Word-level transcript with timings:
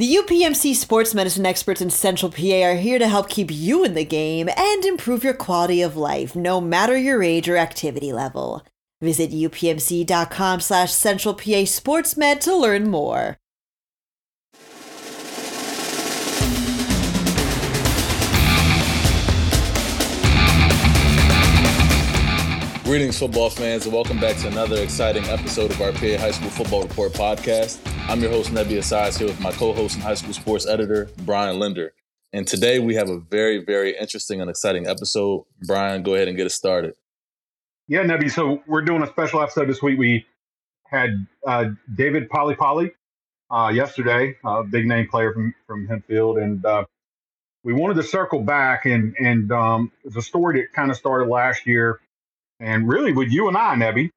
The 0.00 0.16
UPMC 0.16 0.76
sports 0.76 1.14
medicine 1.14 1.44
experts 1.44 1.82
in 1.82 1.90
Central 1.90 2.32
PA 2.32 2.62
are 2.62 2.76
here 2.76 2.98
to 2.98 3.06
help 3.06 3.28
keep 3.28 3.50
you 3.50 3.84
in 3.84 3.92
the 3.92 4.02
game 4.02 4.48
and 4.48 4.82
improve 4.86 5.22
your 5.22 5.34
quality 5.34 5.82
of 5.82 5.94
life, 5.94 6.34
no 6.34 6.58
matter 6.58 6.96
your 6.96 7.22
age 7.22 7.50
or 7.50 7.58
activity 7.58 8.10
level. 8.10 8.64
Visit 9.02 9.30
upmc.com 9.30 10.60
slash 10.60 10.90
central 10.90 11.34
PA 11.34 11.66
sportsmed 11.68 12.40
to 12.40 12.56
learn 12.56 12.88
more. 12.88 13.36
Greetings, 22.90 23.20
football 23.20 23.50
fans, 23.50 23.84
and 23.84 23.94
welcome 23.94 24.18
back 24.18 24.36
to 24.38 24.48
another 24.48 24.82
exciting 24.82 25.22
episode 25.26 25.70
of 25.70 25.80
our 25.80 25.92
PA 25.92 26.18
High 26.18 26.32
School 26.32 26.50
Football 26.50 26.82
Report 26.82 27.12
podcast. 27.12 27.78
I'm 28.08 28.20
your 28.20 28.32
host, 28.32 28.50
Nebby 28.50 28.78
Asias, 28.78 29.16
here 29.16 29.28
with 29.28 29.38
my 29.38 29.52
co 29.52 29.72
host 29.72 29.94
and 29.94 30.02
high 30.02 30.14
school 30.14 30.32
sports 30.32 30.66
editor, 30.66 31.08
Brian 31.18 31.60
Linder. 31.60 31.92
And 32.32 32.48
today 32.48 32.80
we 32.80 32.96
have 32.96 33.08
a 33.08 33.20
very, 33.20 33.64
very 33.64 33.96
interesting 33.96 34.40
and 34.40 34.50
exciting 34.50 34.88
episode. 34.88 35.44
Brian, 35.68 36.02
go 36.02 36.16
ahead 36.16 36.26
and 36.26 36.36
get 36.36 36.46
us 36.46 36.56
started. 36.56 36.94
Yeah, 37.86 38.02
Nebby. 38.02 38.28
So 38.28 38.60
we're 38.66 38.82
doing 38.82 39.04
a 39.04 39.06
special 39.06 39.40
episode 39.40 39.68
this 39.68 39.80
week. 39.80 39.96
We 39.96 40.26
had 40.88 41.28
uh, 41.46 41.66
David 41.94 42.28
Polly 42.28 42.56
Polly 42.56 42.90
uh, 43.52 43.70
yesterday, 43.72 44.36
a 44.44 44.64
big 44.64 44.88
name 44.88 45.06
player 45.06 45.32
from, 45.32 45.54
from 45.64 45.86
Hempfield. 45.86 46.42
And 46.42 46.66
uh, 46.66 46.86
we 47.62 47.72
wanted 47.72 47.94
to 47.94 48.02
circle 48.02 48.40
back, 48.40 48.84
and, 48.84 49.14
and 49.20 49.52
um, 49.52 49.92
it's 50.02 50.16
a 50.16 50.22
story 50.22 50.60
that 50.62 50.72
kind 50.72 50.90
of 50.90 50.96
started 50.96 51.28
last 51.28 51.68
year 51.68 52.00
and 52.60 52.86
really, 52.86 53.12
with 53.12 53.30
you 53.30 53.48
and 53.48 53.56
I, 53.56 53.74
Nebby, 53.74 54.10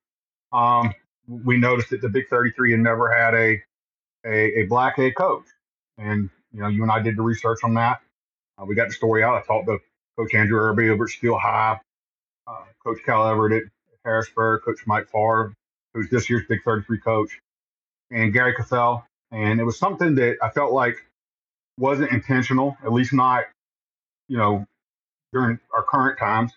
um, 0.52 0.94
we 1.28 1.58
noticed 1.58 1.90
that 1.92 2.02
the 2.02 2.10
Big 2.10 2.28
33 2.30 2.72
had 2.72 2.80
never 2.82 3.12
had 3.12 3.34
a, 3.34 3.62
a, 4.26 4.60
a 4.60 4.66
black 4.66 4.98
head 4.98 5.16
coach. 5.16 5.46
And, 5.98 6.30
you 6.52 6.62
know, 6.62 6.68
you 6.68 6.84
and 6.84 6.92
I 6.92 7.00
did 7.02 7.16
the 7.16 7.22
research 7.22 7.60
on 7.64 7.76
that. 7.76 8.02
Uh, 8.58 8.66
we 8.66 8.76
got 8.76 8.90
the 8.90 8.94
story 8.94 9.24
out. 9.24 9.36
I 9.36 9.46
talked 9.46 9.68
to 9.68 9.80
Coach 10.18 10.34
Andrew 10.34 10.60
Irby 10.60 10.90
over 10.90 11.06
at 11.06 11.10
Steel 11.10 11.38
High, 11.38 11.80
uh, 12.46 12.64
Coach 12.84 13.00
Cal 13.06 13.28
Everett 13.28 13.64
at 13.64 13.72
Harrisburg, 14.04 14.64
Coach 14.64 14.86
Mike 14.86 15.08
Farr, 15.10 15.54
who's 15.94 16.10
this 16.10 16.30
year's 16.30 16.44
Big 16.48 16.64
33 16.64 17.00
coach, 17.00 17.40
and 18.12 18.34
Gary 18.34 18.54
Cathell. 18.54 19.04
And 19.32 19.60
it 19.60 19.64
was 19.64 19.80
something 19.80 20.16
that 20.16 20.38
I 20.44 20.50
felt 20.50 20.74
like 20.74 20.98
wasn't 21.80 22.12
intentional, 22.12 22.78
at 22.84 22.92
least 22.92 23.14
not, 23.14 23.46
you 24.28 24.38
know, 24.38 24.66
during 25.32 25.60
our 25.74 25.84
current 25.84 26.20
times 26.20 26.52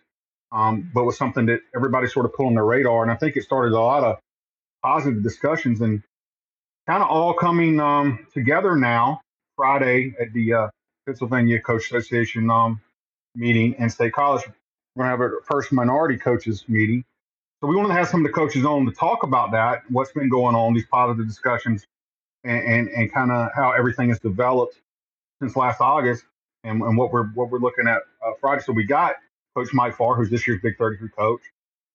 um, 0.53 0.91
but 0.95 1.05
was 1.05 1.19
something 1.19 1.47
that 1.47 1.61
everybody 1.75 2.07
sort 2.07 2.27
of 2.27 2.35
put 2.35 2.47
on 2.47 2.55
their 2.55 2.65
radar. 2.65 3.03
And 3.03 3.11
I 3.11 3.17
think 3.17 3.37
it 3.37 3.43
started 3.43 3.73
a 3.73 3.81
lot 3.81 4.05
of 4.05 4.19
positive 4.83 5.23
discussions 5.23 5.81
and 5.81 6.03
kind 6.87 7.03
of 7.03 7.09
all 7.09 7.35
coming 7.35 7.81
um, 7.81 8.27
together 8.33 8.77
now 8.77 9.21
Friday 9.57 10.15
at 10.21 10.33
the 10.33 10.53
uh, 10.53 10.69
Pennsylvania 11.07 11.61
Coach 11.61 11.87
Association 11.87 12.51
um, 12.51 12.81
meeting 13.35 13.75
and 13.79 13.91
State 13.91 14.13
College. 14.13 14.45
We're 14.95 15.05
going 15.05 15.09
to 15.09 15.11
have 15.11 15.21
our 15.21 15.43
first 15.45 15.73
minority 15.73 16.17
coaches 16.17 16.65
meeting. 16.69 17.05
So 17.61 17.69
we 17.69 17.77
want 17.77 17.89
to 17.89 17.95
have 17.95 18.09
some 18.09 18.21
of 18.21 18.27
the 18.27 18.33
coaches 18.33 18.65
on 18.65 18.87
to 18.87 18.93
talk 18.93 19.23
about 19.23 19.53
that, 19.53 19.83
what's 19.89 20.13
been 20.13 20.29
going 20.29 20.55
on, 20.55 20.75
these 20.75 20.87
positive 20.87 21.27
discussions, 21.27 21.87
and, 22.45 22.63
and, 22.63 22.89
and 22.89 23.13
kind 23.13 23.33
of 23.33 23.51
how 23.55 23.73
everything 23.73 24.11
has 24.11 24.21
developed 24.21 24.79
since 25.41 25.57
last 25.57 25.81
August 25.81 26.25
and, 26.65 26.83
and 26.83 26.97
what 26.97 27.13
we're 27.13 27.27
what 27.29 27.51
we're 27.51 27.59
looking 27.59 27.89
at 27.89 28.03
uh, 28.25 28.33
Friday. 28.41 28.63
So 28.63 28.73
we 28.73 28.85
got 28.85 29.17
Coach 29.57 29.73
Mike 29.73 29.97
Farr, 29.97 30.17
who's 30.17 30.29
this 30.29 30.47
year's 30.47 30.61
Big 30.63 30.77
33 30.77 31.09
coach, 31.17 31.41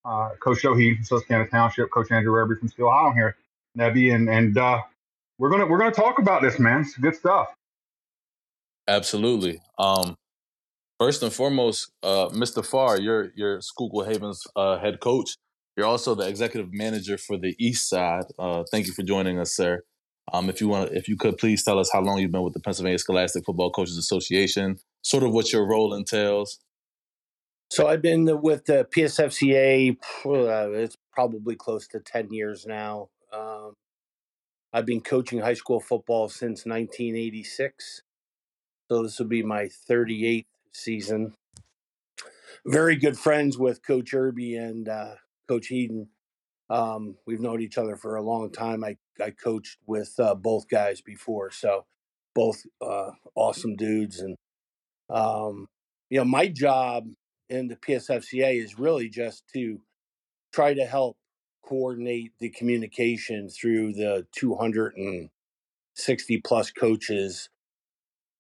uh, 0.04 0.30
Coach 0.40 0.64
Joe 0.64 0.76
Heed 0.76 0.96
from 0.96 1.06
Susquehanna 1.06 1.48
Township, 1.48 1.92
Coach 1.92 2.10
Andrew 2.10 2.34
Irby 2.36 2.56
from 2.56 2.70
Steel 2.70 2.90
High 2.90 3.14
here, 3.14 3.36
Nebby, 3.78 4.14
and 4.14 4.28
and 4.28 4.58
uh, 4.58 4.82
we're 5.38 5.52
gonna 5.52 5.68
we're 5.68 5.78
gonna 5.78 5.92
talk 5.92 6.18
about 6.18 6.42
this, 6.42 6.58
man. 6.58 6.82
It's 6.82 6.98
good 6.98 7.16
stuff. 7.16 7.54
Absolutely. 8.88 9.62
Um, 9.78 10.16
first 11.00 11.22
and 11.22 11.32
foremost, 11.32 11.92
uh, 12.02 12.30
Mr. 12.30 12.66
Farr, 12.66 13.00
you're 13.00 13.32
you're 13.36 13.62
Schuylkill 13.62 14.06
Haven's 14.06 14.44
uh, 14.56 14.80
head 14.80 15.00
coach. 15.00 15.36
You're 15.78 15.86
also 15.86 16.16
the 16.16 16.28
executive 16.28 16.74
manager 16.74 17.18
for 17.18 17.38
the 17.38 17.56
East 17.60 17.88
Side. 17.88 18.26
Uh, 18.40 18.64
thank 18.72 18.88
you 18.88 18.94
for 18.94 19.04
joining 19.04 19.40
us, 19.40 19.56
sir. 19.56 19.84
Um, 20.34 20.50
if 20.50 20.62
you 20.62 20.68
want, 20.68 20.94
if 20.94 21.08
you 21.08 21.16
could 21.16 21.38
please 21.38 21.64
tell 21.64 21.78
us 21.78 21.92
how 21.94 22.02
long 22.02 22.18
you've 22.18 22.32
been 22.32 22.42
with 22.42 22.54
the 22.54 22.60
Pennsylvania 22.60 22.98
Scholastic 22.98 23.46
Football 23.46 23.70
Coaches 23.70 23.98
Association, 23.98 24.80
sort 25.04 25.24
of 25.24 25.32
what 25.32 25.54
your 25.54 25.68
role 25.68 25.94
entails. 25.94 26.60
So 27.72 27.88
I've 27.88 28.02
been 28.02 28.26
with 28.42 28.66
the 28.66 28.86
PSFCA. 28.94 29.96
Uh, 30.26 30.72
it's 30.72 30.98
probably 31.14 31.56
close 31.56 31.88
to 31.88 32.02
ten 32.02 32.30
years 32.30 32.66
now. 32.66 33.08
Um, 33.32 33.76
I've 34.74 34.86
been 34.86 35.00
coaching 35.00 35.40
high 35.40 35.54
school 35.54 35.80
football 35.80 36.28
since 36.28 36.66
1986. 36.66 38.02
So 38.90 39.04
this 39.04 39.18
will 39.18 39.28
be 39.28 39.42
my 39.42 39.70
38th 39.90 40.48
season. 40.74 41.34
Very 42.66 42.98
good 42.98 43.18
friends 43.18 43.58
with 43.58 43.88
Coach 43.88 44.14
Irby 44.14 44.58
and 44.58 44.90
uh, 44.90 45.16
Coach 45.48 45.70
Heeden. 45.70 46.08
Um, 46.70 47.16
we've 47.26 47.40
known 47.40 47.62
each 47.62 47.78
other 47.78 47.96
for 47.96 48.18
a 48.18 48.22
long 48.22 48.52
time. 48.52 48.84
I, 48.84 48.98
I 49.24 49.32
coached 49.32 49.78
with 49.88 50.14
uh, 50.20 50.36
both 50.36 50.68
guys 50.68 51.00
before, 51.00 51.52
so 51.52 51.86
both 52.36 52.64
uh, 52.82 53.12
awesome 53.34 53.78
dudes. 53.78 54.20
And 54.20 54.36
um, 55.10 55.70
you 56.10 56.18
know, 56.18 56.26
my 56.26 56.50
job 56.50 57.08
in 57.52 57.68
the 57.68 57.76
PSFCA 57.76 58.64
is 58.64 58.80
really 58.80 59.10
just 59.10 59.48
to 59.54 59.82
try 60.54 60.74
to 60.74 60.86
help 60.86 61.18
coordinate 61.64 62.32
the 62.40 62.50
communication 62.50 63.50
through 63.50 63.94
the 63.94 64.26
260 64.36 66.42
plus 66.42 66.72
coaches, 66.72 67.50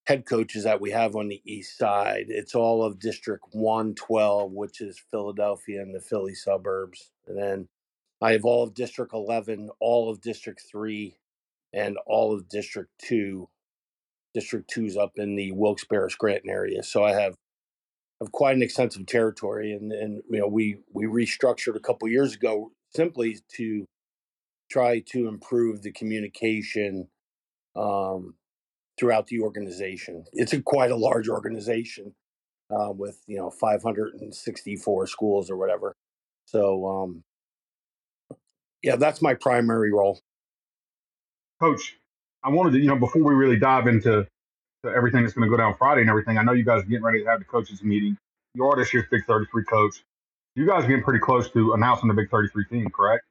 head 0.08 0.26
coaches 0.26 0.64
that 0.64 0.82
we 0.82 0.92
have 0.92 1.16
on 1.16 1.28
the 1.28 1.42
east 1.46 1.78
side. 1.78 2.26
It's 2.30 2.56
all 2.56 2.84
of 2.84 3.00
District 3.00 3.46
112, 3.52 4.52
which 4.52 4.82
is 4.82 5.00
Philadelphia 5.12 5.82
and 5.82 5.94
the 5.94 6.02
Philly 6.02 6.34
suburbs. 6.34 7.12
And 7.28 7.38
then 7.38 7.68
I 8.22 8.32
have 8.32 8.46
all 8.46 8.64
of 8.64 8.74
District 8.74 9.14
11, 9.14 9.70
all 9.80 10.10
of 10.10 10.22
District 10.22 10.62
3, 10.72 11.16
and 11.74 11.98
all 12.06 12.34
of 12.34 12.50
District 12.50 12.90
2. 13.04 13.48
District 14.34 14.70
2 14.70 14.86
is 14.86 14.98
up 14.98 15.12
in 15.18 15.36
the 15.36 15.52
Wilkes-Barre 15.52 16.10
Scranton 16.10 16.50
area. 16.50 16.84
So 16.84 17.04
I 17.04 17.12
have 17.12 17.36
of 18.22 18.32
quite 18.32 18.56
an 18.56 18.62
extensive 18.62 19.06
territory, 19.08 19.74
and 19.74 19.92
and 19.92 20.22
you 20.30 20.40
know 20.40 20.48
we 20.48 20.78
we 20.94 21.06
restructured 21.06 21.76
a 21.76 21.80
couple 21.80 22.08
years 22.08 22.36
ago 22.36 22.72
simply 22.96 23.40
to 23.56 23.86
try 24.70 25.00
to 25.00 25.28
improve 25.28 25.82
the 25.82 25.92
communication 25.92 27.08
um, 27.76 28.36
throughout 28.98 29.28
the 29.28 29.42
organization. 29.42 30.24
It's 30.34 30.54
a 30.54 30.62
quite 30.62 30.92
a 30.92 30.96
large 30.96 31.28
organization 31.28 32.14
uh, 32.70 32.92
with 32.92 33.20
you 33.28 33.38
know 33.38 33.50
564 33.50 35.08
schools 35.08 35.50
or 35.50 35.58
whatever. 35.58 35.96
So 36.46 36.88
um, 36.88 37.24
yeah, 38.84 38.98
that's 38.98 39.22
my 39.22 39.34
primary 39.34 39.92
role. 39.92 40.20
Coach, 41.60 41.98
I 42.44 42.50
wanted 42.50 42.74
to 42.74 42.80
you 42.80 42.88
know 42.88 42.98
before 42.98 43.24
we 43.24 43.34
really 43.34 43.58
dive 43.58 43.88
into 43.88 44.12
to 44.12 44.28
everything 44.90 45.22
that's 45.24 45.34
going 45.34 45.50
to 45.50 45.56
go 45.56 45.58
down 45.58 45.75
Friday 45.75 46.02
and 46.02 46.09
everything. 46.09 46.38
I 46.38 46.44
know 46.44 46.53
you 46.53 46.66
guys 46.66 46.81
are 46.81 46.86
getting 46.86 47.03
ready 47.03 47.24
to 47.24 47.30
have 47.30 47.40
the 47.40 47.46
coaches 47.46 47.84
meeting. 47.84 48.18
You 48.56 48.66
are 48.66 48.75
this 48.75 48.94
year's 48.94 49.06
Big 49.12 49.25
33 49.25 49.64
coach. 49.66 50.03
You 50.56 50.68
guys 50.68 50.84
are 50.84 50.88
getting 50.88 51.03
pretty 51.03 51.19
close 51.19 51.50
to 51.52 51.74
announcing 51.74 52.08
the 52.08 52.14
Big 52.14 52.30
33 52.30 52.66
team, 52.66 52.88
correct? 52.90 53.24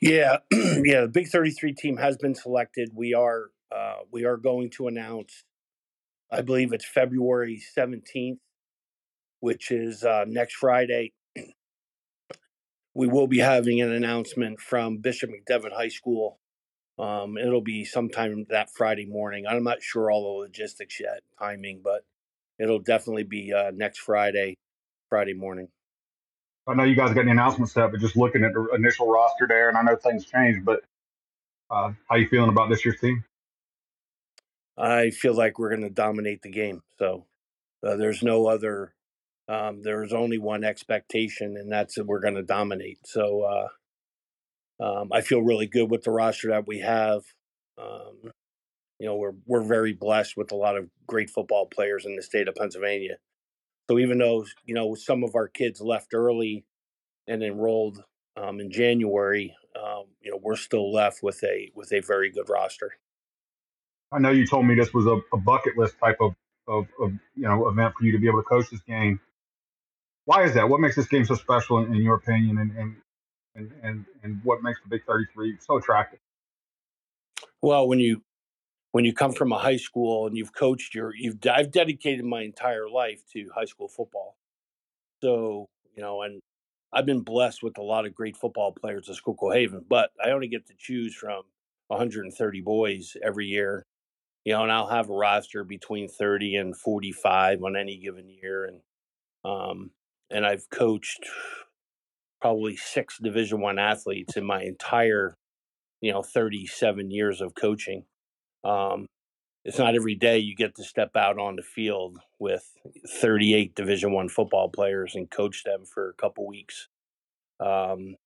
Yeah, 0.00 0.38
yeah. 0.52 1.02
The 1.02 1.10
Big 1.12 1.28
33 1.28 1.74
team 1.74 1.96
has 1.98 2.16
been 2.16 2.34
selected. 2.34 2.90
We 2.94 3.14
are 3.14 3.46
uh, 3.74 3.98
we 4.10 4.24
are 4.24 4.36
going 4.36 4.70
to 4.70 4.88
announce. 4.88 5.44
I 6.32 6.42
believe 6.42 6.72
it's 6.72 6.86
February 6.88 7.60
17th, 7.76 8.38
which 9.40 9.70
is 9.70 10.04
uh, 10.04 10.24
next 10.26 10.54
Friday. 10.54 11.12
we 12.94 13.06
will 13.06 13.26
be 13.26 13.38
having 13.38 13.80
an 13.80 13.92
announcement 13.92 14.60
from 14.60 14.98
Bishop 14.98 15.30
McDevitt 15.30 15.72
High 15.72 15.88
School 15.88 16.39
um, 17.00 17.38
it'll 17.38 17.62
be 17.62 17.84
sometime 17.84 18.46
that 18.50 18.70
Friday 18.70 19.06
morning. 19.06 19.46
I'm 19.46 19.64
not 19.64 19.82
sure 19.82 20.10
all 20.10 20.34
the 20.34 20.40
logistics 20.40 21.00
yet, 21.00 21.20
timing, 21.38 21.80
but 21.82 22.04
it'll 22.58 22.78
definitely 22.78 23.22
be 23.24 23.52
uh, 23.52 23.70
next 23.74 24.00
Friday, 24.00 24.56
Friday 25.08 25.32
morning. 25.32 25.68
I 26.68 26.74
know 26.74 26.84
you 26.84 26.94
guys 26.94 27.14
got 27.14 27.24
the 27.24 27.30
announcement 27.30 27.70
set, 27.70 27.90
but 27.90 28.00
just 28.00 28.16
looking 28.16 28.44
at 28.44 28.52
the 28.52 28.68
initial 28.74 29.10
roster 29.10 29.46
there, 29.48 29.70
and 29.70 29.78
I 29.78 29.82
know 29.82 29.96
things 29.96 30.26
change, 30.26 30.62
but 30.62 30.82
uh, 31.70 31.92
how 32.08 32.16
you 32.16 32.28
feeling 32.28 32.50
about 32.50 32.68
this 32.68 32.84
year's 32.84 33.00
team? 33.00 33.24
I 34.76 35.10
feel 35.10 35.34
like 35.34 35.58
we're 35.58 35.70
going 35.70 35.82
to 35.82 35.90
dominate 35.90 36.42
the 36.42 36.50
game. 36.50 36.82
So 36.98 37.26
uh, 37.86 37.96
there's 37.96 38.22
no 38.22 38.46
other. 38.46 38.94
Um, 39.48 39.82
there's 39.82 40.12
only 40.12 40.38
one 40.38 40.62
expectation, 40.62 41.56
and 41.56 41.72
that's 41.72 41.96
that 41.96 42.06
we're 42.06 42.20
going 42.20 42.36
to 42.36 42.42
dominate. 42.42 42.98
So 43.04 43.42
uh, 43.42 43.68
um, 44.80 45.10
I 45.12 45.20
feel 45.20 45.42
really 45.42 45.66
good 45.66 45.90
with 45.90 46.02
the 46.04 46.10
roster 46.10 46.48
that 46.48 46.66
we 46.66 46.80
have. 46.80 47.22
Um, 47.78 48.32
you 48.98 49.06
know, 49.06 49.16
we're 49.16 49.34
we're 49.46 49.62
very 49.62 49.92
blessed 49.92 50.36
with 50.36 50.52
a 50.52 50.56
lot 50.56 50.76
of 50.76 50.88
great 51.06 51.30
football 51.30 51.66
players 51.66 52.04
in 52.04 52.16
the 52.16 52.22
state 52.22 52.48
of 52.48 52.54
Pennsylvania. 52.54 53.16
So 53.88 53.98
even 53.98 54.18
though 54.18 54.44
you 54.64 54.74
know 54.74 54.94
some 54.94 55.24
of 55.24 55.34
our 55.34 55.48
kids 55.48 55.80
left 55.80 56.14
early 56.14 56.64
and 57.26 57.42
enrolled 57.42 58.02
um, 58.36 58.60
in 58.60 58.70
January, 58.70 59.54
um, 59.76 60.04
you 60.20 60.30
know, 60.30 60.38
we're 60.42 60.56
still 60.56 60.92
left 60.92 61.22
with 61.22 61.42
a 61.44 61.70
with 61.74 61.92
a 61.92 62.00
very 62.00 62.30
good 62.30 62.48
roster. 62.48 62.92
I 64.12 64.18
know 64.18 64.30
you 64.30 64.46
told 64.46 64.66
me 64.66 64.74
this 64.74 64.92
was 64.92 65.06
a, 65.06 65.20
a 65.34 65.38
bucket 65.38 65.78
list 65.78 65.94
type 66.02 66.18
of, 66.20 66.34
of, 66.66 66.86
of 67.00 67.12
you 67.34 67.44
know 67.44 67.68
event 67.68 67.94
for 67.98 68.04
you 68.04 68.12
to 68.12 68.18
be 68.18 68.28
able 68.28 68.42
to 68.42 68.48
coach 68.48 68.70
this 68.70 68.80
game. 68.80 69.20
Why 70.24 70.44
is 70.44 70.54
that? 70.54 70.68
What 70.68 70.80
makes 70.80 70.96
this 70.96 71.06
game 71.06 71.24
so 71.24 71.34
special 71.34 71.78
in, 71.78 71.94
in 71.94 72.02
your 72.02 72.16
opinion, 72.16 72.58
and, 72.58 72.72
and 72.76 72.96
and 73.54 73.72
and 73.82 74.04
and 74.22 74.40
what 74.44 74.62
makes 74.62 74.80
the 74.82 74.88
Big 74.88 75.04
Thirty 75.06 75.26
Three 75.32 75.56
so 75.60 75.78
attractive? 75.78 76.20
Well, 77.62 77.88
when 77.88 77.98
you 78.00 78.22
when 78.92 79.04
you 79.04 79.12
come 79.12 79.32
from 79.32 79.52
a 79.52 79.58
high 79.58 79.76
school 79.76 80.26
and 80.26 80.36
you've 80.36 80.54
coached 80.54 80.94
your 80.94 81.14
you've 81.14 81.38
I've 81.50 81.70
dedicated 81.70 82.24
my 82.24 82.42
entire 82.42 82.88
life 82.88 83.22
to 83.32 83.48
high 83.54 83.64
school 83.66 83.88
football. 83.88 84.36
So, 85.22 85.68
you 85.94 86.02
know, 86.02 86.22
and 86.22 86.40
I've 86.92 87.06
been 87.06 87.20
blessed 87.20 87.62
with 87.62 87.78
a 87.78 87.82
lot 87.82 88.06
of 88.06 88.14
great 88.14 88.36
football 88.36 88.72
players 88.72 89.08
at 89.08 89.16
Schuylkill 89.16 89.52
Haven, 89.52 89.84
but 89.88 90.10
I 90.24 90.30
only 90.30 90.48
get 90.48 90.66
to 90.68 90.74
choose 90.78 91.14
from 91.14 91.42
130 91.88 92.60
boys 92.62 93.16
every 93.22 93.46
year. 93.46 93.84
You 94.44 94.54
know, 94.54 94.62
and 94.62 94.72
I'll 94.72 94.88
have 94.88 95.10
a 95.10 95.14
roster 95.14 95.64
between 95.64 96.08
30 96.08 96.56
and 96.56 96.76
45 96.76 97.62
on 97.62 97.76
any 97.76 97.98
given 97.98 98.28
year 98.30 98.64
and 98.64 98.80
um 99.44 99.90
and 100.30 100.46
I've 100.46 100.68
coached 100.70 101.26
probably 102.40 102.76
six 102.76 103.18
division 103.18 103.60
1 103.60 103.78
athletes 103.78 104.36
in 104.36 104.44
my 104.44 104.62
entire 104.62 105.36
you 106.00 106.12
know 106.12 106.22
37 106.22 107.10
years 107.10 107.40
of 107.40 107.54
coaching. 107.54 108.04
Um, 108.64 109.06
it's 109.64 109.78
not 109.78 109.94
every 109.94 110.14
day 110.14 110.38
you 110.38 110.56
get 110.56 110.74
to 110.76 110.84
step 110.84 111.16
out 111.16 111.38
on 111.38 111.56
the 111.56 111.62
field 111.62 112.18
with 112.38 112.64
38 113.20 113.74
division 113.74 114.12
one 114.12 114.28
football 114.28 114.68
players 114.70 115.14
and 115.14 115.30
coach 115.30 115.64
them 115.64 115.84
for 115.84 116.08
a 116.08 116.14
couple 116.14 116.46
weeks. 116.46 116.88
Um, 117.60 118.16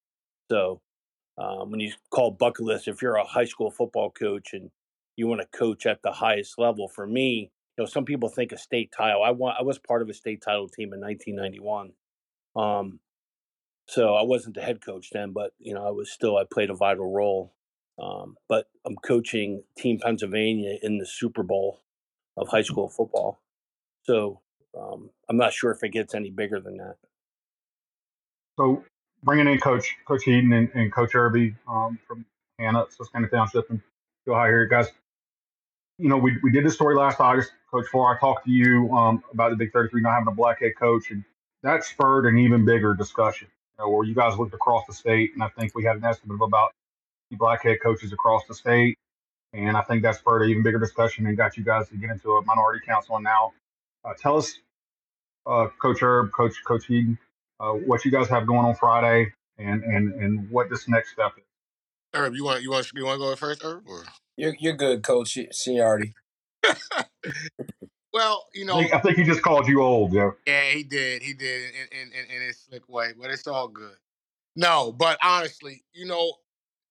so 0.50 0.80
um, 1.38 1.70
when 1.70 1.80
you 1.80 1.92
call 2.10 2.30
bucket 2.30 2.64
list 2.64 2.88
if 2.88 3.02
you're 3.02 3.16
a 3.16 3.24
high 3.24 3.44
school 3.44 3.70
football 3.70 4.10
coach 4.10 4.52
and 4.52 4.70
you 5.16 5.26
want 5.26 5.40
to 5.40 5.58
coach 5.58 5.86
at 5.86 6.02
the 6.02 6.12
highest 6.12 6.58
level 6.58 6.88
for 6.88 7.06
me 7.06 7.50
you 7.76 7.82
know 7.82 7.86
some 7.86 8.04
people 8.04 8.28
think 8.28 8.52
a 8.52 8.58
state 8.58 8.92
title 8.96 9.22
i 9.22 9.30
want 9.30 9.56
i 9.58 9.62
was 9.62 9.78
part 9.78 10.02
of 10.02 10.08
a 10.08 10.14
state 10.14 10.42
title 10.42 10.68
team 10.68 10.92
in 10.92 11.00
1991 11.00 11.92
um, 12.56 13.00
so 13.88 14.14
i 14.14 14.22
wasn't 14.22 14.54
the 14.54 14.62
head 14.62 14.80
coach 14.84 15.10
then 15.12 15.32
but 15.32 15.52
you 15.58 15.74
know 15.74 15.86
i 15.86 15.90
was 15.90 16.10
still 16.10 16.36
i 16.36 16.44
played 16.50 16.70
a 16.70 16.74
vital 16.74 17.10
role 17.10 17.54
um, 17.98 18.36
but 18.48 18.66
I'm 18.84 18.96
coaching 18.96 19.62
Team 19.78 19.98
Pennsylvania 20.02 20.78
in 20.82 20.98
the 20.98 21.06
Super 21.06 21.42
Bowl 21.42 21.82
of 22.36 22.48
high 22.48 22.62
school 22.62 22.88
football. 22.88 23.40
So 24.02 24.40
um, 24.78 25.10
I'm 25.28 25.36
not 25.36 25.52
sure 25.52 25.70
if 25.70 25.82
it 25.82 25.90
gets 25.90 26.14
any 26.14 26.30
bigger 26.30 26.60
than 26.60 26.76
that. 26.78 26.96
So 28.58 28.84
bringing 29.22 29.46
in 29.46 29.58
Coach 29.58 29.94
Coach 30.06 30.24
Heaton 30.24 30.52
and, 30.52 30.70
and 30.74 30.92
Coach 30.92 31.14
Irby 31.14 31.54
um, 31.68 31.98
from 32.06 32.24
Hannah, 32.58 32.86
Susquehanna 32.90 33.28
Township, 33.28 33.70
and 33.70 33.80
go 34.26 34.34
high 34.34 34.48
here, 34.48 34.66
guys. 34.66 34.88
You 35.98 36.08
know, 36.08 36.16
we, 36.16 36.36
we 36.42 36.50
did 36.50 36.64
this 36.64 36.74
story 36.74 36.96
last 36.96 37.20
August, 37.20 37.52
Coach 37.70 37.86
Four. 37.92 38.16
I 38.16 38.18
talked 38.18 38.46
to 38.46 38.50
you 38.50 38.90
um, 38.90 39.22
about 39.32 39.50
the 39.50 39.56
Big 39.56 39.72
33 39.72 40.02
not 40.02 40.14
having 40.14 40.28
a 40.28 40.34
black 40.34 40.60
head 40.60 40.72
coach, 40.76 41.10
and 41.10 41.24
that 41.62 41.84
spurred 41.84 42.26
an 42.26 42.38
even 42.38 42.64
bigger 42.64 42.94
discussion. 42.94 43.46
You 43.78 43.84
know, 43.84 43.90
where 43.90 44.06
you 44.06 44.14
guys 44.14 44.38
looked 44.38 44.54
across 44.54 44.86
the 44.86 44.94
state, 44.94 45.32
and 45.34 45.42
I 45.42 45.48
think 45.48 45.74
we 45.74 45.84
had 45.84 45.96
an 45.96 46.04
estimate 46.04 46.36
of 46.36 46.42
about 46.42 46.72
black 47.32 47.62
head 47.64 47.78
coaches 47.82 48.12
across 48.12 48.46
the 48.46 48.54
state. 48.54 48.96
And 49.52 49.76
I 49.76 49.82
think 49.82 50.02
that's 50.02 50.18
spurred 50.18 50.42
an 50.42 50.50
even 50.50 50.62
bigger 50.62 50.78
discussion 50.78 51.26
and 51.26 51.36
got 51.36 51.56
you 51.56 51.64
guys 51.64 51.88
to 51.88 51.96
get 51.96 52.10
into 52.10 52.32
a 52.32 52.44
minority 52.44 52.84
council. 52.86 53.16
And 53.16 53.24
now, 53.24 53.52
uh, 54.04 54.12
tell 54.18 54.36
us, 54.36 54.52
uh, 55.46 55.68
Coach 55.80 56.02
Herb, 56.02 56.32
Coach 56.32 56.54
Coach 56.66 56.90
Eden, 56.90 57.18
uh, 57.60 57.72
what 57.72 58.04
you 58.04 58.10
guys 58.10 58.28
have 58.28 58.46
going 58.46 58.64
on 58.64 58.74
Friday, 58.74 59.32
and 59.58 59.82
and 59.84 60.14
and 60.14 60.50
what 60.50 60.70
this 60.70 60.88
next 60.88 61.12
step 61.12 61.32
is. 61.36 61.44
Herb, 62.12 62.34
you 62.34 62.44
want 62.44 62.62
you 62.62 62.70
want 62.70 62.90
you 62.94 63.04
want 63.04 63.16
to 63.16 63.26
go 63.26 63.36
first, 63.36 63.62
Herb? 63.62 63.84
Or? 63.86 64.04
You're 64.36 64.54
you're 64.58 64.76
good, 64.76 65.02
Coach 65.02 65.38
Seniority. 65.52 66.14
well, 68.14 68.46
you 68.54 68.64
know, 68.64 68.76
I 68.76 68.82
think, 68.82 68.94
I 68.94 69.00
think, 69.00 69.16
he 69.18 69.24
just 69.24 69.42
called 69.42 69.66
you 69.66 69.82
old, 69.82 70.12
yeah. 70.12 70.30
Yeah, 70.46 70.70
he 70.70 70.84
did. 70.84 71.20
He 71.20 71.34
did 71.34 71.72
in 71.74 71.98
in, 72.00 72.12
in, 72.12 72.36
in 72.36 72.42
his 72.46 72.60
slick 72.60 72.88
way, 72.88 73.12
but 73.20 73.30
it's 73.30 73.48
all 73.48 73.66
good. 73.66 73.96
No, 74.54 74.92
but 74.92 75.18
honestly, 75.20 75.82
you 75.92 76.06
know, 76.06 76.32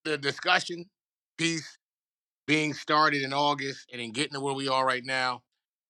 the 0.04 0.18
discussion 0.18 0.86
piece 1.38 1.78
being 2.46 2.74
started 2.74 3.24
in 3.24 3.32
August 3.32 3.88
and 3.92 4.02
then 4.02 4.12
getting 4.12 4.34
to 4.34 4.42
where 4.42 4.54
we 4.54 4.68
are 4.68 4.86
right 4.86 5.06
now, 5.06 5.44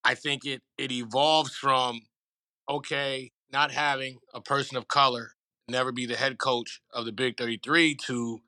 I 0.04 0.14
think 0.14 0.46
it 0.46 0.62
it 0.78 0.92
evolves 0.92 1.56
from 1.56 2.02
okay, 2.70 3.32
not 3.52 3.72
having 3.72 4.20
a 4.36 4.40
person 4.42 4.78
of 4.78 4.88
color 4.88 5.32
never 5.68 5.92
be 5.92 6.06
the 6.06 6.16
head 6.16 6.38
coach 6.38 6.80
of 6.94 7.06
the 7.06 7.12
Big 7.12 7.38
33 7.38 7.96
to 7.96 8.42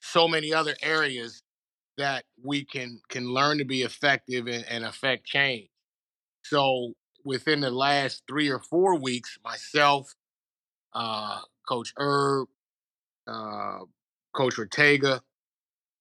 so 0.00 0.28
many 0.28 0.54
other 0.54 0.76
areas 0.82 1.42
that 1.96 2.24
we 2.44 2.64
can 2.64 3.00
can 3.08 3.28
learn 3.28 3.58
to 3.58 3.64
be 3.64 3.82
effective 3.82 4.46
and, 4.46 4.64
and 4.68 4.84
affect 4.84 5.26
change. 5.26 5.68
So 6.42 6.94
within 7.24 7.60
the 7.60 7.70
last 7.70 8.22
three 8.28 8.48
or 8.48 8.58
four 8.58 8.98
weeks, 8.98 9.38
myself, 9.44 10.14
uh, 10.94 11.40
Coach 11.68 11.92
Herb, 11.96 12.48
uh, 13.26 13.80
Coach 14.34 14.58
Ortega, 14.58 15.22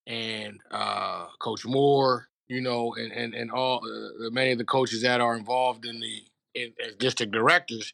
and 0.07 0.59
uh, 0.71 1.27
Coach 1.39 1.65
Moore, 1.65 2.27
you 2.47 2.61
know, 2.61 2.93
and 2.95 3.11
and 3.11 3.33
and 3.33 3.51
all 3.51 3.81
uh, 3.85 4.29
many 4.31 4.51
of 4.51 4.57
the 4.57 4.65
coaches 4.65 5.01
that 5.01 5.21
are 5.21 5.35
involved 5.35 5.85
in 5.85 5.99
the 5.99 6.23
in, 6.55 6.73
as 6.85 6.95
district 6.95 7.31
directors 7.31 7.93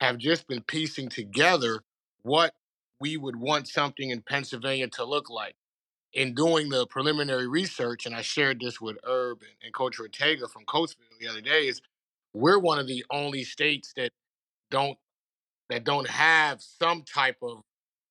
have 0.00 0.18
just 0.18 0.48
been 0.48 0.62
piecing 0.62 1.08
together 1.08 1.82
what 2.22 2.54
we 3.00 3.16
would 3.16 3.36
want 3.36 3.68
something 3.68 4.10
in 4.10 4.22
Pennsylvania 4.22 4.88
to 4.88 5.04
look 5.04 5.30
like. 5.30 5.54
In 6.12 6.34
doing 6.34 6.68
the 6.68 6.86
preliminary 6.86 7.48
research, 7.48 8.04
and 8.04 8.14
I 8.14 8.20
shared 8.20 8.60
this 8.60 8.80
with 8.80 8.98
Herb 9.04 9.40
and, 9.64 9.72
Coach 9.72 9.98
Ortega 9.98 10.46
from 10.46 10.64
Coatesville 10.66 11.18
the 11.18 11.28
other 11.28 11.40
day, 11.40 11.68
is 11.68 11.80
we're 12.34 12.58
one 12.58 12.78
of 12.78 12.86
the 12.86 13.04
only 13.10 13.44
states 13.44 13.92
that 13.96 14.10
don't 14.70 14.98
that 15.70 15.84
don't 15.84 16.08
have 16.08 16.60
some 16.60 17.02
type 17.02 17.36
of 17.42 17.62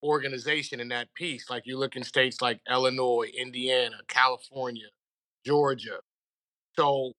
organization 0.03 0.79
in 0.79 0.89
that 0.89 1.13
piece. 1.13 1.49
Like 1.49 1.67
you 1.67 1.77
look 1.77 1.95
in 1.95 2.03
states 2.03 2.41
like 2.41 2.59
Illinois, 2.69 3.29
Indiana, 3.37 3.97
California, 4.07 4.87
Georgia. 5.45 5.99
So 6.77 7.13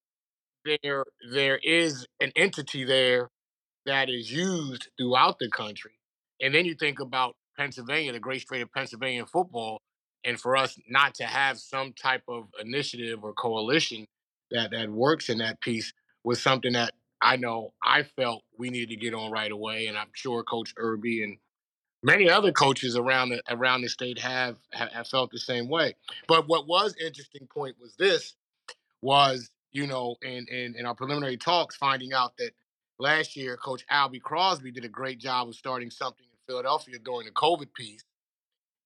there 0.65 1.05
there 1.33 1.59
is 1.59 2.07
an 2.21 2.33
entity 2.35 2.85
there 2.85 3.31
that 3.87 4.09
is 4.09 4.33
used 4.33 4.89
throughout 4.99 5.39
the 5.39 5.51
country. 5.51 5.93
And 6.41 6.55
then 6.55 6.65
you 6.65 6.75
think 6.75 7.01
about 7.01 7.37
Pennsylvania, 7.57 8.13
the 8.13 8.21
great 8.21 8.43
state 8.43 8.63
of 8.63 8.73
Pennsylvania 8.73 9.27
football, 9.27 9.81
and 10.25 10.41
for 10.41 10.57
us 10.57 10.79
not 10.89 11.15
to 11.15 11.25
have 11.25 11.59
some 11.59 11.93
type 11.93 12.23
of 12.29 12.49
initiative 12.61 13.25
or 13.25 13.33
coalition 13.33 14.07
that 14.51 14.71
that 14.71 14.91
works 14.91 15.29
in 15.29 15.39
that 15.39 15.61
piece 15.61 15.93
was 16.25 16.41
something 16.41 16.73
that 16.75 16.93
I 17.21 17.37
know 17.37 17.73
I 17.83 18.03
felt 18.03 18.43
we 18.59 18.71
needed 18.71 18.91
to 18.91 18.97
get 18.97 19.15
on 19.15 19.31
right 19.31 19.51
away, 19.51 19.87
and 19.87 19.97
I'm 19.97 20.11
sure 20.13 20.43
Coach 20.43 20.75
Irby 20.77 21.23
and 21.23 21.39
many 22.03 22.29
other 22.29 22.53
coaches 22.53 22.97
around 22.97 23.31
the 23.31 23.43
around 23.49 23.83
the 23.83 23.89
state 23.89 24.19
have, 24.19 24.59
have 24.73 25.07
felt 25.07 25.31
the 25.31 25.39
same 25.39 25.69
way. 25.69 25.95
But 26.27 26.49
what 26.49 26.67
was 26.67 26.95
interesting 27.01 27.47
point 27.47 27.77
was 27.81 27.95
this 27.97 28.35
was 29.03 29.51
you 29.71 29.87
know 29.87 30.17
in, 30.23 30.47
in 30.49 30.75
in 30.77 30.85
our 30.85 30.95
preliminary 30.95 31.37
talks 31.37 31.77
finding 31.77 32.13
out 32.13 32.37
that 32.39 32.51
last 32.99 33.37
year 33.37 33.57
Coach 33.57 33.85
Albie 33.91 34.21
Crosby 34.21 34.73
did 34.73 34.85
a 34.85 34.89
great 34.89 35.19
job 35.19 35.49
of 35.49 35.55
starting 35.55 35.91
something 35.91 36.27
in 36.27 36.39
Philadelphia 36.47 36.99
during 36.99 37.27
the 37.27 37.33
COVID 37.33 37.73
piece, 37.73 38.05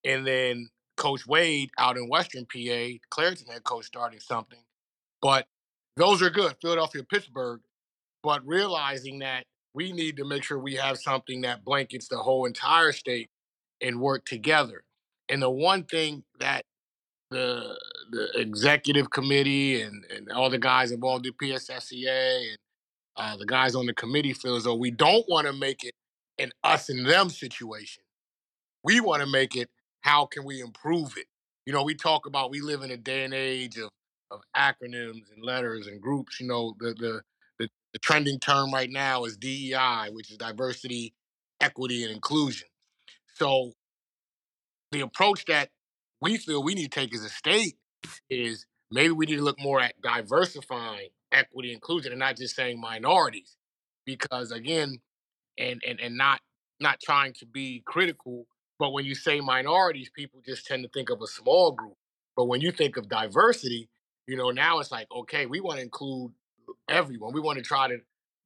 and 0.05 0.27
then 0.27 0.69
Coach 0.97 1.27
Wade 1.27 1.71
out 1.79 1.97
in 1.97 2.09
Western 2.09 2.47
PA, 2.47 2.99
Clairton 3.11 3.47
head 3.49 3.65
coach 3.65 3.87
starting 3.87 4.21
something. 4.21 4.61
But 5.23 5.47
those 5.97 6.23
are 6.23 6.31
good, 6.31 6.55
Philadelphia, 6.61 7.03
Pittsburgh. 7.05 7.61
But 8.23 8.47
realizing 8.47 9.21
that 9.21 9.45
we 9.75 9.93
need 9.93 10.17
to 10.17 10.25
make 10.25 10.43
sure 10.43 10.59
we 10.59 10.75
have 10.75 10.99
something 10.99 11.43
that 11.43 11.65
blankets 11.65 12.09
the 12.09 12.19
whole 12.19 12.47
entire 12.47 12.93
state 12.93 13.29
and 13.81 14.01
work 14.01 14.25
together. 14.25 14.83
And 15.29 15.43
the 15.43 15.51
one 15.51 15.85
thing 15.85 16.25
that 16.41 16.65
the 17.31 17.79
the 18.11 18.29
executive 18.41 19.11
committee 19.11 19.83
and, 19.83 20.05
and 20.15 20.31
all 20.31 20.49
the 20.49 20.59
guys 20.59 20.93
involved 20.93 21.27
in 21.27 21.33
PSSCA 21.33 22.51
and 22.51 22.59
uh, 23.17 23.37
the 23.37 23.47
guys 23.47 23.75
on 23.75 23.87
the 23.87 23.95
committee 23.95 24.33
feel 24.33 24.57
as 24.57 24.65
though 24.65 24.77
we 24.77 24.91
don't 24.91 25.27
want 25.29 25.47
to 25.47 25.53
make 25.53 25.85
it 25.85 25.95
an 26.39 26.53
us 26.63 26.89
and 26.89 27.07
them 27.07 27.29
situation. 27.29 28.03
We 28.85 29.01
want 29.01 29.23
to 29.23 29.29
make 29.29 29.57
it 29.57 29.69
how 30.07 30.25
can 30.25 30.45
we 30.45 30.61
improve 30.61 31.15
it? 31.17 31.27
You 31.67 31.73
know, 31.73 31.83
we 31.83 31.95
talk 31.95 32.27
about 32.27 32.51
we 32.51 32.61
live 32.61 32.83
in 32.83 32.93
a 32.93 32.97
day 32.97 33.25
and 33.25 33.35
age 33.35 33.77
of 33.77 33.91
of 34.31 34.41
acronyms 34.57 35.33
and 35.35 35.43
letters 35.43 35.87
and 35.89 36.01
groups. 36.01 36.41
You 36.41 36.47
know, 36.47 36.75
the 36.79 36.95
the 36.95 37.23
the, 37.59 37.69
the 37.93 37.99
trending 37.99 38.39
term 38.39 38.73
right 38.73 38.91
now 38.91 39.25
is 39.25 39.37
DEI, 39.37 40.11
which 40.13 40.31
is 40.31 40.37
diversity, 40.37 41.13
equity, 41.61 42.05
and 42.05 42.13
inclusion. 42.13 42.69
So 43.35 43.73
the 44.93 45.01
approach 45.01 45.45
that 45.47 45.71
we 46.21 46.37
feel 46.37 46.63
we 46.63 46.75
need 46.75 46.93
to 46.93 47.01
take 47.01 47.15
as 47.15 47.25
a 47.25 47.29
state 47.29 47.77
is 48.31 48.65
maybe 48.91 49.11
we 49.11 49.27
need 49.27 49.37
to 49.37 49.43
look 49.43 49.61
more 49.61 49.81
at 49.81 50.01
diversifying 50.01 51.09
equity 51.33 51.73
inclusion 51.73 52.13
and 52.13 52.21
not 52.21 52.37
just 52.37 52.55
saying 52.55 52.81
minorities 52.81 53.57
because 54.05 54.53
again 54.53 54.99
and 55.59 55.83
and 55.87 55.99
and 56.01 56.17
not 56.17 56.41
not 56.81 57.01
trying 57.01 57.33
to 57.33 57.47
be 57.47 57.83
critical 57.85 58.47
but 58.79 58.93
when 58.93 59.05
you 59.05 59.15
say 59.15 59.41
minorities 59.41 60.11
people 60.15 60.41
just 60.45 60.67
tend 60.67 60.83
to 60.83 60.89
think 60.91 61.11
of 61.11 61.21
a 61.23 61.27
small 61.27 61.73
group 61.73 61.95
but 62.37 62.47
when 62.47 62.61
you 62.61 62.71
think 62.73 62.97
of 62.97 63.09
diversity 63.09 63.89
You 64.29 64.37
know, 64.37 64.51
now 64.51 64.81
it's 64.81 64.91
like, 64.91 65.07
okay, 65.11 65.47
we 65.47 65.61
want 65.61 65.79
to 65.79 65.83
include 65.85 66.33
everyone. 66.89 67.33
We 67.33 67.41
want 67.41 67.59
to 67.59 67.65
try 67.65 67.89
to 67.89 67.99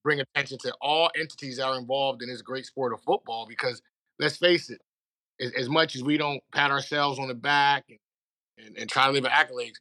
bring 0.04 0.20
attention 0.20 0.58
to 0.64 0.74
all 0.80 1.10
entities 1.18 1.56
that 1.58 1.66
are 1.66 1.78
involved 1.78 2.22
in 2.22 2.28
this 2.28 2.42
great 2.42 2.66
sport 2.66 2.92
of 2.92 3.00
football 3.02 3.46
because 3.48 3.82
let's 4.18 4.36
face 4.36 4.70
it, 4.70 4.80
as, 5.40 5.52
as 5.52 5.68
much 5.68 5.96
as 5.96 6.02
we 6.02 6.16
don't 6.18 6.42
pat 6.52 6.70
ourselves 6.70 7.18
on 7.18 7.28
the 7.28 7.34
back 7.34 7.84
and, 7.88 7.98
and, 8.58 8.78
and 8.78 8.90
try 8.90 9.06
to 9.06 9.12
live 9.12 9.24
in 9.24 9.30
accolades, 9.30 9.76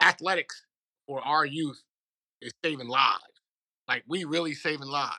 athletics 0.00 0.64
for 1.06 1.20
our 1.22 1.44
youth 1.44 1.82
is 2.42 2.52
saving 2.64 2.88
lives. 2.88 3.22
Like 3.88 4.04
we 4.08 4.24
really 4.24 4.54
saving 4.54 4.88
lives. 4.88 5.16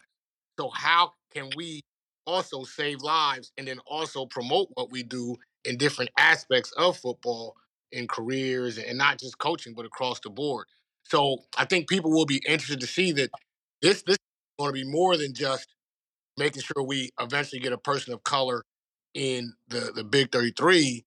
So 0.59 0.69
how 0.69 1.13
can 1.33 1.49
we 1.55 1.81
also 2.25 2.63
save 2.63 3.01
lives 3.01 3.51
and 3.57 3.67
then 3.67 3.79
also 3.87 4.25
promote 4.25 4.69
what 4.73 4.91
we 4.91 5.03
do 5.03 5.35
in 5.65 5.77
different 5.77 6.11
aspects 6.17 6.71
of 6.77 6.97
football 6.97 7.55
in 7.91 8.07
careers 8.07 8.77
and 8.77 8.97
not 8.97 9.19
just 9.19 9.37
coaching, 9.37 9.73
but 9.73 9.85
across 9.85 10.19
the 10.19 10.29
board. 10.29 10.67
So 11.03 11.39
I 11.57 11.65
think 11.65 11.89
people 11.89 12.11
will 12.11 12.25
be 12.25 12.41
interested 12.47 12.79
to 12.81 12.87
see 12.87 13.11
that 13.13 13.31
this 13.81 14.03
this 14.03 14.15
is 14.15 14.19
going 14.59 14.69
to 14.69 14.73
be 14.73 14.89
more 14.89 15.17
than 15.17 15.33
just 15.33 15.67
making 16.37 16.61
sure 16.61 16.83
we 16.83 17.11
eventually 17.19 17.59
get 17.59 17.73
a 17.73 17.77
person 17.77 18.13
of 18.13 18.23
color 18.23 18.63
in 19.13 19.53
the 19.67 19.91
the 19.95 20.03
Big 20.03 20.31
33, 20.31 21.05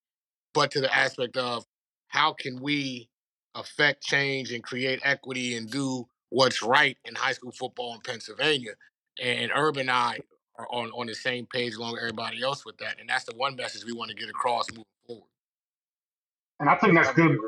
but 0.54 0.71
to 0.73 0.81
the 0.81 0.95
aspect 0.95 1.37
of 1.37 1.64
how 2.09 2.33
can 2.33 2.61
we 2.61 3.09
affect 3.54 4.02
change 4.02 4.52
and 4.52 4.62
create 4.62 5.00
equity 5.04 5.57
and 5.57 5.71
do 5.71 6.07
what's 6.31 6.62
right 6.62 6.97
in 7.04 7.14
high 7.14 7.33
school 7.33 7.52
football 7.52 7.95
in 7.95 8.00
Pennsylvania. 8.00 8.73
And 9.23 9.50
Urban 9.54 9.83
and 9.83 9.90
I 9.90 10.19
are 10.62 10.69
on, 10.75 10.90
on 10.90 11.07
the 11.07 11.14
same 11.14 11.47
page 11.47 11.75
along 11.75 11.92
with 11.92 12.02
everybody 12.02 12.42
else 12.42 12.64
with 12.64 12.78
that. 12.78 13.00
And 13.00 13.09
that's 13.09 13.25
the 13.25 13.35
one 13.37 13.57
message 13.57 13.85
we 13.85 13.92
want 13.92 14.11
to 14.11 14.16
get 14.16 14.28
across 14.28 14.71
moving 14.71 14.85
forward. 15.07 15.26
And 16.61 16.69
I 16.69 16.76
think 16.76 16.95
that's 16.95 17.12
good. 17.12 17.38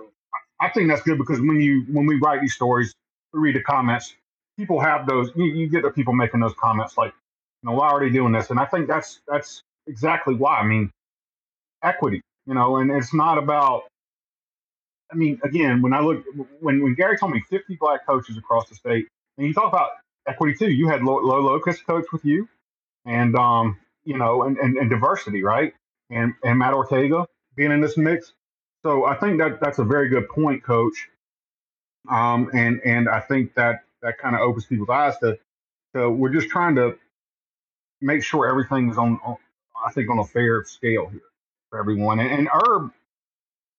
I 0.61 0.68
think 0.71 0.88
that's 0.88 1.02
good 1.02 1.18
because 1.18 1.40
when 1.40 1.61
you 1.61 1.85
when 1.90 2.06
we 2.06 2.16
write 2.16 2.40
these 2.40 2.54
stories, 2.54 2.94
we 3.33 3.40
read 3.40 3.56
the 3.56 3.62
comments. 3.62 4.14
People 4.59 4.80
have 4.80 5.06
those. 5.06 5.30
You, 5.35 5.44
you 5.44 5.68
get 5.68 5.83
the 5.83 5.90
people 5.90 6.14
making 6.14 6.40
those 6.40 6.54
comments 6.61 6.97
like, 6.97 7.12
you 7.62 7.71
know, 7.71 7.76
why 7.76 7.88
are 7.88 8.00
they 8.00 8.11
doing 8.11 8.33
this? 8.33 8.50
And 8.50 8.59
I 8.59 8.64
think 8.66 8.88
that's 8.88 9.21
that's 9.28 9.62
exactly 9.87 10.35
why. 10.35 10.56
I 10.56 10.64
mean, 10.64 10.90
equity. 11.83 12.21
You 12.47 12.54
know, 12.54 12.76
and 12.76 12.90
it's 12.90 13.14
not 13.14 13.38
about. 13.38 13.85
I 15.12 15.16
mean, 15.16 15.38
again, 15.44 15.83
when 15.83 15.92
I 15.92 16.00
look 16.00 16.25
when 16.61 16.83
when 16.83 16.94
Gary 16.94 17.16
told 17.16 17.33
me 17.33 17.42
50 17.50 17.76
black 17.80 18.06
coaches 18.06 18.37
across 18.37 18.68
the 18.68 18.75
state, 18.75 19.06
and 19.38 19.47
you 19.47 19.54
talk 19.54 19.68
about 19.68 19.90
equity 20.26 20.54
too. 20.56 20.71
You 20.71 20.88
had 20.88 21.02
Lo 21.02 21.16
Locust 21.18 21.87
coach 21.87 22.06
with 22.12 22.25
you, 22.25 22.49
and 23.06 23.37
um, 23.37 23.78
you 24.04 24.16
know, 24.18 24.42
and, 24.44 24.56
and, 24.58 24.76
and 24.76 24.90
diversity, 24.90 25.42
right? 25.42 25.75
And 26.11 26.34
and 26.44 26.58
Matt 26.58 26.75
Ortega 26.75 27.26
being 27.56 27.73
in 27.73 27.80
this 27.80 27.96
mix. 27.96 28.32
So 28.84 29.04
I 29.06 29.16
think 29.16 29.38
that 29.40 29.61
that's 29.61 29.78
a 29.78 29.84
very 29.84 30.08
good 30.08 30.28
point, 30.28 30.62
Coach. 30.64 31.08
Um, 32.11 32.50
and 32.54 32.80
and 32.84 33.08
I 33.08 33.20
think 33.20 33.54
that 33.54 33.84
that 34.02 34.18
kind 34.18 34.34
of 34.34 34.42
opens 34.42 34.66
people's 34.66 34.90
eyes 34.90 35.18
to, 35.20 35.38
to 35.94 36.11
we're 36.11 36.32
just 36.32 36.49
trying 36.49 36.76
to 36.76 36.96
make 38.00 38.23
sure 38.23 38.49
everything 38.49 38.90
is 38.90 38.99
on, 38.99 39.20
on 39.25 39.37
I 39.87 39.92
think 39.92 40.11
on 40.11 40.18
a 40.18 40.25
fair 40.25 40.64
scale 40.64 41.08
here 41.08 41.23
for 41.70 41.78
everyone. 41.78 42.20
And, 42.20 42.30
and 42.30 42.49
Herb, 42.52 42.92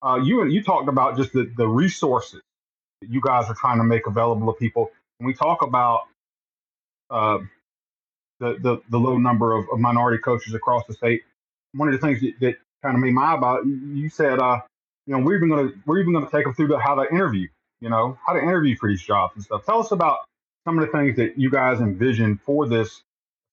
uh, 0.03 0.19
you 0.23 0.45
you 0.47 0.63
talked 0.63 0.89
about 0.89 1.17
just 1.17 1.33
the, 1.33 1.51
the 1.57 1.67
resources 1.67 2.41
that 3.01 3.09
you 3.11 3.21
guys 3.21 3.49
are 3.49 3.55
trying 3.55 3.77
to 3.79 3.83
make 3.83 4.07
available 4.07 4.53
to 4.53 4.59
people. 4.59 4.91
When 5.19 5.27
we 5.27 5.33
talk 5.33 5.61
about 5.63 6.01
uh, 7.09 7.39
the, 8.39 8.57
the 8.61 8.81
the 8.89 8.97
low 8.97 9.17
number 9.17 9.53
of, 9.53 9.65
of, 9.71 9.79
minority 9.79 10.21
coaches 10.21 10.53
across 10.53 10.83
the 10.87 10.93
state, 10.93 11.23
one 11.73 11.87
of 11.87 11.93
the 11.93 12.05
things 12.05 12.21
that, 12.21 12.33
that 12.41 12.55
kind 12.83 12.95
of 12.95 13.01
made 13.01 13.13
my 13.13 13.33
about 13.33 13.65
you 13.65 14.09
said 14.09 14.39
uh, 14.39 14.59
you 15.05 15.15
know, 15.15 15.23
we're 15.23 15.35
even 15.35 15.49
gonna 15.49 15.69
we're 15.85 15.99
even 15.99 16.13
gonna 16.13 16.29
take 16.29 16.43
them 16.43 16.53
through 16.53 16.67
the, 16.67 16.79
how 16.79 16.95
to 16.95 17.09
interview, 17.11 17.47
you 17.79 17.89
know, 17.89 18.17
how 18.25 18.33
to 18.33 18.39
interview 18.39 18.75
for 18.75 18.89
these 18.89 19.01
jobs 19.01 19.33
and 19.35 19.43
stuff. 19.43 19.65
Tell 19.65 19.79
us 19.79 19.91
about 19.91 20.19
some 20.65 20.79
of 20.79 20.85
the 20.85 20.91
things 20.91 21.15
that 21.17 21.37
you 21.37 21.49
guys 21.49 21.79
envision 21.79 22.39
for 22.43 22.67
this 22.67 23.03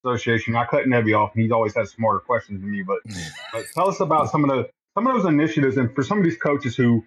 association. 0.02 0.56
I 0.56 0.64
cut 0.64 0.84
Nebby 0.84 1.16
off, 1.16 1.34
and 1.34 1.42
he's 1.42 1.52
always 1.52 1.74
had 1.74 1.88
smarter 1.88 2.20
questions 2.20 2.60
than 2.60 2.70
me. 2.70 2.82
But, 2.82 2.98
but 3.52 3.66
tell 3.74 3.88
us 3.88 4.00
about 4.00 4.30
some 4.30 4.44
of 4.44 4.50
the 4.50 4.70
some 4.94 5.06
of 5.06 5.14
those 5.14 5.26
initiatives, 5.26 5.76
and 5.76 5.94
for 5.94 6.02
some 6.02 6.18
of 6.18 6.24
these 6.24 6.38
coaches 6.38 6.76
who 6.76 7.04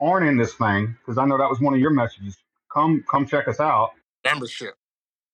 aren't 0.00 0.26
in 0.26 0.36
this 0.36 0.54
thing, 0.54 0.96
because 1.00 1.18
I 1.18 1.24
know 1.24 1.38
that 1.38 1.48
was 1.48 1.60
one 1.60 1.74
of 1.74 1.80
your 1.80 1.90
messages. 1.90 2.36
Come 2.72 3.04
come 3.10 3.26
check 3.26 3.48
us 3.48 3.60
out. 3.60 3.92
Membership. 4.24 4.74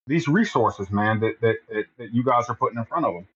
These 0.07 0.29
resources, 0.29 0.91
man, 0.91 1.21
that 1.21 1.41
that 1.41 1.57
that, 1.69 1.85
that 1.99 2.13
you 2.13 2.25
guys 2.25 2.49
are 2.49 2.57
putting 2.57 2.79
in 2.79 2.85
front 2.85 3.07
of 3.07 3.15
them. 3.15 3.27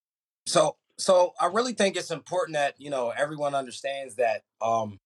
So 0.47 0.77
so 0.99 1.35
I 1.41 1.47
really 1.47 1.73
think 1.73 1.97
it's 1.97 2.11
important 2.11 2.55
that 2.55 2.75
you 2.79 2.91
know 2.91 3.13
everyone 3.17 3.55
understands 3.55 4.17
that 4.17 4.43
um, 4.61 4.99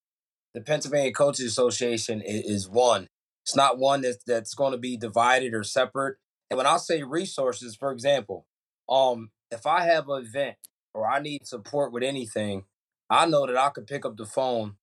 the 0.55 0.61
Pennsylvania 0.61 1.13
Coaches 1.13 1.47
Association 1.47 2.23
is, 2.25 2.69
one. 2.69 3.09
It's 3.45 3.57
not 3.57 3.79
one 3.79 4.03
that's 4.03 4.23
that's 4.27 4.55
going 4.55 4.73
to 4.73 4.79
be 4.79 4.97
divided 4.97 5.55
or 5.55 5.65
separate. 5.65 6.17
And 6.51 6.59
when 6.59 6.67
I 6.67 6.77
say 6.77 7.03
resources, 7.03 7.77
for 7.77 7.93
example, 7.93 8.47
um, 8.89 9.31
if 9.51 9.67
I 9.67 9.85
have 9.85 10.09
an 10.09 10.25
event 10.25 10.57
or 10.95 11.09
I 11.09 11.21
need 11.21 11.47
support 11.47 11.93
with 11.93 12.03
anything, 12.03 12.65
I 13.09 13.27
know 13.27 13.47
that 13.47 13.57
I 13.57 13.71
could 13.71 13.87
pick 13.87 14.05
up 14.05 14.17
the 14.17 14.27
phone 14.27 14.77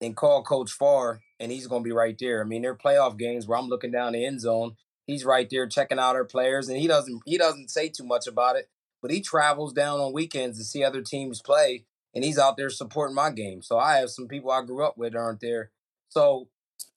and 0.00 0.16
call 0.16 0.42
Coach 0.42 0.70
Farr, 0.72 1.20
and 1.40 1.50
he's 1.50 1.66
going 1.66 1.82
to 1.82 1.88
be 1.88 1.92
right 1.92 2.16
there. 2.18 2.40
I 2.40 2.44
mean, 2.44 2.62
there 2.62 2.72
are 2.72 2.76
playoff 2.76 3.18
games 3.18 3.46
where 3.46 3.58
I'm 3.58 3.68
looking 3.68 3.90
down 3.90 4.12
the 4.12 4.24
end 4.24 4.40
zone. 4.40 4.76
He's 5.06 5.24
right 5.24 5.48
there 5.50 5.66
checking 5.66 5.98
out 5.98 6.16
our 6.16 6.24
players, 6.24 6.68
and 6.68 6.78
he 6.78 6.86
doesn't 6.86 7.22
he 7.26 7.38
doesn't 7.38 7.70
say 7.70 7.88
too 7.88 8.04
much 8.04 8.26
about 8.26 8.56
it, 8.56 8.68
but 9.00 9.10
he 9.10 9.20
travels 9.20 9.72
down 9.72 10.00
on 10.00 10.12
weekends 10.12 10.58
to 10.58 10.64
see 10.64 10.82
other 10.82 11.02
teams 11.02 11.40
play 11.40 11.84
and 12.16 12.24
he's 12.24 12.38
out 12.38 12.56
there 12.56 12.70
supporting 12.70 13.14
my 13.14 13.30
game. 13.30 13.60
So 13.60 13.78
I 13.78 13.98
have 13.98 14.08
some 14.08 14.26
people 14.26 14.50
I 14.50 14.62
grew 14.62 14.82
up 14.82 14.96
with 14.96 15.14
aren't 15.14 15.40
there. 15.40 15.70
So 16.08 16.48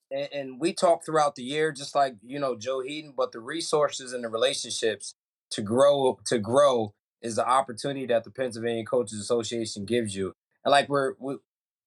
and, 0.10 0.30
and 0.32 0.62
we 0.62 0.74
talk 0.74 1.06
throughout 1.06 1.36
the 1.36 1.44
year, 1.44 1.74
just 1.74 1.94
like 1.94 2.16
you 2.24 2.40
know 2.40 2.56
Joe 2.56 2.80
Heaton, 2.80 3.14
but 3.16 3.34
the 3.34 3.42
resources 3.42 4.14
and 4.14 4.24
the 4.24 4.30
relationships 4.30 5.16
to 5.52 5.62
grow 5.62 6.20
to 6.26 6.40
grow 6.40 6.94
is 7.22 7.36
the 7.36 7.46
opportunity 7.46 8.06
that 8.06 8.24
the 8.24 8.32
Pennsylvania 8.32 8.86
Coaches 8.86 9.20
Association 9.20 9.84
gives 9.86 10.16
you. 10.16 10.34
And 10.64 10.72
like 10.72 10.88
we're 10.88 11.16
we, 11.20 11.36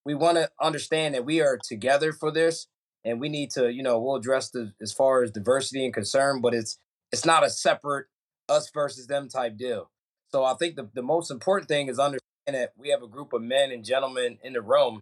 we 0.05 0.13
want 0.13 0.37
to 0.37 0.51
understand 0.61 1.15
that 1.15 1.25
we 1.25 1.41
are 1.41 1.57
together 1.57 2.13
for 2.13 2.31
this 2.31 2.67
and 3.05 3.19
we 3.19 3.29
need 3.29 3.51
to, 3.51 3.71
you 3.71 3.83
know, 3.83 3.99
we'll 3.99 4.15
address 4.15 4.49
the 4.49 4.73
as 4.81 4.93
far 4.93 5.23
as 5.23 5.31
diversity 5.31 5.85
and 5.85 5.93
concern, 5.93 6.41
but 6.41 6.53
it's 6.53 6.77
it's 7.11 7.25
not 7.25 7.45
a 7.45 7.49
separate 7.49 8.07
us 8.49 8.69
versus 8.73 9.07
them 9.07 9.29
type 9.29 9.57
deal. 9.57 9.89
So 10.31 10.43
I 10.43 10.55
think 10.55 10.75
the, 10.75 10.89
the 10.93 11.03
most 11.03 11.29
important 11.29 11.67
thing 11.67 11.87
is 11.87 11.99
understanding 11.99 12.19
that 12.47 12.71
we 12.75 12.89
have 12.89 13.03
a 13.03 13.07
group 13.07 13.33
of 13.33 13.41
men 13.41 13.71
and 13.71 13.85
gentlemen 13.85 14.39
in 14.43 14.53
the 14.53 14.61
room 14.61 14.99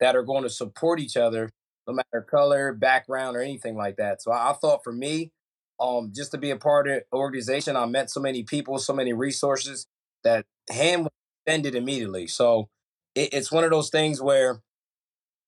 that 0.00 0.14
are 0.14 0.22
going 0.22 0.44
to 0.44 0.50
support 0.50 1.00
each 1.00 1.16
other, 1.16 1.50
no 1.86 1.94
matter 1.94 2.24
color, 2.24 2.72
background, 2.72 3.36
or 3.36 3.40
anything 3.40 3.76
like 3.76 3.96
that. 3.96 4.22
So 4.22 4.30
I, 4.30 4.50
I 4.50 4.52
thought 4.52 4.84
for 4.84 4.92
me, 4.92 5.32
um, 5.80 6.12
just 6.14 6.30
to 6.32 6.38
be 6.38 6.50
a 6.50 6.56
part 6.56 6.88
of 6.88 7.02
the 7.10 7.18
organization, 7.18 7.76
I 7.76 7.86
met 7.86 8.10
so 8.10 8.20
many 8.20 8.42
people, 8.42 8.78
so 8.78 8.92
many 8.92 9.12
resources 9.12 9.86
that 10.24 10.44
hand 10.70 11.02
was 11.02 11.12
extended 11.46 11.74
immediately. 11.74 12.26
So 12.26 12.68
it, 13.14 13.32
it's 13.32 13.52
one 13.52 13.64
of 13.64 13.70
those 13.70 13.90
things 13.90 14.20
where 14.20 14.60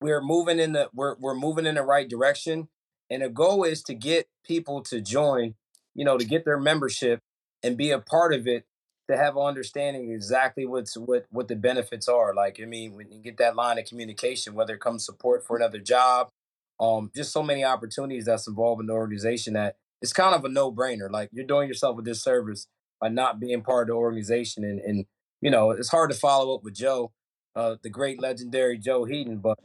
we're 0.01 0.23
moving 0.23 0.59
in 0.59 0.73
the 0.73 0.89
we're 0.95 1.17
we're 1.19 1.35
moving 1.35 1.67
in 1.67 1.75
the 1.75 1.83
right 1.83 2.09
direction, 2.09 2.69
and 3.11 3.23
the 3.23 3.29
goal 3.29 3.65
is 3.65 3.83
to 3.85 3.95
get 3.95 4.29
people 4.45 4.83
to 4.85 5.01
join, 5.01 5.55
you 5.95 6.05
know, 6.05 6.19
to 6.19 6.25
get 6.25 6.45
their 6.45 6.59
membership 6.59 7.21
and 7.63 7.77
be 7.77 7.91
a 7.91 7.99
part 7.99 8.33
of 8.33 8.47
it 8.47 8.65
to 9.11 9.17
have 9.17 9.37
an 9.37 9.43
understanding 9.43 10.11
exactly 10.11 10.65
what's 10.65 10.97
what 10.97 11.27
what 11.31 11.49
the 11.49 11.57
benefits 11.57 12.09
are. 12.09 12.35
Like 12.35 12.59
I 12.63 12.65
mean, 12.65 12.95
when 12.95 13.11
you 13.11 13.21
get 13.23 13.37
that 13.39 13.57
line 13.57 13.79
of 13.79 13.85
communication, 13.85 14.55
whether 14.55 14.75
it 14.75 14.81
comes 14.81 15.05
support 15.05 15.45
for 15.45 15.57
another 15.57 15.79
job, 15.79 16.31
um, 16.79 17.11
just 17.15 17.33
so 17.33 17.43
many 17.43 17.65
opportunities 17.65 18.25
that's 18.25 18.49
involved 18.49 18.81
in 18.81 18.87
the 18.87 18.93
organization 18.95 19.55
that 19.55 19.77
it's 20.01 20.13
kind 20.13 20.35
of 20.35 20.45
a 20.45 20.49
no 20.49 20.73
brainer. 20.73 21.11
Like 21.11 21.29
you're 21.33 21.45
doing 21.45 21.69
yourself 21.69 21.99
a 21.99 22.03
disservice 22.03 22.67
by 23.01 23.09
not 23.09 23.41
being 23.41 23.63
part 23.63 23.85
of 23.85 23.89
the 23.89 23.99
organization, 23.99 24.65
and 24.65 24.81
and 24.81 25.07
you 25.43 25.51
know 25.51 25.73
it's 25.73 25.91
hard 25.91 26.11
to 26.11 26.17
follow 26.17 26.55
up 26.55 26.65
with 26.65 26.75
Joe, 26.75 27.13
uh, 27.55 27.77
the 27.83 27.91
great 27.91 28.21
legendary 28.21 28.79
Joe 28.79 29.05
Heaton, 29.05 29.39
but 29.39 29.59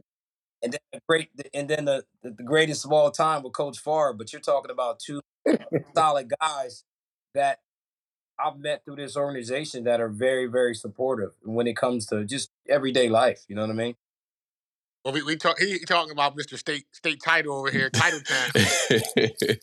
and 0.63 0.74
then 0.74 0.79
the 0.93 1.00
great 1.07 1.29
and 1.53 1.69
then 1.69 1.85
the 1.85 2.05
the 2.24 2.31
greatest 2.31 2.85
of 2.85 2.91
all 2.91 3.12
time 3.12 3.43
with 3.43 3.53
Coach 3.53 3.79
Farr. 3.79 4.13
But 4.13 4.31
you're 4.33 4.41
talking 4.41 4.71
about 4.71 5.00
two 5.00 5.21
solid 5.95 6.31
guys 6.39 6.83
that 7.33 7.59
I've 8.39 8.57
met 8.57 8.83
through 8.83 8.97
this 8.97 9.15
organization 9.15 9.85
that 9.85 10.01
are 10.01 10.09
very, 10.09 10.47
very 10.47 10.75
supportive 10.75 11.31
when 11.43 11.67
it 11.67 11.77
comes 11.77 12.05
to 12.07 12.25
just 12.25 12.50
everyday 12.67 13.09
life. 13.09 13.43
You 13.47 13.55
know 13.55 13.62
what 13.62 13.69
I 13.69 13.74
mean? 13.74 13.95
Well, 15.03 15.13
we, 15.13 15.21
we 15.21 15.35
talk. 15.35 15.59
He 15.59 15.79
talking 15.79 16.12
about 16.12 16.35
Mr. 16.35 16.57
State 16.57 16.85
State 16.91 17.21
Title 17.24 17.55
over 17.55 17.69
here, 17.69 17.89
Title 17.91 18.19
time. 18.21 18.51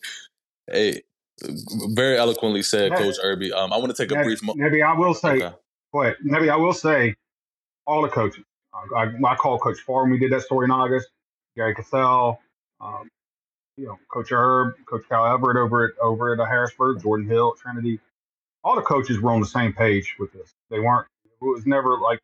hey, 0.71 1.03
very 1.89 2.17
eloquently 2.17 2.63
said, 2.63 2.93
Coach 2.95 3.17
Irby. 3.23 3.53
Um, 3.53 3.73
I 3.73 3.79
want 3.79 3.95
to 3.95 4.01
take 4.01 4.13
a 4.13 4.15
Nebby, 4.15 4.25
brief. 4.25 4.43
Mo- 4.43 4.55
Nebby, 4.55 4.87
I 4.87 4.97
will 4.97 5.15
say, 5.15 5.33
okay. 5.33 5.57
go 5.93 6.03
ahead, 6.03 6.17
Nebby. 6.25 6.49
I 6.49 6.57
will 6.57 6.73
say, 6.73 7.17
all 7.87 8.03
the 8.03 8.09
coaches. 8.09 8.45
I, 8.75 9.05
I, 9.05 9.33
I 9.33 9.37
call 9.37 9.59
Coach 9.59 9.81
Farr 9.81 10.03
when 10.03 10.13
we 10.13 10.19
did 10.19 10.33
that 10.33 10.43
story 10.43 10.67
in 10.67 10.71
August. 10.71 11.09
Gary 11.57 11.75
Cassell, 11.75 12.41
um, 12.81 13.09
you 13.77 13.87
know, 13.87 13.99
Coach 14.13 14.31
Herb, 14.33 14.75
Coach 14.87 15.03
Cal 15.09 15.27
Everett 15.27 15.57
over 15.57 15.87
at 15.87 15.99
over 16.03 16.33
at 16.33 16.49
Harrisburg, 16.49 17.03
Jordan 17.03 17.29
Hill 17.29 17.55
Trinity 17.61 18.01
all 18.65 18.77
the 18.77 18.83
coaches 18.83 19.21
were 19.21 19.33
on 19.33 19.41
the 19.41 19.47
same 19.47 19.73
page 19.73 20.17
with 20.19 20.33
this. 20.33 20.53
They 20.71 20.81
weren't. 20.81 21.07
It 21.25 21.45
was 21.45 21.67
never 21.67 21.99
like 21.99 22.21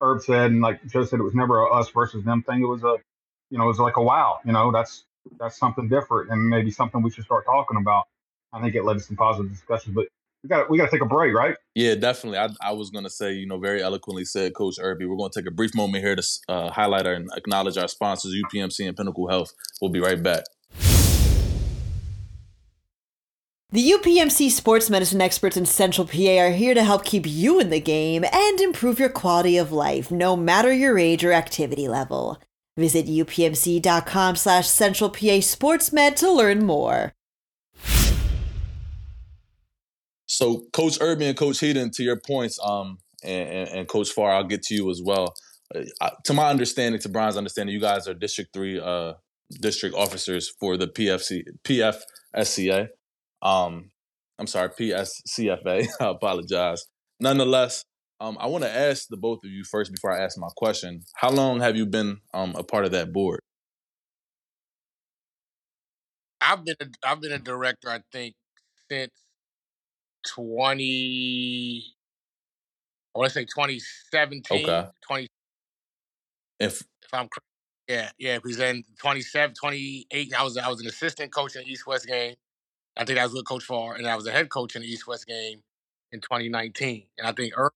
Herb 0.00 0.22
said, 0.22 0.50
and 0.52 0.60
like 0.60 0.86
Joe 0.86 1.04
said, 1.04 1.20
it 1.20 1.24
was 1.24 1.34
never 1.34 1.60
a 1.60 1.74
us 1.74 1.90
versus 1.90 2.24
them 2.24 2.42
thing. 2.42 2.62
It 2.62 2.66
was 2.66 2.84
a, 2.84 2.96
you 3.50 3.58
know, 3.58 3.64
it 3.64 3.68
was 3.68 3.78
like 3.78 3.96
a 3.96 4.02
wow. 4.02 4.40
You 4.44 4.52
know, 4.52 4.72
that's 4.72 5.04
that's 5.38 5.58
something 5.58 5.88
different 5.88 6.30
and 6.30 6.48
maybe 6.48 6.70
something 6.70 7.02
we 7.02 7.10
should 7.10 7.24
start 7.24 7.46
talking 7.46 7.78
about. 7.78 8.04
I 8.52 8.60
think 8.62 8.74
it 8.74 8.84
led 8.84 8.94
to 8.94 9.00
some 9.00 9.16
positive 9.16 9.50
discussions, 9.52 9.94
but 9.94 10.06
we 10.44 10.48
got 10.48 10.70
we 10.70 10.76
got 10.76 10.84
to 10.84 10.90
take 10.90 11.00
a 11.00 11.06
break, 11.06 11.34
right? 11.34 11.56
Yeah, 11.74 11.94
definitely. 11.94 12.38
I, 12.38 12.50
I 12.60 12.72
was 12.72 12.90
going 12.90 13.04
to 13.04 13.10
say, 13.10 13.32
you 13.32 13.46
know, 13.46 13.58
very 13.58 13.82
eloquently 13.82 14.26
said, 14.26 14.54
Coach 14.54 14.76
Irby. 14.78 15.06
We're 15.06 15.16
going 15.16 15.30
to 15.30 15.40
take 15.40 15.48
a 15.48 15.54
brief 15.54 15.74
moment 15.74 16.04
here 16.04 16.14
to 16.14 16.22
uh, 16.48 16.70
highlight 16.70 17.06
and 17.06 17.30
acknowledge 17.34 17.78
our 17.78 17.88
sponsors, 17.88 18.34
UPMC 18.34 18.86
and 18.86 18.96
Pinnacle 18.96 19.26
Health. 19.28 19.54
We'll 19.80 19.90
be 19.90 20.00
right 20.00 20.22
back. 20.22 20.44
The 23.70 23.90
UPMC 23.90 24.50
sports 24.50 24.88
medicine 24.88 25.20
experts 25.20 25.56
in 25.56 25.66
Central 25.66 26.06
PA 26.06 26.38
are 26.38 26.50
here 26.50 26.74
to 26.74 26.84
help 26.84 27.04
keep 27.04 27.26
you 27.26 27.58
in 27.58 27.70
the 27.70 27.80
game 27.80 28.24
and 28.30 28.60
improve 28.60 29.00
your 29.00 29.08
quality 29.08 29.56
of 29.56 29.72
life, 29.72 30.12
no 30.12 30.36
matter 30.36 30.72
your 30.72 30.96
age 30.96 31.24
or 31.24 31.32
activity 31.32 31.88
level. 31.88 32.38
Visit 32.76 33.06
upmc.com 33.06 34.36
slash 34.36 34.68
central 34.68 35.10
PA 35.10 35.40
sportsmed 35.40 36.14
to 36.16 36.30
learn 36.30 36.64
more. 36.64 37.14
So, 40.34 40.64
Coach 40.72 40.98
Irby 41.00 41.26
and 41.26 41.36
Coach 41.36 41.60
Heaton, 41.60 41.90
to 41.92 42.02
your 42.02 42.18
points, 42.18 42.58
um, 42.60 42.98
and, 43.22 43.48
and, 43.48 43.68
and 43.68 43.88
Coach 43.88 44.10
Farr, 44.10 44.32
I'll 44.34 44.44
get 44.44 44.62
to 44.64 44.74
you 44.74 44.90
as 44.90 45.00
well. 45.00 45.32
Uh, 46.00 46.10
to 46.24 46.32
my 46.32 46.50
understanding, 46.50 47.00
to 47.02 47.08
Brian's 47.08 47.36
understanding, 47.36 47.72
you 47.72 47.80
guys 47.80 48.08
are 48.08 48.14
District 48.14 48.52
Three 48.52 48.80
uh, 48.80 49.14
district 49.60 49.94
officers 49.94 50.52
for 50.58 50.76
the 50.76 50.88
PFC 50.88 51.44
PFSCA. 51.62 52.88
Um, 53.42 53.90
I'm 54.38 54.48
sorry, 54.48 54.70
PSCFA. 54.70 55.86
I 56.00 56.06
apologize. 56.06 56.84
Nonetheless, 57.20 57.84
um, 58.20 58.36
I 58.40 58.48
want 58.48 58.64
to 58.64 58.70
ask 58.70 59.06
the 59.08 59.16
both 59.16 59.38
of 59.44 59.50
you 59.50 59.62
first 59.62 59.92
before 59.92 60.12
I 60.12 60.24
ask 60.24 60.36
my 60.36 60.48
question. 60.56 61.02
How 61.14 61.30
long 61.30 61.60
have 61.60 61.76
you 61.76 61.86
been 61.86 62.18
um, 62.32 62.56
a 62.56 62.64
part 62.64 62.84
of 62.84 62.90
that 62.90 63.12
board? 63.12 63.38
I've 66.40 66.64
been 66.64 66.76
a, 66.80 66.86
I've 67.06 67.20
been 67.20 67.32
a 67.32 67.38
director, 67.38 67.88
I 67.88 68.00
think, 68.12 68.34
since 68.90 69.12
twenty. 70.26 71.94
I 73.14 73.18
want 73.18 73.30
to 73.30 73.34
say 73.34 73.44
2017. 73.44 74.68
Okay. 74.68 74.88
20, 75.06 75.28
If 76.58 76.82
if 77.02 77.14
I'm. 77.14 77.28
Yeah, 77.86 78.10
yeah. 78.18 78.38
Because 78.38 78.56
then 78.56 78.82
27, 78.98 79.54
28, 79.54 80.34
I 80.34 80.42
was 80.42 80.56
I 80.56 80.68
was 80.68 80.80
an 80.80 80.88
assistant 80.88 81.32
coach 81.32 81.54
in 81.54 81.62
the 81.62 81.70
East 81.70 81.86
West 81.86 82.06
game. 82.06 82.34
I 82.96 83.04
think 83.04 83.18
that 83.18 83.24
was 83.24 83.34
with 83.34 83.46
Coach 83.46 83.64
Farr, 83.64 83.94
and 83.94 84.06
I 84.06 84.16
was 84.16 84.26
a 84.26 84.32
head 84.32 84.48
coach 84.48 84.74
in 84.76 84.82
the 84.82 84.88
East 84.88 85.06
West 85.06 85.26
game 85.26 85.60
in 86.12 86.20
2019. 86.20 87.06
And 87.18 87.26
I 87.26 87.32
think 87.32 87.52
Irv 87.56 87.72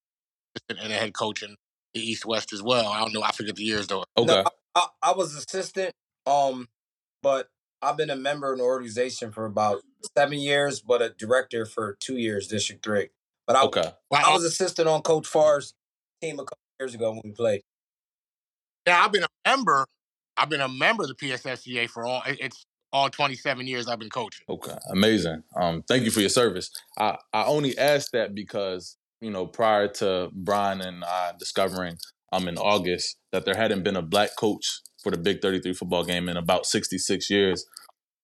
and 0.69 0.93
a 0.93 0.97
head 0.97 1.13
coach 1.13 1.43
in 1.43 1.57
the 1.95 2.01
East 2.01 2.25
West 2.25 2.53
as 2.53 2.63
well. 2.63 2.89
I 2.89 3.01
don't 3.01 3.13
know. 3.13 3.23
I 3.23 3.33
forget 3.33 3.57
the 3.57 3.65
years 3.65 3.87
though. 3.87 4.05
okay, 4.17 4.27
No, 4.27 4.45
I, 4.75 4.87
I 5.03 5.13
was 5.13 5.35
assistant, 5.35 5.93
um, 6.27 6.69
but 7.23 7.49
I've 7.83 7.97
been 7.97 8.11
a 8.11 8.17
member 8.17 8.53
in 8.53 8.59
the 8.59 8.65
organization 8.65 9.31
for 9.31 9.45
about 9.47 9.83
seven 10.17 10.39
years, 10.39 10.81
but 10.81 11.01
a 11.03 11.11
director 11.11 11.65
for 11.65 11.97
two 12.01 12.17
years, 12.17 12.49
District 12.49 12.85
Three. 12.85 13.09
But 13.47 13.57
I, 13.57 13.63
okay, 13.65 13.93
Well, 14.11 14.23
I 14.25 14.33
was 14.35 14.45
assistant 14.45 14.89
on 14.89 15.03
Coach 15.03 15.27
Farr's 15.27 15.75
team 16.21 16.35
a 16.41 16.45
couple 16.45 16.59
years 16.81 16.95
ago 16.95 17.11
when 17.13 17.23
we 17.25 17.31
played. 17.33 17.63
yeah, 18.87 19.03
I've 19.05 19.13
been 19.13 19.23
a 19.25 19.29
member. 19.49 19.87
I've 20.37 20.49
been 20.49 20.61
a 20.61 20.69
member 20.69 21.05
of 21.05 21.09
the 21.09 21.15
PSSCA 21.15 21.89
for 21.89 22.05
all 22.07 22.23
it's 22.27 22.65
all 22.93 23.11
27 23.11 23.67
years 23.67 23.87
I've 23.89 23.99
been 23.99 24.11
coaching. 24.11 24.45
okay, 24.49 24.77
amazing. 24.91 25.43
Um, 25.57 25.83
thank 25.83 26.05
you 26.05 26.11
for 26.11 26.21
your 26.21 26.29
service. 26.29 26.71
I 26.99 27.17
I 27.33 27.45
only 27.45 27.77
asked 27.79 28.13
that 28.13 28.35
because 28.35 28.97
you 29.21 29.31
know 29.31 29.47
prior 29.47 29.89
to 29.89 30.31
Brian 30.33 30.81
and 30.81 31.05
I 31.05 31.33
discovering 31.39 31.97
um 32.33 32.49
in 32.49 32.59
August 32.59 33.17
that 33.33 33.45
there 33.45 33.57
hadn't 33.57 33.83
been 33.83 33.97
a 33.97 34.03
black 34.03 34.31
coach 34.37 34.81
for 35.03 35.11
the 35.11 35.19
Big 35.19 35.41
33 35.41 35.73
football 35.75 36.05
game 36.05 36.29
in 36.29 36.37
about 36.37 36.67
66 36.67 37.31
years. 37.31 37.65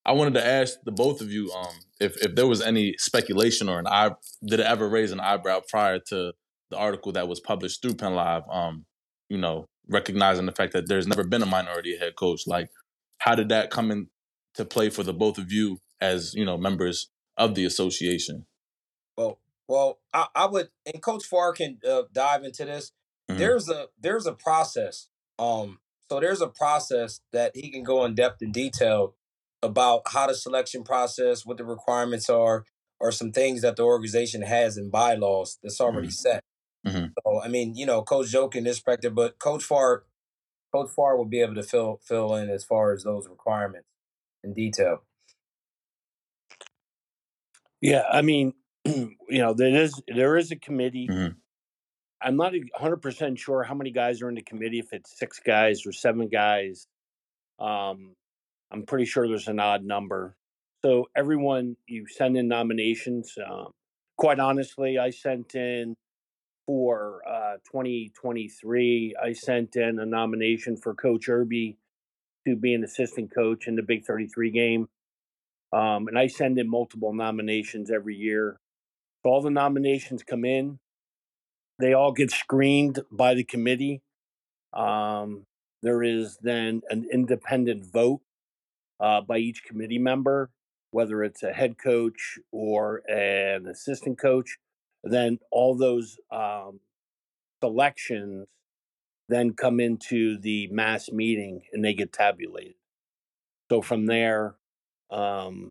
I 0.06 0.12
wanted 0.12 0.34
to 0.34 0.46
ask 0.46 0.76
the 0.84 0.92
both 0.92 1.20
of 1.20 1.30
you 1.30 1.50
um, 1.52 1.75
if 2.00 2.16
if 2.23 2.34
there 2.34 2.46
was 2.46 2.61
any 2.61 2.94
speculation 2.99 3.68
or 3.68 3.78
an 3.78 3.87
eye 3.87 4.11
did 4.44 4.61
it 4.61 4.66
ever 4.66 4.88
raise 4.88 5.12
an 5.12 5.20
eyebrow 5.20 5.61
prior 5.68 5.98
to 6.09 6.33
the 6.70 6.76
article 6.76 7.12
that 7.12 7.29
was 7.29 7.40
published 7.40 7.81
through 7.81 7.94
Penn 7.94 8.14
Live. 8.14 8.42
Um, 8.50 8.85
you 9.29 9.38
know, 9.38 9.66
recognizing 9.88 10.46
the 10.46 10.52
fact 10.52 10.72
that 10.72 10.88
there's 10.88 11.07
never 11.07 11.24
been 11.24 11.42
a 11.42 11.46
minority 11.46 11.96
head 11.96 12.16
coach. 12.16 12.42
Like, 12.46 12.70
how 13.18 13.35
did 13.35 13.48
that 13.48 13.70
come 13.70 13.90
into 13.90 14.64
play 14.68 14.90
for 14.90 15.02
the 15.02 15.14
both 15.14 15.38
of 15.38 15.52
you 15.52 15.79
as 16.00 16.35
you 16.35 16.44
know 16.44 16.59
members 16.59 17.11
of 17.37 17.55
the 17.55 17.64
association? 17.64 18.46
Well, 19.16 19.38
well, 19.68 19.98
I, 20.12 20.26
I 20.35 20.46
would, 20.46 20.68
and 20.85 21.02
Coach 21.02 21.24
Farr 21.24 21.52
can 21.52 21.79
uh, 21.88 22.02
dive 22.12 22.44
into 22.44 22.64
this. 22.64 22.92
Mhm. 23.30 23.38
There's 23.38 23.68
a 23.68 23.88
there's 23.98 24.26
a 24.26 24.32
process. 24.32 25.08
Um, 25.38 25.80
so 26.10 26.20
there's 26.20 26.40
a 26.40 26.48
process 26.48 27.20
that 27.32 27.52
he 27.54 27.70
can 27.70 27.82
go 27.82 28.04
in 28.04 28.14
depth 28.14 28.42
and 28.42 28.52
detail 28.52 29.16
about 29.62 30.02
how 30.08 30.26
the 30.26 30.34
selection 30.34 30.84
process, 30.84 31.46
what 31.46 31.56
the 31.56 31.64
requirements 31.64 32.28
are, 32.28 32.64
or 33.00 33.10
some 33.10 33.32
things 33.32 33.62
that 33.62 33.76
the 33.76 33.82
organization 33.82 34.42
has 34.42 34.76
in 34.76 34.90
bylaws 34.90 35.58
that's 35.62 35.80
already 35.80 36.10
set. 36.10 36.44
Mhm. 36.87 37.12
So 37.24 37.40
I 37.42 37.48
mean, 37.48 37.74
you 37.74 37.87
know, 37.87 38.02
Coach 38.02 38.28
Joe 38.28 38.48
can 38.48 38.64
perspective, 38.64 39.14
but 39.14 39.38
Coach 39.38 39.64
Farr, 39.64 40.04
Coach 40.72 40.90
Farr 40.90 41.16
will 41.16 41.24
be 41.26 41.40
able 41.40 41.54
to 41.56 41.62
fill 41.62 42.00
fill 42.04 42.34
in 42.37 42.50
as 42.50 42.64
far 42.64 42.92
as 42.92 43.04
those 43.04 43.28
requirements 43.28 43.88
in 44.44 44.54
detail. 44.54 45.04
Yeah, 47.80 48.02
I 48.10 48.22
mean, 48.22 48.54
you 48.84 49.16
know, 49.30 49.54
there 49.54 49.74
is 49.82 50.00
there 50.08 50.37
is 50.37 50.50
a 50.50 50.56
committee. 50.56 51.08
Mhm. 51.08 51.37
I'm 52.24 52.37
not 52.37 52.52
100 52.52 52.96
percent 53.02 53.38
sure 53.38 53.62
how 53.62 53.74
many 53.74 53.90
guys 53.90 54.22
are 54.22 54.28
in 54.28 54.34
the 54.34 54.42
committee. 54.42 54.78
If 54.78 54.92
it's 54.92 55.18
six 55.18 55.40
guys 55.40 55.87
or 55.87 55.92
seven 55.92 56.28
guys, 56.28 56.87
um, 57.60 58.14
I'm 58.72 58.87
pretty 58.87 59.04
sure 59.04 59.28
there's 59.28 59.48
an 59.48 59.60
odd 59.60 59.84
number. 59.84 60.34
So 60.84 61.06
everyone, 61.16 61.76
you 61.87 62.06
send 62.08 62.37
in 62.37 62.48
nominations. 62.48 63.34
Um, 63.38 63.72
quite 64.16 64.40
honestly, 64.40 64.98
I 64.98 65.10
sent 65.10 65.54
in 65.54 65.94
for 66.66 67.20
uh, 67.28 67.56
2023. 67.70 69.16
I 69.22 69.32
sent 69.32 69.76
in 69.76 69.98
a 69.98 70.06
nomination 70.06 70.76
for 70.76 70.94
Coach 70.94 71.28
Irby 71.28 71.76
to 72.46 72.56
be 72.56 72.74
an 72.74 72.84
assistant 72.84 73.34
coach 73.34 73.66
in 73.66 73.76
the 73.76 73.82
Big 73.82 74.04
33 74.04 74.50
game. 74.50 74.88
Um, 75.72 76.08
and 76.08 76.18
I 76.18 76.28
send 76.28 76.58
in 76.58 76.70
multiple 76.70 77.12
nominations 77.12 77.90
every 77.90 78.16
year. 78.16 78.60
So 79.22 79.30
all 79.30 79.42
the 79.42 79.50
nominations 79.50 80.22
come 80.22 80.44
in. 80.44 80.78
They 81.78 81.92
all 81.92 82.12
get 82.12 82.30
screened 82.30 83.00
by 83.10 83.34
the 83.34 83.44
committee. 83.44 84.02
Um, 84.72 85.46
there 85.82 86.02
is 86.02 86.38
then 86.40 86.82
an 86.88 87.06
independent 87.12 87.84
vote 87.84 88.20
uh, 89.00 89.20
by 89.20 89.38
each 89.38 89.64
committee 89.64 89.98
member, 89.98 90.50
whether 90.90 91.22
it's 91.22 91.42
a 91.42 91.52
head 91.52 91.76
coach 91.78 92.38
or 92.52 93.02
an 93.08 93.66
assistant 93.66 94.18
coach. 94.18 94.56
Then 95.02 95.38
all 95.50 95.76
those 95.76 96.18
um, 96.30 96.80
selections 97.62 98.46
then 99.28 99.54
come 99.54 99.80
into 99.80 100.38
the 100.38 100.68
mass 100.68 101.10
meeting 101.10 101.62
and 101.72 101.84
they 101.84 101.94
get 101.94 102.12
tabulated. 102.12 102.74
So 103.70 103.82
from 103.82 104.06
there, 104.06 104.54
um, 105.10 105.70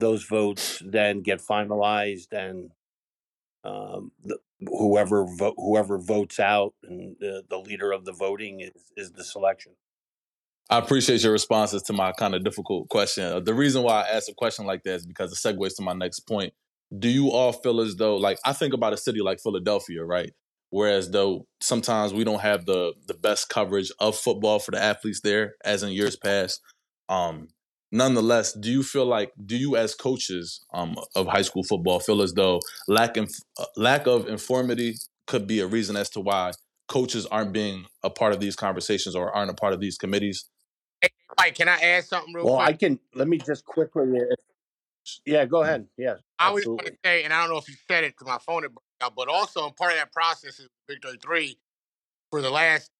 those 0.00 0.24
votes 0.24 0.82
then 0.84 1.22
get 1.22 1.40
finalized 1.40 2.32
and 2.32 2.70
um, 3.64 4.12
the, 4.24 4.38
whoever 4.66 5.24
vo- 5.24 5.54
whoever 5.56 5.98
votes 5.98 6.40
out 6.40 6.74
and 6.82 7.16
the, 7.20 7.58
leader 7.58 7.92
of 7.92 8.04
the 8.04 8.12
voting 8.12 8.60
is, 8.60 8.72
is 8.96 9.12
the 9.12 9.24
selection. 9.24 9.72
I 10.70 10.78
appreciate 10.78 11.22
your 11.22 11.32
responses 11.32 11.82
to 11.84 11.92
my 11.92 12.12
kind 12.12 12.34
of 12.34 12.44
difficult 12.44 12.88
question. 12.88 13.24
Uh, 13.24 13.40
The 13.40 13.54
reason 13.54 13.82
why 13.82 14.02
I 14.02 14.08
asked 14.08 14.28
a 14.28 14.34
question 14.34 14.66
like 14.66 14.82
that 14.82 14.94
is 14.96 15.06
because 15.06 15.32
it 15.32 15.36
segues 15.36 15.76
to 15.76 15.82
my 15.82 15.94
next 15.94 16.20
point. 16.20 16.52
Do 16.96 17.08
you 17.08 17.30
all 17.30 17.52
feel 17.52 17.80
as 17.80 17.96
though, 17.96 18.16
like, 18.16 18.38
I 18.44 18.52
think 18.52 18.74
about 18.74 18.92
a 18.92 18.96
city 18.96 19.20
like 19.20 19.40
Philadelphia, 19.40 20.04
right? 20.04 20.32
Whereas 20.70 21.10
though 21.10 21.46
sometimes 21.60 22.12
we 22.12 22.24
don't 22.24 22.40
have 22.40 22.66
the 22.66 22.92
the 23.06 23.14
best 23.14 23.48
coverage 23.48 23.90
of 24.00 24.16
football 24.16 24.58
for 24.58 24.70
the 24.70 24.82
athletes 24.82 25.20
there, 25.22 25.54
as 25.64 25.82
in 25.82 25.90
years 25.92 26.16
past. 26.16 26.60
Um, 27.08 27.48
nonetheless, 27.90 28.52
do 28.52 28.70
you 28.70 28.82
feel 28.82 29.06
like, 29.06 29.32
do 29.44 29.56
you 29.56 29.76
as 29.76 29.94
coaches 29.94 30.64
um, 30.72 30.96
of 31.14 31.26
high 31.26 31.42
school 31.42 31.62
football 31.62 32.00
feel 32.00 32.22
as 32.22 32.32
though 32.34 32.60
lack 32.86 33.16
in, 33.16 33.28
uh, 33.58 33.64
lack 33.76 34.06
of 34.06 34.28
informity 34.28 34.96
could 35.26 35.46
be 35.46 35.60
a 35.60 35.66
reason 35.66 35.96
as 35.96 36.10
to 36.10 36.20
why 36.20 36.52
coaches 36.88 37.26
aren't 37.26 37.52
being 37.52 37.84
a 38.02 38.10
part 38.10 38.32
of 38.32 38.40
these 38.40 38.56
conversations 38.56 39.14
or 39.14 39.34
aren't 39.34 39.50
a 39.50 39.54
part 39.54 39.72
of 39.72 39.80
these 39.80 39.98
committees? 39.98 40.48
Hey, 41.00 41.10
Mike, 41.38 41.54
can 41.54 41.68
I 41.68 41.78
add 41.78 42.04
something 42.04 42.34
real 42.34 42.46
Well, 42.46 42.58
I 42.58 42.72
can 42.72 42.98
let 43.14 43.28
me 43.28 43.38
just 43.38 43.64
quickly. 43.64 44.20
uh, 44.20 44.34
Yeah, 45.24 45.44
go 45.44 45.62
ahead. 45.62 45.86
Yeah, 45.96 46.16
I 46.38 46.50
was 46.50 46.64
going 46.64 46.78
to 46.78 46.92
say, 47.04 47.24
and 47.24 47.32
I 47.32 47.40
don't 47.40 47.50
know 47.50 47.58
if 47.58 47.68
you 47.68 47.74
said 47.86 48.04
it 48.04 48.12
because 48.12 48.26
my 48.26 48.38
phone 48.38 48.62
had 48.62 48.72
broke 48.72 48.84
out, 49.02 49.14
but 49.14 49.28
also 49.28 49.70
part 49.70 49.92
of 49.92 49.98
that 49.98 50.12
process 50.12 50.58
is 50.58 50.68
Victory 50.88 51.18
Three 51.22 51.58
for 52.30 52.42
the 52.42 52.50
last 52.50 52.90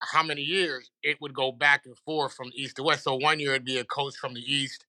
how 0.00 0.22
many 0.22 0.42
years 0.42 0.90
it 1.02 1.20
would 1.20 1.34
go 1.34 1.52
back 1.52 1.82
and 1.86 1.96
forth 1.98 2.34
from 2.34 2.50
east 2.54 2.76
to 2.76 2.82
west. 2.82 3.04
So 3.04 3.14
one 3.14 3.40
year 3.40 3.52
it'd 3.52 3.64
be 3.64 3.78
a 3.78 3.84
coach 3.84 4.16
from 4.16 4.34
the 4.34 4.40
east, 4.40 4.86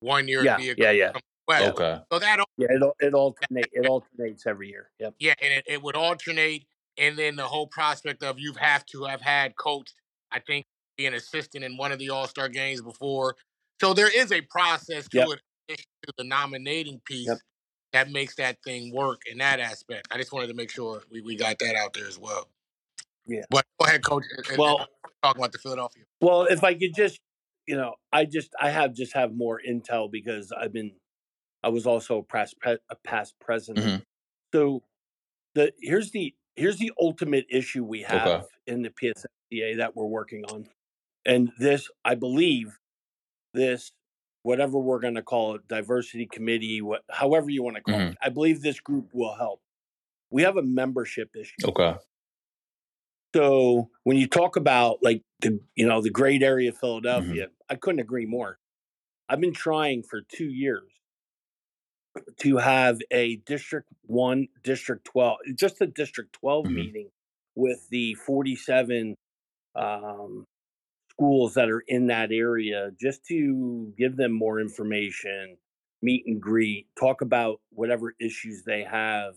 one 0.00 0.28
year 0.28 0.44
Yeah, 0.44 0.54
it'd 0.54 0.64
be 0.64 0.70
a 0.70 0.76
yeah, 0.76 0.90
coach 0.90 0.98
yeah, 0.98 1.12
from 1.12 1.20
the 1.20 1.52
west. 1.54 1.66
Okay. 1.70 2.00
So 2.12 2.18
that 2.18 2.44
yeah. 2.56 2.66
It 2.70 2.82
it 3.00 3.14
alternate 3.14 3.68
it 3.72 3.86
alternates 3.88 4.46
every 4.46 4.68
year. 4.68 4.90
Yep. 4.98 5.14
yeah, 5.18 5.34
and 5.40 5.52
it, 5.52 5.64
it 5.66 5.82
would 5.82 5.96
alternate, 5.96 6.66
and 6.96 7.18
then 7.18 7.36
the 7.36 7.44
whole 7.44 7.66
prospect 7.66 8.22
of 8.22 8.38
you 8.38 8.52
have 8.54 8.84
to 8.86 9.04
have 9.04 9.20
had 9.20 9.56
coached. 9.56 9.94
I 10.30 10.40
think 10.40 10.66
be 10.96 11.06
an 11.06 11.14
assistant 11.14 11.64
in 11.64 11.76
one 11.76 11.92
of 11.92 11.98
the 11.98 12.10
All 12.10 12.26
Star 12.26 12.48
games 12.48 12.82
before. 12.82 13.36
So 13.80 13.94
there 13.94 14.10
is 14.14 14.32
a 14.32 14.40
process 14.42 15.08
to 15.10 15.18
Yep. 15.18 15.28
it, 15.68 15.78
to 16.06 16.12
the 16.18 16.24
nominating 16.24 17.00
piece 17.04 17.28
Yep. 17.28 17.38
that 17.92 18.10
makes 18.10 18.34
that 18.36 18.58
thing 18.64 18.92
work 18.92 19.22
in 19.30 19.38
that 19.38 19.60
aspect. 19.60 20.08
I 20.10 20.18
just 20.18 20.32
wanted 20.32 20.48
to 20.48 20.54
make 20.54 20.70
sure 20.70 21.02
we, 21.10 21.20
we 21.22 21.36
got 21.36 21.58
that 21.60 21.76
out 21.76 21.92
there 21.94 22.06
as 22.08 22.18
well. 22.18 22.48
Yeah. 23.28 23.42
But 23.50 23.64
go 23.80 23.86
ahead, 23.86 24.04
coach. 24.04 24.24
and- 24.48 24.58
Well- 24.58 24.78
and 24.80 24.88
talk 25.22 25.36
about 25.36 25.52
the 25.52 25.58
Philadelphia. 25.58 26.04
Well, 26.20 26.44
if 26.44 26.62
I 26.64 26.74
could 26.74 26.94
just, 26.94 27.20
you 27.66 27.76
know, 27.76 27.94
I 28.12 28.24
just 28.24 28.54
I 28.60 28.70
have 28.70 28.94
just 28.94 29.12
have 29.14 29.34
more 29.34 29.60
intel 29.66 30.10
because 30.10 30.52
I've 30.52 30.72
been, 30.72 30.92
I 31.62 31.68
was 31.68 31.86
also 31.86 32.18
a 32.18 32.22
past 32.22 32.54
a 32.64 32.78
past 33.04 33.34
president. 33.40 33.86
Mhm. 33.86 34.04
So 34.54 34.82
the 35.54 35.72
here's 35.80 36.10
the 36.12 36.34
here's 36.56 36.78
the 36.78 36.92
ultimate 37.00 37.46
issue 37.50 37.84
we 37.84 38.02
have 38.02 38.26
Okay. 38.26 38.46
in 38.66 38.82
the 38.82 38.90
PSFDA 38.90 39.76
that 39.78 39.94
we're 39.96 40.06
working 40.06 40.44
on, 40.46 40.68
and 41.26 41.52
this 41.58 41.90
I 42.04 42.14
believe 42.14 42.78
this 43.54 43.92
whatever 44.42 44.78
we're 44.78 45.00
going 45.00 45.14
to 45.16 45.22
call 45.22 45.56
it 45.56 45.66
diversity 45.68 46.26
committee 46.26 46.80
what 46.80 47.02
however 47.10 47.50
you 47.50 47.62
want 47.62 47.76
to 47.76 47.82
call 47.82 47.94
Mhm. 47.98 48.12
it 48.12 48.18
i 48.22 48.28
believe 48.28 48.62
this 48.62 48.78
group 48.78 49.08
will 49.12 49.34
help 49.34 49.60
we 50.30 50.42
have 50.42 50.56
a 50.56 50.62
membership 50.62 51.34
issue 51.34 51.54
Okay. 51.64 51.94
So 53.34 53.90
when 54.04 54.16
you 54.16 54.26
talk 54.28 54.56
about 54.56 55.02
like 55.02 55.22
the 55.40 55.60
you 55.76 55.86
know 55.86 56.00
the 56.02 56.10
great 56.10 56.42
area 56.42 56.70
of 56.70 56.78
Philadelphia, 56.78 57.48
I 57.68 57.76
couldn't 57.76 58.00
agree 58.00 58.26
more. 58.26 58.58
I've 59.28 59.40
been 59.40 59.54
trying 59.54 60.04
for 60.04 60.22
two 60.22 60.46
years 60.50 60.92
to 62.38 62.56
have 62.56 62.98
a 63.10 63.36
District 63.36 63.88
One, 64.02 64.48
District 64.62 65.04
Twelve, 65.04 65.38
just 65.54 65.80
a 65.80 65.86
District 65.86 66.32
12 66.32 66.66
Mhm. 66.66 66.70
meeting 66.70 67.10
with 67.54 67.88
the 67.90 68.14
forty-seven 68.14 69.14
um, 69.74 70.44
schools 71.10 71.54
that 71.54 71.70
are 71.70 71.84
in 71.88 72.08
that 72.08 72.32
area, 72.32 72.92
just 73.00 73.24
to 73.26 73.92
give 73.98 74.16
them 74.16 74.32
more 74.32 74.60
information, 74.60 75.58
meet 76.02 76.24
and 76.26 76.40
greet, 76.42 76.88
talk 76.98 77.22
about 77.22 77.60
whatever 77.70 78.14
issues 78.20 78.64
they 78.64 78.84
have, 78.84 79.36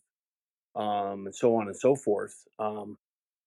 um, 0.75 1.25
and 1.27 1.35
so 1.35 1.55
on 1.55 1.67
and 1.67 1.77
so 1.77 1.95
forth. 1.95 2.35
Um, 2.59 2.97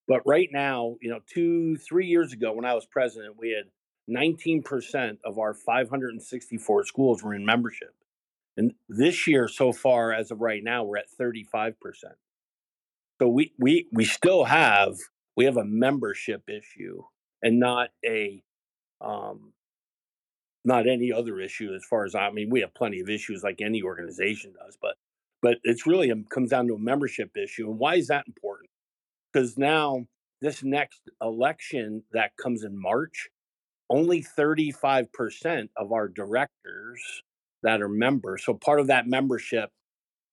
but 0.06 0.20
right 0.26 0.48
now, 0.52 0.96
you 1.00 1.10
know, 1.10 1.20
two, 1.26 1.76
three 1.76 2.06
years 2.06 2.32
ago 2.32 2.52
when 2.52 2.64
I 2.64 2.74
was 2.74 2.86
president, 2.86 3.36
we 3.38 3.50
had 3.50 3.70
19% 4.08 5.18
of 5.24 5.38
our 5.38 5.54
564 5.54 6.84
schools 6.84 7.22
were 7.22 7.34
in 7.34 7.44
membership. 7.44 7.94
And 8.56 8.74
this 8.88 9.26
year, 9.26 9.48
so 9.48 9.72
far, 9.72 10.12
as 10.12 10.30
of 10.30 10.40
right 10.40 10.62
now, 10.62 10.84
we're 10.84 10.98
at 10.98 11.06
35%. 11.20 11.74
So 13.20 13.28
we 13.28 13.52
we 13.58 13.86
we 13.92 14.04
still 14.04 14.44
have 14.44 14.96
we 15.36 15.44
have 15.44 15.56
a 15.56 15.64
membership 15.64 16.42
issue 16.48 17.02
and 17.42 17.60
not 17.60 17.90
a 18.04 18.42
um 19.00 19.52
not 20.64 20.88
any 20.88 21.12
other 21.12 21.40
issue 21.40 21.72
as 21.74 21.84
far 21.84 22.04
as 22.04 22.14
I 22.14 22.30
mean, 22.30 22.50
we 22.50 22.60
have 22.60 22.74
plenty 22.74 23.00
of 23.00 23.08
issues 23.08 23.42
like 23.42 23.60
any 23.60 23.82
organization 23.82 24.54
does, 24.58 24.76
but 24.80 24.96
but 25.42 25.58
it's 25.62 25.86
really 25.86 26.10
a, 26.10 26.16
comes 26.30 26.50
down 26.50 26.66
to 26.68 26.74
a 26.74 26.78
membership 26.78 27.36
issue. 27.36 27.68
And 27.70 27.78
why 27.78 27.96
is 27.96 28.08
that 28.08 28.24
important? 28.26 28.70
Because 29.34 29.58
now 29.58 30.06
this 30.40 30.62
next 30.62 31.02
election 31.20 32.04
that 32.12 32.36
comes 32.40 32.62
in 32.62 32.80
March, 32.80 33.30
only 33.90 34.22
35% 34.22 35.68
of 35.76 35.92
our 35.92 36.08
directors 36.08 37.22
that 37.62 37.82
are 37.82 37.88
members. 37.88 38.44
So 38.44 38.54
part 38.54 38.78
of 38.78 38.86
that 38.86 39.08
membership, 39.08 39.70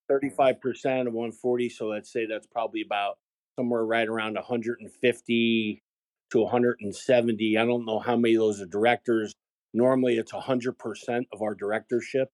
35% 0.09 1.07
of 1.07 1.13
140. 1.13 1.69
So 1.69 1.87
let's 1.87 2.11
say 2.11 2.27
that's 2.27 2.47
probably 2.47 2.81
about 2.81 3.17
somewhere 3.57 3.85
right 3.85 4.07
around 4.07 4.35
150 4.35 5.83
to 6.31 6.39
170. 6.39 7.57
I 7.57 7.65
don't 7.65 7.85
know 7.85 7.99
how 7.99 8.15
many 8.15 8.35
of 8.35 8.41
those 8.41 8.61
are 8.61 8.65
directors. 8.67 9.33
Normally 9.73 10.17
it's 10.17 10.31
100% 10.31 11.25
of 11.33 11.41
our 11.41 11.55
directorship 11.55 12.29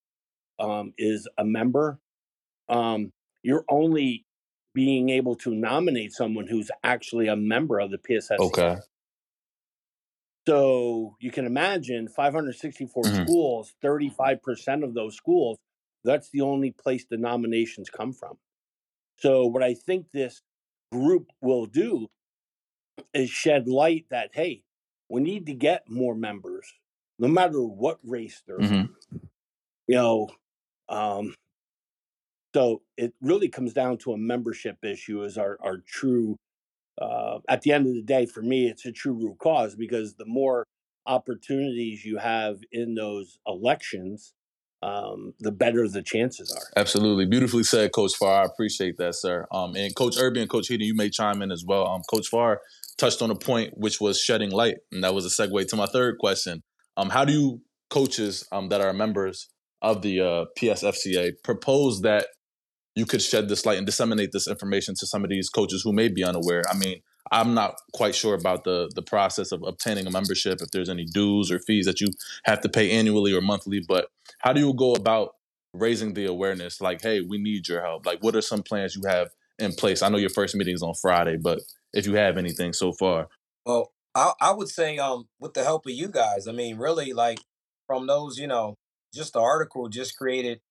um, 0.60 0.93
is 0.97 1.27
a 1.38 1.45
member. 1.45 1.99
Um, 2.67 3.12
you're 3.43 3.65
only 3.69 4.25
being 4.77 5.09
able 5.09 5.35
to 5.35 5.55
nominate 5.55 6.13
someone 6.13 6.45
who's 6.47 6.69
actually 6.83 7.27
a 7.27 7.35
member 7.35 7.79
of 7.79 7.89
the 7.89 7.97
PSS. 7.97 8.39
Okay. 8.39 8.77
So 10.47 11.15
you 11.19 11.31
can 11.31 11.45
imagine 11.45 12.07
564 12.07 13.09
Mhm. 13.09 13.13
schools, 13.13 13.73
35% 13.81 14.83
of 14.83 14.93
those 14.93 15.15
schools, 15.15 15.57
that's 16.03 16.29
the 16.29 16.41
only 16.41 16.71
place 16.71 17.05
the 17.05 17.17
nominations 17.17 17.89
come 17.89 18.13
from. 18.13 18.37
So 19.17 19.47
what 19.47 19.63
I 19.63 19.73
think 19.73 20.11
this 20.11 20.41
group 20.91 21.31
will 21.41 21.65
do 21.65 22.07
is 23.13 23.29
shed 23.29 23.67
light 23.67 24.05
that, 24.09 24.31
hey, 24.33 24.63
we 25.09 25.21
need 25.21 25.47
to 25.47 25.53
get 25.55 25.89
more 25.89 26.15
members, 26.15 26.71
no 27.19 27.27
matter 27.27 27.61
what 27.63 27.99
race 28.03 28.43
they're 28.47 28.61
Mhm. 28.61 28.95
you 29.87 29.95
know 29.95 30.29
um 30.89 31.35
so 32.58 32.82
it 32.98 33.13
really 33.22 33.50
comes 33.50 33.72
down 33.72 34.00
to 34.00 34.13
a 34.13 34.17
membership 34.17 34.84
issue 34.84 35.24
as 35.24 35.38
our 35.38 35.60
our 35.63 35.78
true 35.86 36.36
uh 37.00 37.38
at 37.48 37.62
the 37.62 37.72
end 37.72 37.86
of 37.86 37.93
the 37.93 38.02
day 38.02 38.26
for 38.26 38.41
me 38.41 38.67
it's 38.67 38.86
a 38.86 38.91
true 38.91 39.13
root 39.13 39.38
cause 39.38 39.76
because 39.76 40.15
the 40.15 40.26
more 40.26 40.65
opportunities 41.06 42.04
you 42.04 42.17
have 42.17 42.58
in 42.72 42.96
those 42.96 43.38
elections 43.46 44.34
um 44.82 45.34
the 45.39 45.52
better 45.52 45.88
the 45.88 46.02
chances 46.02 46.52
are 46.52 46.80
Absolutely. 46.80 47.26
Beautifully 47.26 47.63
said, 47.63 47.91
Coach 47.91 48.15
Farr. 48.15 48.43
I 48.43 48.46
appreciate 48.46 48.98
that, 48.98 49.15
sir. 49.15 49.48
Um, 49.52 49.76
and 49.76 49.96
Coach 49.96 50.17
Irby 50.20 50.41
and 50.41 50.50
Coach 50.50 50.67
Heaton, 50.67 50.86
you 50.86 50.93
may 50.96 51.10
chime 51.10 51.41
in 51.41 51.52
as 51.52 51.63
well. 51.65 51.88
Um, 51.88 52.02
Coach 52.08 52.28
Farr 52.28 52.62
touched 53.00 53.24
on 53.24 53.32
a 53.32 53.36
point 53.36 53.74
which 53.76 54.00
was 54.00 54.22
shedding 54.22 54.52
light, 54.52 54.76
and 54.91 55.04
that 55.04 55.15
was 55.15 55.26
a 55.26 55.30
segue 55.30 55.67
to 55.70 55.76
my 55.76 55.88
third 55.88 56.20
question. 56.20 56.62
Um, 56.96 57.10
how 57.10 57.26
do 57.26 57.34
you 57.34 57.62
coaches 57.89 58.48
um, 58.52 58.70
that 58.70 58.82
are 58.82 58.93
members 58.93 59.50
of 59.82 60.04
the 60.04 60.22
uh, 60.22 60.46
PSFCA 60.60 61.32
propose 61.43 62.02
that 62.02 62.28
you 62.97 63.05
could 63.05 63.21
shed 63.21 63.47
this 63.47 63.63
light 63.63 63.77
and 63.77 63.86
disseminate 63.86 64.31
this 64.31 64.47
information 64.47 64.95
to 64.95 65.05
some 65.05 65.23
of 65.23 65.29
these 65.29 65.49
coaches 65.49 65.83
who 65.83 65.93
may 65.93 66.07
be 66.07 66.23
unaware? 66.23 66.63
I 66.67 66.75
mean, 66.75 67.03
I'm 67.31 67.53
not 67.53 67.75
quite 67.93 68.15
sure 68.15 68.33
about 68.33 68.63
the 68.63 68.89
the 68.95 69.03
process 69.03 69.51
of 69.51 69.62
obtaining 69.62 70.07
a 70.07 70.12
membership, 70.12 70.62
if 70.62 70.71
there's 70.71 70.89
any 70.89 71.05
dues 71.05 71.51
or 71.51 71.60
fees 71.60 71.86
that 71.86 72.01
you 72.01 72.07
have 72.45 72.62
to 72.62 72.69
pay 72.69 72.89
annually 72.89 73.33
or 73.33 73.41
monthly, 73.41 73.81
but 73.88 74.07
how 74.39 74.51
do 74.51 74.62
you 74.62 74.73
go 74.73 74.93
about 74.93 75.36
raising 75.73 76.15
the 76.15 76.25
awareness? 76.25 76.81
Like 76.81 77.01
hey 77.03 77.21
we 77.21 77.38
need 77.38 77.67
your 77.67 77.81
help. 77.83 78.07
Like 78.07 78.23
what 78.23 78.36
are 78.36 78.41
some 78.41 78.63
plans 78.63 78.95
you 78.95 79.03
have 79.07 79.29
in 79.60 79.73
place? 79.73 80.01
I 80.01 80.10
know 80.10 80.17
your 80.17 80.31
first 80.31 80.55
meeting 80.55 80.73
is 80.73 80.81
on 80.81 80.95
friday 80.95 81.38
but 81.38 81.60
if 81.93 82.07
you 82.07 82.15
have 82.15 82.36
anything 82.38 82.73
so 82.73 82.93
far. 82.93 83.27
Well, 83.63 83.91
I 84.15 84.33
I 84.41 84.51
would 84.53 84.69
say 84.69 84.97
um 84.97 85.27
with 85.39 85.53
the 85.53 85.63
help 85.63 85.86
of 85.86 85.91
you 85.91 86.07
guys, 86.07 86.47
I 86.47 86.51
mean 86.51 86.77
really 86.77 87.13
like 87.13 87.39
from 87.86 88.07
those, 88.07 88.39
you 88.39 88.47
know, 88.47 88.75
just 89.13 89.33
the 89.33 89.41
article 89.41 89.88
just 89.88 90.17
created 90.17 90.62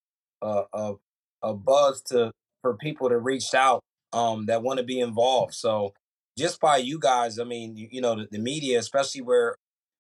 a 0.43 0.65
a, 0.73 0.95
a 1.43 1.55
buzz 1.55 2.03
to 2.03 2.33
for 2.63 2.77
people 2.77 3.09
to 3.09 3.19
reach 3.19 3.55
out 3.55 3.83
um 4.13 4.47
that 4.47 4.63
want 4.63 4.79
to 4.79 4.85
be 4.85 5.01
involved. 5.01 5.55
So 5.55 5.93
just 6.39 6.61
by 6.61 6.77
you 6.79 6.99
guys, 6.99 7.39
I 7.39 7.45
mean, 7.45 7.77
you, 7.77 7.89
you 7.91 8.01
know, 8.01 8.15
the, 8.17 8.29
the 8.31 8.39
media, 8.39 8.79
especially 8.79 9.23
where 9.23 9.57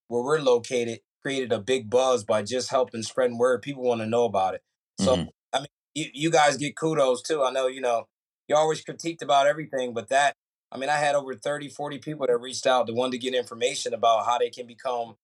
where 0.09 0.23
we're 0.23 0.41
located, 0.41 1.01
created 1.23 1.53
a 1.53 1.59
big 1.59 1.91
buzz 1.91 2.25
by 2.25 2.43
just 2.43 2.71
helping 2.71 3.03
spreading 3.03 3.39
word. 3.39 3.63
People 3.63 3.83
want 3.83 4.01
to 4.01 4.07
know 4.07 4.25
about 4.25 4.55
it. 4.55 4.63
So 4.99 5.17
Mhm. 5.17 5.29
I 5.53 5.59
mean, 5.61 5.67
you, 5.95 6.07
you 6.13 6.31
guys 6.31 6.57
get 6.57 6.77
kudos 6.77 7.23
too. 7.23 7.43
I 7.43 7.51
know, 7.51 7.67
you 7.67 7.81
know, 7.81 8.07
you're 8.49 8.59
always 8.59 8.85
critiqued 8.85 9.23
about 9.23 9.47
everything, 9.47 9.95
but 9.95 10.09
that 10.09 10.35
I 10.73 10.79
mean, 10.79 10.91
I 10.91 10.97
had 10.99 11.15
over 11.15 11.35
30, 11.35 11.69
40 11.69 11.99
people 11.99 12.27
that 12.27 12.39
reached 12.39 12.67
out 12.67 12.87
that 12.87 12.95
wanted 12.95 13.13
to 13.13 13.19
get 13.19 13.35
information 13.35 13.95
about 13.95 14.27
how 14.27 14.39
they 14.39 14.51
can 14.51 14.67
become 14.67 15.17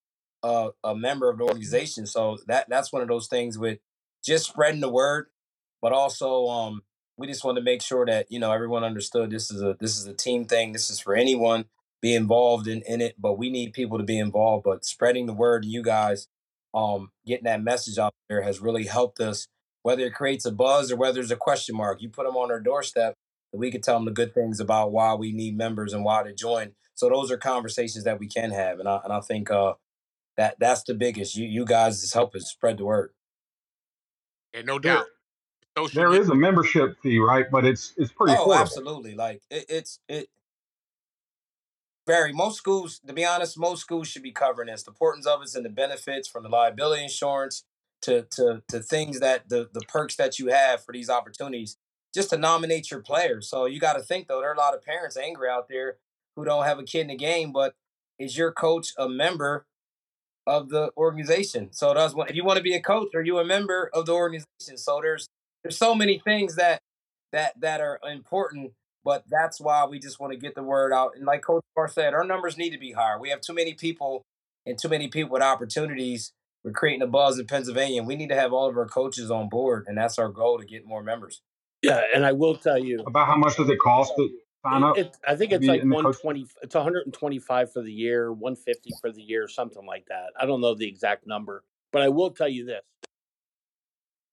a, 0.42 0.70
a 0.84 0.94
member 0.94 1.28
of 1.28 1.38
the 1.38 1.44
organization. 1.44 2.06
So 2.06 2.38
that 2.46 2.68
that's 2.68 2.92
one 2.92 3.02
of 3.02 3.08
those 3.08 3.26
things 3.28 3.58
with 3.58 3.78
just 4.24 4.46
spreading 4.46 4.80
the 4.80 4.88
word, 4.90 5.28
but 5.82 5.92
also 5.92 6.46
um, 6.46 6.82
we 7.18 7.26
just 7.26 7.44
want 7.44 7.56
to 7.58 7.62
make 7.62 7.82
sure 7.82 8.06
that 8.06 8.26
you 8.30 8.38
know 8.38 8.52
everyone 8.52 8.84
understood 8.84 9.30
this 9.30 9.50
is 9.50 9.60
a 9.60 9.76
this 9.78 9.98
is 9.98 10.06
a 10.06 10.14
team 10.14 10.46
thing. 10.46 10.72
This 10.72 10.88
is 10.88 11.00
for 11.00 11.14
anyone 11.14 11.66
be 12.00 12.14
involved 12.14 12.66
in, 12.66 12.82
in 12.82 13.00
it, 13.00 13.14
but 13.18 13.38
we 13.38 13.48
need 13.48 13.72
people 13.72 13.96
to 13.96 14.04
be 14.04 14.18
involved. 14.18 14.64
But 14.64 14.84
spreading 14.84 15.26
the 15.26 15.32
word, 15.32 15.64
you 15.64 15.82
guys, 15.82 16.28
um, 16.74 17.12
getting 17.24 17.44
that 17.44 17.62
message 17.62 17.96
out 17.96 18.12
there 18.28 18.42
has 18.42 18.60
really 18.60 18.86
helped 18.86 19.20
us. 19.20 19.46
Whether 19.82 20.04
it 20.06 20.14
creates 20.14 20.44
a 20.44 20.52
buzz 20.52 20.92
or 20.92 20.96
whether 20.96 21.20
it's 21.20 21.30
a 21.30 21.36
question 21.36 21.76
mark, 21.76 22.00
you 22.02 22.08
put 22.08 22.24
them 22.26 22.36
on 22.36 22.50
our 22.50 22.60
doorstep 22.60 23.14
that 23.52 23.58
we 23.58 23.70
can 23.70 23.80
tell 23.80 23.96
them 23.96 24.04
the 24.04 24.12
good 24.12 24.34
things 24.34 24.60
about 24.60 24.92
why 24.92 25.14
we 25.14 25.32
need 25.32 25.56
members 25.56 25.92
and 25.92 26.04
why 26.04 26.22
to 26.22 26.32
join. 26.32 26.72
So 26.94 27.08
those 27.08 27.30
are 27.30 27.36
conversations 27.36 28.04
that 28.04 28.18
we 28.20 28.28
can 28.28 28.50
have, 28.50 28.78
and 28.78 28.88
I 28.88 29.00
and 29.04 29.12
I 29.12 29.20
think 29.20 29.50
uh, 29.50 29.74
that 30.36 30.56
that's 30.58 30.82
the 30.82 30.94
biggest. 30.94 31.36
You 31.36 31.46
you 31.46 31.64
guys 31.64 32.02
is 32.02 32.12
helping 32.12 32.40
spread 32.42 32.78
the 32.78 32.84
word. 32.84 33.12
And 34.54 34.66
no 34.66 34.78
doubt. 34.78 35.06
Social 35.76 35.94
There 36.00 36.08
media- 36.10 36.22
is 36.22 36.28
a 36.28 36.34
membership 36.34 37.00
fee, 37.02 37.18
right? 37.18 37.50
But 37.50 37.64
it's 37.64 37.94
it's 37.96 38.12
pretty 38.12 38.34
Oh, 38.38 38.46
affordable. 38.48 38.60
absolutely. 38.60 39.14
Like 39.14 39.42
it, 39.50 39.66
it's 39.68 39.98
it. 40.08 40.28
Very 42.06 42.32
most 42.32 42.58
schools, 42.58 42.98
to 43.06 43.12
be 43.12 43.24
honest, 43.24 43.56
most 43.56 43.80
schools 43.80 44.08
should 44.08 44.24
be 44.24 44.32
covering 44.32 44.66
this. 44.66 44.82
The 44.82 44.90
importance 44.90 45.24
of 45.26 45.40
it's 45.40 45.54
and 45.54 45.64
the 45.64 45.70
benefits 45.70 46.28
from 46.28 46.42
the 46.42 46.48
liability 46.48 47.04
insurance 47.04 47.64
to 48.02 48.22
to 48.32 48.62
to 48.68 48.80
things 48.80 49.20
that 49.20 49.48
the 49.48 49.68
the 49.72 49.80
perks 49.82 50.16
that 50.16 50.38
you 50.38 50.48
have 50.48 50.84
for 50.84 50.92
these 50.92 51.08
opportunities, 51.08 51.76
just 52.12 52.30
to 52.30 52.36
nominate 52.36 52.90
your 52.90 53.00
players. 53.00 53.48
So 53.48 53.66
you 53.66 53.78
got 53.80 53.92
to 53.94 54.02
think 54.02 54.26
though, 54.26 54.40
there 54.40 54.50
are 54.50 54.54
a 54.54 54.58
lot 54.58 54.74
of 54.74 54.82
parents 54.82 55.16
angry 55.16 55.48
out 55.48 55.68
there 55.68 55.96
who 56.36 56.44
don't 56.44 56.64
have 56.64 56.78
a 56.78 56.82
kid 56.82 57.02
in 57.02 57.06
the 57.08 57.16
game, 57.16 57.52
but 57.52 57.74
is 58.18 58.36
your 58.36 58.50
coach 58.52 58.92
a 58.98 59.08
member 59.08 59.66
of 60.46 60.70
the 60.70 60.90
organization. 60.96 61.72
So 61.72 61.94
that's 61.94 62.14
what 62.14 62.28
if 62.30 62.34
you 62.36 62.44
want 62.44 62.56
to 62.56 62.62
be 62.64 62.74
a 62.74 62.80
coach 62.82 63.08
or 63.14 63.22
you 63.22 63.38
a 63.38 63.44
member 63.44 63.88
of 63.94 64.06
the 64.06 64.12
organization. 64.12 64.76
So 64.76 64.98
there's 65.00 65.28
there's 65.62 65.78
so 65.78 65.94
many 65.94 66.18
things 66.18 66.56
that 66.56 66.80
that 67.32 67.60
that 67.60 67.80
are 67.80 67.98
important, 68.10 68.72
but 69.04 69.24
that's 69.28 69.60
why 69.60 69.84
we 69.86 69.98
just 69.98 70.20
want 70.20 70.32
to 70.32 70.38
get 70.38 70.54
the 70.54 70.62
word 70.62 70.92
out. 70.92 71.12
And 71.16 71.24
like 71.24 71.42
Coach 71.42 71.64
Farr 71.74 71.88
said, 71.88 72.14
our 72.14 72.24
numbers 72.24 72.56
need 72.56 72.70
to 72.70 72.78
be 72.78 72.92
higher. 72.92 73.18
We 73.18 73.30
have 73.30 73.40
too 73.40 73.54
many 73.54 73.74
people 73.74 74.24
and 74.66 74.78
too 74.78 74.88
many 74.88 75.08
people 75.08 75.32
with 75.32 75.42
opportunities. 75.42 76.32
We're 76.64 76.72
creating 76.72 77.02
a 77.02 77.08
buzz 77.08 77.38
in 77.38 77.46
Pennsylvania, 77.46 77.98
and 77.98 78.06
we 78.06 78.14
need 78.14 78.28
to 78.28 78.36
have 78.36 78.52
all 78.52 78.68
of 78.68 78.76
our 78.76 78.86
coaches 78.86 79.30
on 79.30 79.48
board, 79.48 79.86
and 79.88 79.98
that's 79.98 80.18
our 80.18 80.28
goal 80.28 80.58
to 80.58 80.64
get 80.64 80.86
more 80.86 81.02
members. 81.02 81.42
Yeah, 81.82 82.02
and 82.14 82.24
I 82.24 82.32
will 82.32 82.54
tell 82.54 82.78
you 82.78 83.02
About 83.04 83.26
how 83.26 83.36
much 83.36 83.56
does 83.56 83.68
it 83.68 83.78
cost 83.80 84.12
to 84.16 84.30
sign 84.64 84.84
up? 84.84 84.96
It, 84.96 85.16
I 85.26 85.34
think 85.34 85.50
it's 85.50 85.66
like 85.66 85.82
in 85.82 85.90
120. 85.90 86.46
It's 86.62 86.74
125 86.74 87.72
for 87.72 87.82
the 87.82 87.92
year, 87.92 88.32
150 88.32 88.90
for 89.00 89.10
the 89.10 89.22
year, 89.22 89.48
something 89.48 89.84
like 89.84 90.06
that. 90.06 90.30
I 90.40 90.46
don't 90.46 90.60
know 90.60 90.74
the 90.74 90.86
exact 90.86 91.26
number, 91.26 91.64
but 91.90 92.02
I 92.02 92.08
will 92.08 92.30
tell 92.30 92.48
you 92.48 92.64
this: 92.64 92.82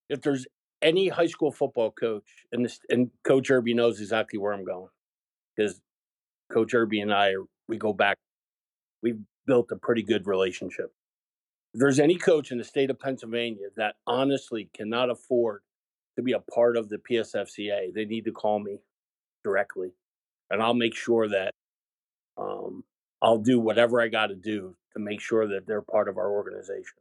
if 0.08 0.22
there's 0.22 0.46
any 0.82 1.08
high 1.08 1.26
school 1.26 1.52
football 1.52 1.90
coach, 1.90 2.24
and 2.52 2.64
this, 2.64 2.80
and 2.88 3.10
Coach 3.24 3.50
Irby 3.50 3.74
knows 3.74 4.00
exactly 4.00 4.38
where 4.38 4.52
I'm 4.52 4.64
going, 4.64 4.90
because 5.56 5.80
Coach 6.52 6.74
Irby 6.74 7.00
and 7.00 7.12
I 7.12 7.34
we 7.68 7.78
go 7.78 7.92
back. 7.92 8.16
We've 9.02 9.20
built 9.46 9.70
a 9.72 9.76
pretty 9.76 10.02
good 10.02 10.26
relationship. 10.26 10.92
If 11.72 11.80
there's 11.80 12.00
any 12.00 12.16
coach 12.16 12.50
in 12.50 12.58
the 12.58 12.64
state 12.64 12.90
of 12.90 12.98
Pennsylvania 12.98 13.68
that 13.76 13.94
honestly 14.06 14.68
cannot 14.74 15.08
afford 15.08 15.62
to 16.16 16.22
be 16.22 16.32
a 16.32 16.40
part 16.40 16.76
of 16.76 16.88
the 16.88 16.98
PSFCA, 16.98 17.94
they 17.94 18.04
need 18.04 18.24
to 18.24 18.32
call 18.32 18.58
me 18.58 18.80
directly, 19.44 19.92
and 20.50 20.60
I'll 20.60 20.74
make 20.74 20.96
sure 20.96 21.28
that 21.28 21.54
um, 22.36 22.84
I'll 23.22 23.38
do 23.38 23.60
whatever 23.60 24.00
I 24.00 24.08
got 24.08 24.28
to 24.28 24.34
do 24.34 24.74
to 24.94 24.98
make 24.98 25.20
sure 25.20 25.46
that 25.46 25.66
they're 25.66 25.82
part 25.82 26.08
of 26.08 26.18
our 26.18 26.30
organization. 26.30 26.96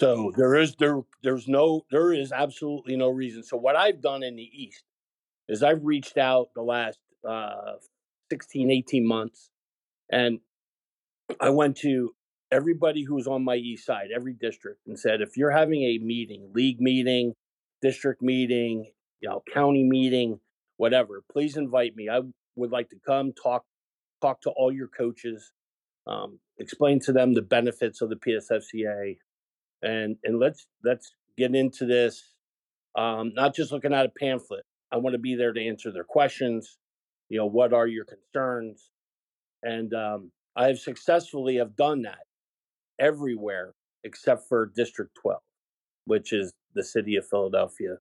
So 0.00 0.32
there 0.36 0.54
is 0.54 0.74
there 0.76 1.00
there's 1.22 1.46
no 1.46 1.84
there 1.90 2.12
is 2.12 2.32
absolutely 2.32 2.96
no 2.96 3.08
reason. 3.10 3.42
So 3.42 3.56
what 3.56 3.76
I've 3.76 4.00
done 4.00 4.22
in 4.22 4.36
the 4.36 4.50
East 4.52 4.84
is 5.48 5.62
I've 5.62 5.84
reached 5.84 6.18
out 6.18 6.48
the 6.54 6.62
last 6.62 6.98
uh, 7.28 7.74
16, 8.30 8.70
18 8.70 9.06
months, 9.06 9.50
and 10.10 10.40
I 11.40 11.50
went 11.50 11.76
to 11.78 12.14
everybody 12.50 13.04
who's 13.04 13.26
on 13.26 13.42
my 13.42 13.56
east 13.56 13.86
side, 13.86 14.08
every 14.14 14.34
district, 14.34 14.80
and 14.86 14.98
said, 14.98 15.20
if 15.20 15.36
you're 15.36 15.50
having 15.50 15.82
a 15.82 15.98
meeting, 15.98 16.50
league 16.54 16.80
meeting, 16.80 17.34
district 17.80 18.22
meeting, 18.22 18.92
you 19.20 19.28
know, 19.28 19.42
county 19.52 19.84
meeting, 19.84 20.38
whatever, 20.76 21.22
please 21.32 21.56
invite 21.56 21.96
me. 21.96 22.08
I 22.08 22.20
would 22.56 22.70
like 22.70 22.90
to 22.90 22.96
come 23.06 23.32
talk 23.32 23.64
talk 24.20 24.40
to 24.42 24.50
all 24.50 24.70
your 24.70 24.88
coaches, 24.88 25.52
um, 26.06 26.38
explain 26.58 27.00
to 27.00 27.12
them 27.12 27.34
the 27.34 27.42
benefits 27.42 28.00
of 28.00 28.08
the 28.08 28.16
PSFCA, 28.16 29.16
and 29.82 30.16
and 30.24 30.38
let's 30.38 30.66
let's 30.84 31.14
get 31.36 31.54
into 31.54 31.86
this. 31.86 32.22
Um, 32.96 33.32
not 33.34 33.54
just 33.54 33.72
looking 33.72 33.94
at 33.94 34.06
a 34.06 34.10
pamphlet. 34.10 34.64
I 34.92 34.98
want 34.98 35.14
to 35.14 35.18
be 35.18 35.34
there 35.34 35.52
to 35.52 35.66
answer 35.66 35.90
their 35.90 36.04
questions. 36.04 36.78
You 37.28 37.38
know, 37.38 37.46
what 37.46 37.72
are 37.72 37.86
your 37.86 38.04
concerns? 38.04 38.90
And 39.62 39.94
um, 39.94 40.32
I 40.54 40.66
have 40.66 40.78
successfully 40.78 41.56
have 41.56 41.76
done 41.76 42.02
that 42.02 42.26
everywhere 42.98 43.72
except 44.04 44.48
for 44.48 44.70
District 44.74 45.16
12, 45.22 45.40
which 46.04 46.32
is 46.32 46.52
the 46.74 46.84
city 46.84 47.16
of 47.16 47.26
Philadelphia, 47.26 47.96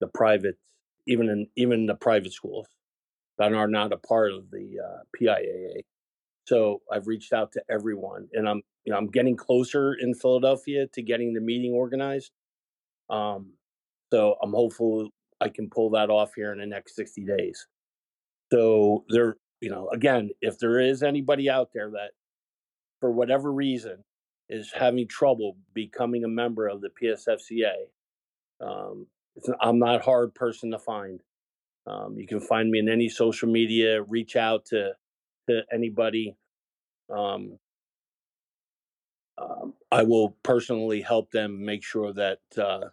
the 0.00 0.06
private, 0.08 0.58
even 1.08 1.28
in 1.28 1.48
even 1.56 1.86
the 1.86 1.94
private 1.94 2.32
schools 2.32 2.66
that 3.38 3.52
are 3.52 3.68
not 3.68 3.92
a 3.92 3.98
part 3.98 4.32
of 4.32 4.50
the 4.50 4.76
uh, 4.82 5.02
PIAA. 5.20 5.82
So 6.46 6.80
I've 6.92 7.06
reached 7.06 7.32
out 7.32 7.52
to 7.52 7.62
everyone, 7.68 8.28
and 8.32 8.48
I'm 8.48 8.62
you 8.86 8.92
know 8.92 8.98
I'm 8.98 9.08
getting 9.08 9.36
closer 9.36 9.94
in 9.94 10.14
Philadelphia 10.14 10.86
to 10.94 11.02
getting 11.02 11.34
the 11.34 11.40
meeting 11.40 11.72
organized. 11.72 12.30
Um, 13.10 13.52
so 14.12 14.36
I'm 14.42 14.52
hopeful 14.52 15.10
I 15.40 15.48
can 15.48 15.68
pull 15.68 15.90
that 15.90 16.08
off 16.08 16.32
here 16.34 16.52
in 16.52 16.58
the 16.58 16.66
next 16.66 16.96
60 16.96 17.24
days. 17.24 17.66
So 18.52 19.04
there, 19.08 19.36
you 19.60 19.70
know, 19.70 19.88
again, 19.92 20.30
if 20.40 20.58
there 20.58 20.78
is 20.80 21.02
anybody 21.02 21.50
out 21.50 21.70
there 21.74 21.90
that, 21.90 22.12
for 23.00 23.10
whatever 23.10 23.52
reason, 23.52 24.04
is 24.48 24.72
having 24.72 25.08
trouble 25.08 25.56
becoming 25.74 26.24
a 26.24 26.28
member 26.28 26.68
of 26.68 26.80
the 26.80 26.88
PSFCA, 27.02 27.72
um, 28.64 29.06
I'm 29.60 29.78
not 29.78 30.00
a 30.00 30.04
hard 30.04 30.34
person 30.34 30.70
to 30.70 30.78
find. 30.78 31.20
Um, 31.86 32.16
you 32.16 32.26
can 32.26 32.40
find 32.40 32.70
me 32.70 32.78
in 32.78 32.88
any 32.88 33.08
social 33.08 33.48
media. 33.48 34.02
Reach 34.02 34.36
out 34.36 34.64
to 34.66 34.92
to 35.48 35.62
anybody. 35.72 36.36
Um, 37.14 37.58
um, 39.38 39.74
I 39.90 40.02
will 40.02 40.30
personally 40.42 41.00
help 41.02 41.30
them 41.30 41.64
make 41.64 41.84
sure 41.84 42.12
that 42.12 42.40
uh, 42.58 42.88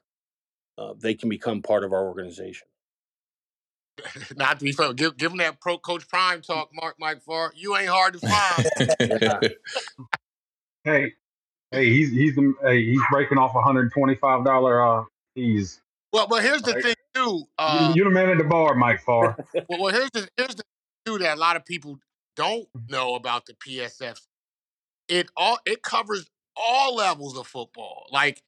uh, 0.77 0.93
they 0.99 1.13
can 1.13 1.29
become 1.29 1.61
part 1.61 1.83
of 1.83 1.93
our 1.93 2.05
organization. 2.05 2.67
Not 4.35 4.59
to 4.59 4.65
be 4.65 4.71
fair, 4.71 4.91
give, 4.93 5.17
give 5.17 5.31
him 5.31 5.37
that 5.37 5.61
pro 5.61 5.77
coach 5.77 6.07
prime 6.07 6.41
talk, 6.41 6.69
Mark 6.73 6.95
Mike 6.99 7.21
Farr. 7.21 7.53
You 7.55 7.77
ain't 7.77 7.89
hard 7.89 8.13
to 8.13 8.19
find. 8.19 9.51
Hey, 10.85 11.13
hey, 11.71 11.89
he's 11.89 12.11
he's 12.11 12.35
the, 12.35 12.53
hey, 12.61 12.83
he's 12.83 13.01
breaking 13.09 13.37
off 13.37 13.53
hundred 13.53 13.89
twenty 13.93 14.15
five 14.15 14.43
dollar 14.43 14.81
uh 14.81 15.03
fees. 15.33 15.79
well, 16.11 16.27
but 16.27 16.43
here's 16.43 16.61
the 16.61 16.73
Right. 16.73 16.83
thing 16.83 16.95
too. 17.15 17.21
You 17.21 17.45
Uh, 17.57 17.93
you 17.95 18.03
the 18.03 18.09
man 18.09 18.29
at 18.29 18.37
the 18.37 18.43
bar, 18.43 18.75
Mike 18.75 19.01
Farr. 19.01 19.37
well, 19.69 19.79
well, 19.79 19.93
here's 19.93 20.11
the 20.11 20.27
here's 20.35 20.55
the 20.55 20.63
thing 20.63 21.05
too 21.05 21.17
that 21.19 21.37
a 21.37 21.39
lot 21.39 21.55
of 21.55 21.65
people 21.65 21.99
don't 22.35 22.67
know 22.89 23.15
about 23.15 23.45
the 23.45 23.53
PSF. 23.53 24.19
It 25.07 25.29
all 25.37 25.57
it 25.65 25.83
covers 25.83 26.29
all 26.55 26.95
levels 26.95 27.37
of 27.37 27.47
football, 27.47 28.05
like 28.11 28.41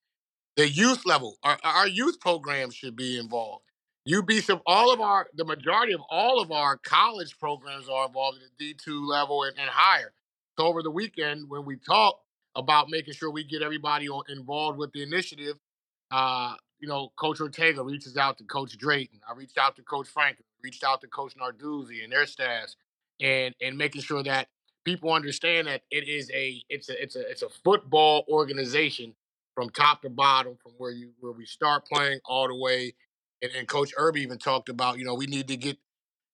the 0.56 0.68
youth 0.68 1.06
level. 1.06 1.38
Our, 1.44 1.58
our 1.64 1.88
youth 1.88 2.20
programs 2.20 2.76
should 2.76 2.96
be 2.96 3.18
involved. 3.18 3.64
You'd 4.06 4.28
be 4.28 4.40
some 4.40 4.62
all 4.68 4.94
of 4.94 5.02
our 5.02 5.28
the 5.36 5.46
majority 5.46 5.94
of 5.94 6.02
all 6.10 6.40
of 6.40 6.52
our 6.52 6.78
college 6.78 7.38
programs 7.40 7.90
are 7.90 8.06
involved 8.08 8.38
at 8.38 8.44
the 8.58 8.74
D 8.74 8.76
two 8.84 9.06
level 9.08 9.44
and, 9.44 9.58
and 9.58 9.70
higher. 9.70 10.14
So 10.58 10.66
over 10.68 10.84
the 10.84 10.92
weekend 10.92 11.50
when 11.50 11.66
we 11.66 11.78
talk 11.78 12.20
about 12.56 12.90
making 12.90 13.16
sure 13.16 13.32
we 13.32 13.44
get 13.44 13.62
everybody 13.62 14.08
on, 14.08 14.24
involved 14.30 14.78
with 14.78 14.92
the 14.94 15.04
initiative, 15.04 15.58
uh, 16.12 16.54
you 16.80 16.88
know, 16.88 17.12
Coach 17.18 17.42
Ortega 17.42 17.84
reaches 17.84 18.16
out 18.16 18.38
to 18.38 18.44
Coach 18.44 18.78
Drayton. 18.78 19.20
I 19.28 19.36
reached 19.36 19.58
out 19.58 19.76
to 19.78 19.82
Coach 19.82 20.08
Franklin, 20.08 20.46
reached 20.64 20.84
out 20.84 21.02
to 21.02 21.08
Coach 21.08 21.34
Narduzzi 21.36 22.04
and 22.04 22.14
their 22.14 22.28
staffs, 22.28 22.76
and 23.20 23.56
and 23.60 23.78
making 23.78 24.04
sure 24.04 24.22
that 24.24 24.50
people 24.86 25.12
understand 25.12 25.68
that 25.68 25.82
it 25.92 26.08
is 26.08 26.32
a 26.34 26.64
it's 26.70 26.90
a 26.90 27.02
it's 27.02 27.16
a 27.16 27.30
it's 27.30 27.42
a 27.42 27.50
football 27.50 28.26
organization 28.30 29.14
from 29.56 29.70
top 29.70 30.02
to 30.04 30.10
bottom, 30.10 30.58
from 30.62 30.74
where 30.78 30.92
you 30.92 31.12
where 31.20 31.34
we 31.34 31.46
start 31.46 31.86
playing 31.86 32.20
all 32.26 32.48
the 32.48 32.56
way. 32.56 32.94
And, 33.42 33.52
and 33.54 33.68
Coach 33.68 33.92
Irby 33.98 34.22
even 34.22 34.38
talked 34.38 34.70
about, 34.70 34.98
you 34.98 35.04
know, 35.04 35.14
we 35.14 35.26
need 35.26 35.50
to 35.50 35.58
get 35.58 35.78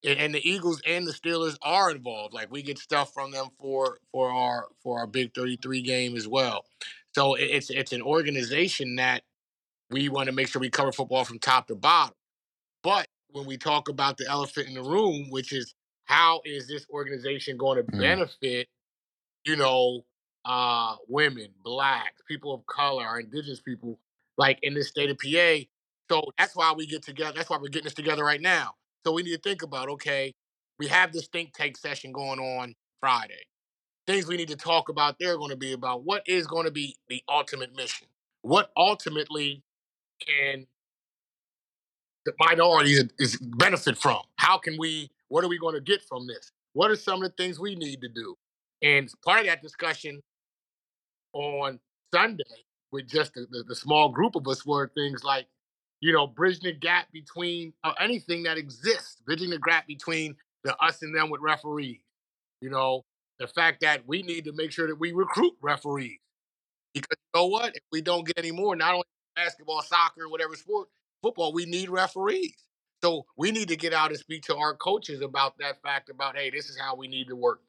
and, 0.04 0.34
the 0.34 0.50
Eagles 0.50 0.82
and 0.88 1.06
the 1.06 1.12
Steelers 1.12 1.58
are 1.62 1.92
involved. 1.92 2.34
Like 2.34 2.52
we 2.52 2.62
get 2.62 2.78
stuff 2.78 3.14
from 3.14 3.32
them 3.32 3.48
for 3.60 4.00
for 4.12 4.32
our 4.32 4.68
for 4.84 5.00
our 5.00 5.08
Big 5.08 5.34
Thirty 5.34 5.58
Three 5.58 5.82
game 5.82 6.16
as 6.16 6.28
well. 6.28 6.66
So 7.14 7.36
it, 7.36 7.44
it's 7.44 7.70
it's 7.70 7.94
an 7.94 8.02
organization 8.02 8.96
that 8.96 9.24
we 9.90 10.10
want 10.10 10.28
to 10.28 10.32
make 10.32 10.48
sure 10.48 10.60
we 10.60 10.70
cover 10.70 10.92
football 10.92 11.26
from 11.26 11.40
top 11.40 11.68
to 11.68 11.76
bottom. 11.76 12.16
But 12.84 13.08
when 13.30 13.46
we 13.46 13.58
talk 13.58 13.90
about 13.90 14.18
the 14.18 14.28
elephant 14.28 14.68
in 14.68 14.74
the 14.74 14.84
room, 14.84 15.30
which 15.30 15.54
is 15.54 15.74
how 16.12 16.42
is 16.46 16.68
this 16.68 16.86
organization 16.92 17.58
going 17.58 17.78
to 17.78 17.84
Mm. 17.92 18.00
benefit, 18.00 18.70
you 19.46 19.56
know, 19.56 20.06
uh, 20.46 20.98
women, 21.08 21.54
blacks, 21.64 22.22
people 22.28 22.54
of 22.54 22.66
color, 22.68 23.06
our 23.06 23.20
indigenous 23.22 23.62
people, 23.62 24.00
like 24.38 24.60
in 24.64 24.74
this 24.74 24.90
state 24.90 25.10
of 25.10 25.18
PA. 25.20 25.70
So 26.10 26.32
that's 26.38 26.56
why 26.56 26.74
we 26.74 26.88
get 26.88 27.04
together. 27.04 27.34
That's 27.36 27.50
why 27.50 27.58
we're 27.58 27.70
getting 27.70 27.86
this 27.86 27.94
together 27.94 28.24
right 28.26 28.42
now. 28.42 28.76
So 29.06 29.14
we 29.14 29.24
need 29.24 29.34
to 29.36 29.42
think 29.42 29.64
about 29.64 29.90
okay, 29.90 30.36
we 30.80 30.88
have 30.88 31.14
this 31.14 31.28
think 31.28 31.54
tank 31.54 31.78
session 31.78 32.12
going 32.12 32.40
on 32.40 32.76
Friday. 33.00 33.44
Things 34.08 34.28
we 34.28 34.38
need 34.38 34.50
to 34.50 34.58
talk 34.58 34.90
about 34.90 35.18
there 35.20 35.34
are 35.34 35.38
going 35.38 35.52
to 35.52 35.58
be 35.58 35.74
about 35.74 36.04
what 36.06 36.24
is 36.28 36.48
going 36.48 36.66
to 36.66 36.72
be 36.72 36.98
the 37.10 37.24
ultimate 37.30 37.76
mission. 37.76 38.08
What 38.44 38.72
ultimately 38.78 39.64
can 40.26 40.68
the 42.26 42.34
minorities 42.40 43.04
is 43.20 43.38
benefit 43.38 43.98
from? 43.98 44.22
How 44.36 44.58
can 44.58 44.78
we? 44.78 45.10
What 45.32 45.46
are 45.46 45.48
we 45.48 45.58
going 45.58 45.76
to 45.76 45.82
get 45.82 46.02
from 46.04 46.28
this? 46.28 46.52
What 46.74 46.92
are 46.92 46.96
some 46.98 47.24
of 47.24 47.30
the 47.30 47.36
things 47.42 47.58
we 47.58 47.74
need 47.74 48.02
to 48.02 48.10
do? 48.10 48.36
And 48.82 49.10
part 49.24 49.40
of 49.40 49.46
that 49.46 49.62
discussion 49.62 50.20
on 51.32 51.80
Sunday 52.14 52.44
with 52.92 53.08
just 53.08 53.34
the, 53.34 53.48
the, 53.50 53.64
the 53.66 53.76
small 53.76 54.10
group 54.10 54.36
of 54.36 54.46
us 54.50 54.66
were 54.66 54.92
things 54.94 55.24
like, 55.24 55.48
you 56.02 56.12
know, 56.12 56.28
bridging 56.28 56.64
the 56.64 56.74
gap 56.74 57.08
between 57.14 57.72
uh, 57.86 57.94
anything 57.98 58.44
that 58.44 58.58
exists, 58.58 59.22
bridging 59.26 59.52
the 59.52 59.60
gap 59.60 59.88
between 59.88 60.36
the 60.66 60.76
us 60.84 61.02
and 61.02 61.16
them 61.16 61.30
with 61.30 61.40
referees. 61.40 62.02
You 62.60 62.70
know, 62.70 63.06
the 63.40 63.48
fact 63.48 63.80
that 63.82 64.06
we 64.06 64.24
need 64.24 64.44
to 64.46 64.52
make 64.52 64.74
sure 64.74 64.88
that 64.88 65.00
we 65.00 65.14
recruit 65.14 65.54
referees. 65.62 66.20
Because 66.94 67.16
you 67.18 67.40
know 67.40 67.48
what? 67.48 67.74
If 67.74 67.84
we 67.94 68.02
don't 68.02 68.28
get 68.28 68.38
any 68.38 68.52
more, 68.52 68.76
not 68.76 68.96
only 68.96 69.06
basketball, 69.38 69.82
soccer, 69.82 70.28
whatever 70.28 70.56
sport, 70.56 70.90
football, 71.24 71.54
we 71.54 71.66
need 71.66 71.90
referees. 71.90 72.58
So 73.04 73.26
we 73.38 73.52
need 73.52 73.70
to 73.70 73.76
get 73.78 73.94
out 73.94 74.12
and 74.12 74.20
speak 74.20 74.44
to 74.44 74.58
our 74.58 74.76
coaches 74.76 75.22
about 75.22 75.58
that 75.60 75.82
fact 75.82 76.10
about, 76.10 76.38
hey, 76.38 76.52
this 76.52 76.70
is 76.70 76.80
how 76.80 76.96
we 76.96 77.08
need 77.08 77.28
to 77.30 77.36
work. 77.36 77.62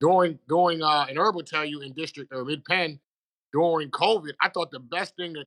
during 0.00 0.38
during 0.48 0.82
uh, 0.82 1.06
and 1.08 1.18
Herb 1.18 1.36
will 1.36 1.44
tell 1.44 1.64
you 1.64 1.82
in 1.82 1.92
district 1.94 2.32
or 2.34 2.44
mid 2.44 2.64
Penn 2.64 3.00
during 3.52 3.90
COVID, 3.90 4.32
I 4.40 4.48
thought 4.50 4.70
the 4.70 4.80
best 4.80 5.16
thing 5.16 5.34
that 5.34 5.46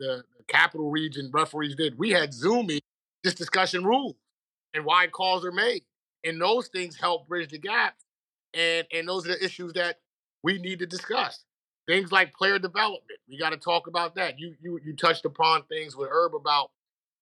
the, 0.00 0.24
the 0.38 0.44
capital 0.48 0.90
region 0.90 1.30
referees 1.32 1.76
did, 1.76 1.98
we 1.98 2.10
had 2.10 2.34
Zoom 2.34 2.68
just 3.24 3.38
discussion 3.38 3.84
rules 3.84 4.16
and 4.74 4.84
why 4.84 5.06
calls 5.08 5.44
are 5.44 5.52
made. 5.52 5.82
And 6.24 6.40
those 6.40 6.68
things 6.68 6.96
help 6.96 7.28
bridge 7.28 7.50
the 7.50 7.58
gap. 7.58 7.96
And 8.54 8.86
and 8.92 9.08
those 9.08 9.26
are 9.26 9.30
the 9.30 9.44
issues 9.44 9.74
that 9.74 10.00
we 10.42 10.58
need 10.58 10.80
to 10.80 10.86
discuss. 10.86 11.44
Things 11.88 12.12
like 12.12 12.34
player 12.34 12.58
development. 12.58 13.20
We 13.28 13.38
got 13.38 13.50
to 13.50 13.56
talk 13.58 13.86
about 13.88 14.16
that. 14.16 14.38
You 14.38 14.54
you 14.62 14.80
you 14.84 14.96
touched 14.96 15.24
upon 15.24 15.64
things 15.64 15.96
with 15.96 16.10
Herb 16.10 16.34
about 16.34 16.70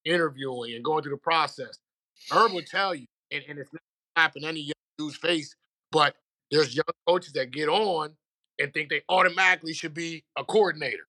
interviewing 0.05 0.75
and 0.75 0.85
going 0.85 1.03
through 1.03 1.13
the 1.13 1.19
process. 1.19 1.79
Herb 2.31 2.53
will 2.53 2.63
tell 2.63 2.95
you, 2.95 3.07
and, 3.31 3.43
and 3.49 3.59
it's 3.59 3.73
not 3.73 3.83
happening 4.17 4.49
any 4.49 4.61
young 4.61 4.73
dude's 4.99 5.17
face, 5.17 5.55
but 5.91 6.15
there's 6.51 6.75
young 6.75 6.85
coaches 7.07 7.33
that 7.33 7.51
get 7.51 7.69
on 7.69 8.15
and 8.59 8.73
think 8.73 8.91
they 8.91 9.03
automatically 9.09 9.73
should 9.73 9.95
be 9.95 10.25
a 10.37 10.45
coordinator. 10.45 11.07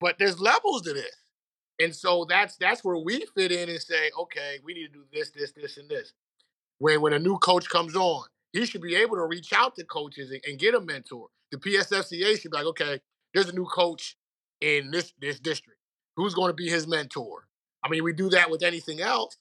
But 0.00 0.18
there's 0.18 0.40
levels 0.40 0.82
to 0.82 0.92
this. 0.92 1.14
And 1.80 1.94
so 1.94 2.26
that's 2.28 2.56
that's 2.56 2.84
where 2.84 2.98
we 2.98 3.24
fit 3.34 3.52
in 3.52 3.70
and 3.70 3.80
say, 3.80 4.10
okay, 4.18 4.58
we 4.62 4.74
need 4.74 4.88
to 4.88 4.92
do 4.92 5.04
this, 5.12 5.30
this, 5.30 5.52
this, 5.52 5.78
and 5.78 5.88
this. 5.88 6.12
When 6.78 7.00
when 7.00 7.14
a 7.14 7.18
new 7.18 7.38
coach 7.38 7.68
comes 7.68 7.96
on, 7.96 8.24
he 8.52 8.66
should 8.66 8.82
be 8.82 8.94
able 8.96 9.16
to 9.16 9.24
reach 9.24 9.52
out 9.52 9.76
to 9.76 9.84
coaches 9.84 10.30
and, 10.30 10.40
and 10.46 10.58
get 10.58 10.74
a 10.74 10.80
mentor. 10.80 11.28
The 11.50 11.56
PSFCA 11.56 12.38
should 12.38 12.50
be 12.50 12.56
like, 12.56 12.66
okay, 12.66 13.00
there's 13.32 13.48
a 13.48 13.54
new 13.54 13.64
coach 13.64 14.16
in 14.60 14.90
this 14.90 15.12
this 15.20 15.40
district. 15.40 15.78
Who's 16.16 16.34
going 16.34 16.50
to 16.50 16.54
be 16.54 16.68
his 16.68 16.86
mentor? 16.86 17.46
I 17.82 17.88
mean, 17.88 18.04
we 18.04 18.12
do 18.12 18.28
that 18.30 18.50
with 18.50 18.62
anything 18.62 19.00
else. 19.00 19.36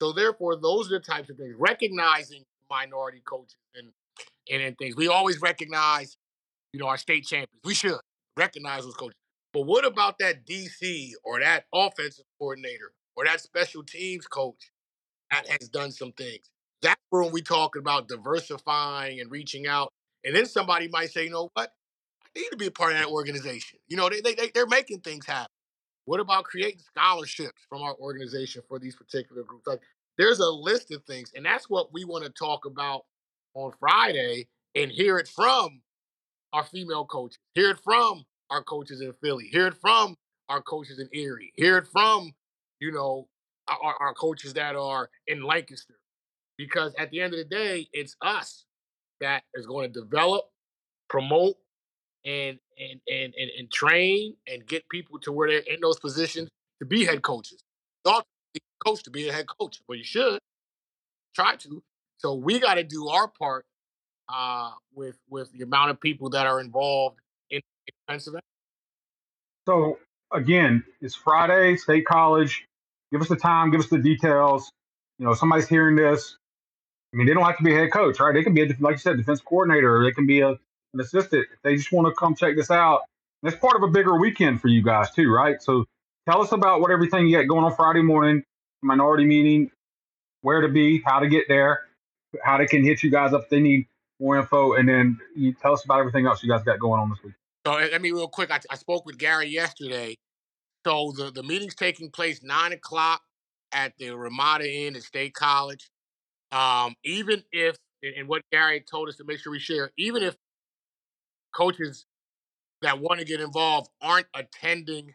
So 0.00 0.12
therefore, 0.12 0.56
those 0.56 0.90
are 0.90 0.98
the 0.98 1.04
types 1.04 1.30
of 1.30 1.36
things. 1.36 1.54
Recognizing 1.58 2.44
minority 2.70 3.22
coaches 3.24 3.56
and 3.74 3.88
and, 4.50 4.62
and 4.62 4.76
things. 4.76 4.96
We 4.96 5.08
always 5.08 5.40
recognize, 5.40 6.16
you 6.72 6.80
know, 6.80 6.86
our 6.86 6.98
state 6.98 7.24
champions. 7.26 7.60
We 7.64 7.74
should 7.74 7.94
recognize 8.36 8.82
those 8.84 8.94
coaches. 8.94 9.16
But 9.52 9.62
what 9.62 9.84
about 9.84 10.18
that 10.18 10.46
DC 10.46 11.12
or 11.24 11.40
that 11.40 11.66
offensive 11.72 12.24
coordinator 12.38 12.92
or 13.16 13.24
that 13.26 13.40
special 13.40 13.82
teams 13.82 14.26
coach 14.26 14.70
that 15.30 15.46
has 15.48 15.68
done 15.68 15.92
some 15.92 16.12
things? 16.12 16.48
That's 16.80 17.00
when 17.10 17.30
we 17.30 17.42
talk 17.42 17.76
about 17.76 18.08
diversifying 18.08 19.20
and 19.20 19.30
reaching 19.30 19.66
out. 19.66 19.92
And 20.24 20.34
then 20.34 20.46
somebody 20.46 20.88
might 20.88 21.10
say, 21.10 21.24
you 21.24 21.30
know 21.30 21.50
what? 21.54 21.72
I 22.24 22.40
need 22.40 22.48
to 22.50 22.56
be 22.56 22.66
a 22.66 22.70
part 22.70 22.92
of 22.92 22.98
that 22.98 23.08
organization. 23.08 23.78
You 23.88 23.96
know, 23.96 24.08
they, 24.08 24.20
they, 24.20 24.34
they, 24.34 24.50
they're 24.54 24.66
making 24.66 25.00
things 25.00 25.26
happen. 25.26 25.46
What 26.04 26.20
about 26.20 26.44
creating 26.44 26.80
scholarships 26.80 27.62
from 27.68 27.82
our 27.82 27.94
organization 27.96 28.62
for 28.68 28.78
these 28.78 28.96
particular 28.96 29.42
groups? 29.42 29.66
Like, 29.66 29.80
there's 30.18 30.40
a 30.40 30.50
list 30.50 30.92
of 30.92 31.04
things, 31.04 31.32
and 31.34 31.44
that's 31.44 31.70
what 31.70 31.92
we 31.92 32.04
want 32.04 32.24
to 32.24 32.30
talk 32.30 32.64
about 32.66 33.02
on 33.54 33.72
Friday 33.78 34.48
and 34.74 34.90
hear 34.90 35.18
it 35.18 35.28
from 35.28 35.80
our 36.52 36.64
female 36.64 37.04
coaches, 37.06 37.38
hear 37.54 37.70
it 37.70 37.78
from 37.82 38.24
our 38.50 38.62
coaches 38.62 39.00
in 39.00 39.12
Philly, 39.22 39.48
hear 39.50 39.68
it 39.68 39.74
from 39.80 40.16
our 40.48 40.60
coaches 40.60 40.98
in 40.98 41.08
Erie, 41.12 41.52
hear 41.56 41.78
it 41.78 41.86
from, 41.86 42.32
you 42.80 42.92
know, 42.92 43.28
our, 43.68 43.94
our 44.00 44.14
coaches 44.14 44.54
that 44.54 44.76
are 44.76 45.08
in 45.26 45.42
Lancaster. 45.42 45.94
Because 46.58 46.94
at 46.98 47.10
the 47.10 47.20
end 47.20 47.32
of 47.32 47.38
the 47.38 47.44
day, 47.44 47.88
it's 47.92 48.16
us 48.20 48.66
that 49.20 49.44
is 49.54 49.66
going 49.66 49.90
to 49.90 50.00
develop, 50.00 50.44
promote, 51.08 51.56
and 52.24 52.58
and 52.78 53.00
and 53.08 53.34
and, 53.38 53.50
and 53.58 53.72
train 53.72 54.34
and 54.46 54.66
get 54.66 54.88
people 54.88 55.18
to 55.20 55.32
where 55.32 55.48
they're 55.48 55.74
in 55.74 55.80
those 55.80 55.98
positions 55.98 56.48
to 56.80 56.86
be 56.86 57.04
head 57.04 57.22
coaches. 57.22 57.60
Thought 58.04 58.24
coach 58.84 59.02
to 59.04 59.10
be 59.10 59.28
a 59.28 59.32
head 59.32 59.46
coach, 59.46 59.80
but 59.86 59.98
you 59.98 60.04
should 60.04 60.40
try 61.34 61.56
to. 61.56 61.82
So 62.18 62.34
we 62.34 62.58
got 62.58 62.74
to 62.74 62.84
do 62.84 63.08
our 63.08 63.28
part 63.28 63.64
uh, 64.32 64.70
with 64.94 65.16
with 65.28 65.52
the 65.52 65.62
amount 65.62 65.90
of 65.90 66.00
people 66.00 66.30
that 66.30 66.46
are 66.46 66.60
involved 66.60 67.18
in, 67.50 67.60
Pennsylvania. 68.08 68.42
So 69.66 69.98
again, 70.32 70.84
it's 71.00 71.14
Friday, 71.14 71.76
State 71.76 72.04
College. 72.04 72.64
Give 73.12 73.20
us 73.20 73.28
the 73.28 73.36
time, 73.36 73.70
give 73.70 73.80
us 73.80 73.88
the 73.88 73.98
details. 73.98 74.70
You 75.18 75.26
know, 75.26 75.34
somebody's 75.34 75.68
hearing 75.68 75.96
this. 75.96 76.36
I 77.12 77.18
mean, 77.18 77.26
they 77.26 77.34
don't 77.34 77.44
have 77.44 77.58
to 77.58 77.62
be 77.62 77.74
a 77.74 77.76
head 77.76 77.92
coach, 77.92 78.18
right? 78.20 78.32
They 78.32 78.42
can 78.42 78.54
be, 78.54 78.62
a, 78.62 78.66
like 78.80 78.94
you 78.94 78.98
said, 78.98 79.18
defense 79.18 79.42
coordinator, 79.42 79.98
or 79.98 80.04
they 80.04 80.12
can 80.12 80.26
be 80.26 80.40
a, 80.40 80.58
an 80.94 81.00
assistant. 81.00 81.46
If 81.52 81.62
they 81.62 81.76
just 81.76 81.92
want 81.92 82.08
to 82.08 82.14
come 82.14 82.34
check 82.34 82.56
this 82.56 82.70
out, 82.70 83.02
and 83.42 83.52
it's 83.52 83.60
part 83.60 83.76
of 83.76 83.82
a 83.82 83.88
bigger 83.88 84.18
weekend 84.18 84.60
for 84.60 84.68
you 84.68 84.82
guys 84.82 85.10
too, 85.12 85.32
right? 85.32 85.60
So 85.62 85.84
tell 86.28 86.42
us 86.42 86.52
about 86.52 86.80
what 86.80 86.90
everything 86.90 87.26
you 87.26 87.38
got 87.38 87.48
going 87.48 87.64
on 87.64 87.74
Friday 87.74 88.02
morning, 88.02 88.42
minority 88.82 89.24
meeting, 89.24 89.70
where 90.42 90.60
to 90.60 90.68
be, 90.68 91.02
how 91.04 91.20
to 91.20 91.28
get 91.28 91.44
there, 91.48 91.80
how 92.44 92.58
they 92.58 92.66
can 92.66 92.84
hit 92.84 93.02
you 93.02 93.10
guys 93.10 93.32
up 93.32 93.44
if 93.44 93.48
they 93.48 93.60
need 93.60 93.86
more 94.20 94.38
info, 94.38 94.74
and 94.74 94.88
then 94.88 95.18
you 95.34 95.52
tell 95.54 95.72
us 95.72 95.84
about 95.84 95.98
everything 95.98 96.26
else 96.26 96.42
you 96.42 96.50
guys 96.50 96.62
got 96.62 96.78
going 96.78 97.00
on 97.00 97.10
this 97.10 97.18
week. 97.24 97.34
So 97.66 97.72
let 97.72 98.00
me 98.00 98.12
real 98.12 98.28
quick. 98.28 98.50
I, 98.50 98.60
I 98.70 98.76
spoke 98.76 99.06
with 99.06 99.18
Gary 99.18 99.48
yesterday. 99.48 100.16
So 100.84 101.12
the, 101.16 101.30
the 101.30 101.42
meeting's 101.42 101.74
taking 101.74 102.10
place 102.10 102.42
nine 102.42 102.72
o'clock 102.72 103.22
at 103.72 103.92
the 103.98 104.10
Ramada 104.10 104.68
Inn 104.68 104.96
at 104.96 105.02
State 105.02 105.34
College. 105.34 105.88
Um, 106.50 106.94
even 107.04 107.42
if 107.52 107.76
and 108.02 108.28
what 108.28 108.42
Gary 108.50 108.80
told 108.80 109.08
us 109.08 109.16
to 109.16 109.24
make 109.24 109.38
sure 109.38 109.52
we 109.52 109.60
share, 109.60 109.90
even 109.96 110.22
if 110.22 110.36
coaches 111.54 112.06
that 112.82 113.00
want 113.00 113.20
to 113.20 113.26
get 113.26 113.40
involved 113.40 113.88
aren't 114.00 114.26
attending 114.34 115.14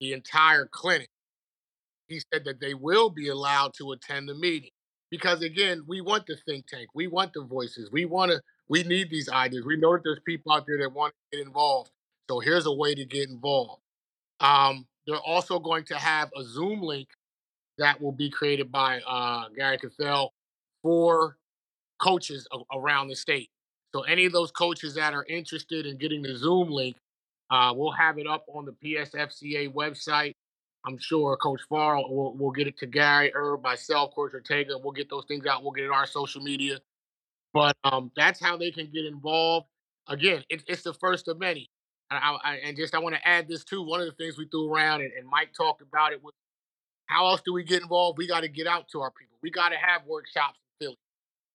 the 0.00 0.12
entire 0.12 0.66
clinic, 0.66 1.08
he 2.08 2.20
said 2.32 2.44
that 2.44 2.60
they 2.60 2.74
will 2.74 3.10
be 3.10 3.28
allowed 3.28 3.74
to 3.74 3.92
attend 3.92 4.28
the 4.28 4.34
meeting 4.34 4.70
because 5.12 5.42
again, 5.42 5.84
we 5.86 6.00
want 6.00 6.26
the 6.26 6.36
think 6.48 6.66
tank, 6.66 6.88
we 6.94 7.06
want 7.06 7.34
the 7.34 7.42
voices, 7.42 7.90
we 7.92 8.06
want 8.06 8.32
to, 8.32 8.40
we 8.68 8.82
need 8.82 9.10
these 9.10 9.28
ideas. 9.28 9.62
We 9.64 9.76
know 9.76 9.92
that 9.92 10.02
there's 10.02 10.20
people 10.26 10.52
out 10.52 10.64
there 10.66 10.78
that 10.78 10.92
want 10.94 11.12
to 11.12 11.36
get 11.36 11.46
involved. 11.46 11.90
So 12.30 12.40
here's 12.40 12.64
a 12.64 12.72
way 12.72 12.94
to 12.94 13.04
get 13.04 13.28
involved. 13.28 13.82
Um, 14.40 14.86
they're 15.06 15.16
also 15.16 15.58
going 15.58 15.84
to 15.86 15.96
have 15.96 16.30
a 16.34 16.42
Zoom 16.42 16.80
link 16.80 17.08
that 17.76 18.00
will 18.00 18.12
be 18.12 18.30
created 18.30 18.72
by 18.72 19.00
uh, 19.06 19.48
Gary 19.54 19.76
Cathell 19.76 20.30
for 20.82 21.36
coaches 22.00 22.48
around 22.74 23.08
the 23.08 23.16
state. 23.16 23.50
So 23.94 24.02
any 24.02 24.24
of 24.24 24.32
those 24.32 24.50
coaches 24.50 24.94
that 24.94 25.12
are 25.12 25.24
interested 25.28 25.86
in 25.86 25.98
getting 25.98 26.22
the 26.22 26.36
Zoom 26.36 26.70
link, 26.70 26.96
uh, 27.50 27.72
we'll 27.76 27.92
have 27.92 28.18
it 28.18 28.26
up 28.26 28.46
on 28.52 28.64
the 28.64 28.72
PSFCA 28.72 29.72
website. 29.72 30.34
I'm 30.84 30.98
sure 30.98 31.36
Coach 31.36 31.60
Farr 31.68 31.96
will, 31.96 32.34
will 32.36 32.50
get 32.50 32.66
it 32.66 32.78
to 32.78 32.86
Gary, 32.86 33.30
Herb, 33.34 33.62
myself, 33.62 34.14
Coach 34.14 34.32
Ortega. 34.34 34.78
We'll 34.78 34.92
get 34.92 35.10
those 35.10 35.26
things 35.26 35.46
out. 35.46 35.62
We'll 35.62 35.72
get 35.72 35.84
it 35.84 35.90
on 35.90 35.96
our 35.96 36.06
social 36.06 36.42
media. 36.42 36.80
But 37.52 37.76
um, 37.84 38.10
that's 38.16 38.40
how 38.40 38.56
they 38.56 38.70
can 38.70 38.90
get 38.90 39.04
involved. 39.04 39.66
Again, 40.08 40.42
it, 40.48 40.64
it's 40.66 40.82
the 40.82 40.94
first 40.94 41.28
of 41.28 41.38
many. 41.38 41.68
And, 42.10 42.18
I, 42.18 42.36
I, 42.42 42.54
and 42.56 42.76
just 42.76 42.94
I 42.94 42.98
want 42.98 43.14
to 43.14 43.28
add 43.28 43.46
this 43.46 43.62
too. 43.64 43.82
One 43.82 44.00
of 44.00 44.06
the 44.06 44.12
things 44.12 44.38
we 44.38 44.46
threw 44.46 44.72
around, 44.72 45.02
and, 45.02 45.12
and 45.12 45.28
Mike 45.28 45.52
talked 45.54 45.82
about 45.82 46.12
it, 46.12 46.22
was 46.22 46.32
how 47.06 47.26
else 47.26 47.42
do 47.44 47.52
we 47.52 47.62
get 47.62 47.82
involved? 47.82 48.18
We 48.18 48.26
got 48.26 48.40
to 48.40 48.48
get 48.48 48.66
out 48.66 48.88
to 48.92 49.02
our 49.02 49.10
people. 49.10 49.36
We 49.42 49.50
got 49.50 49.68
to 49.68 49.76
have 49.76 50.06
workshops 50.06 50.58
in 50.80 50.86
Philly. 50.86 50.98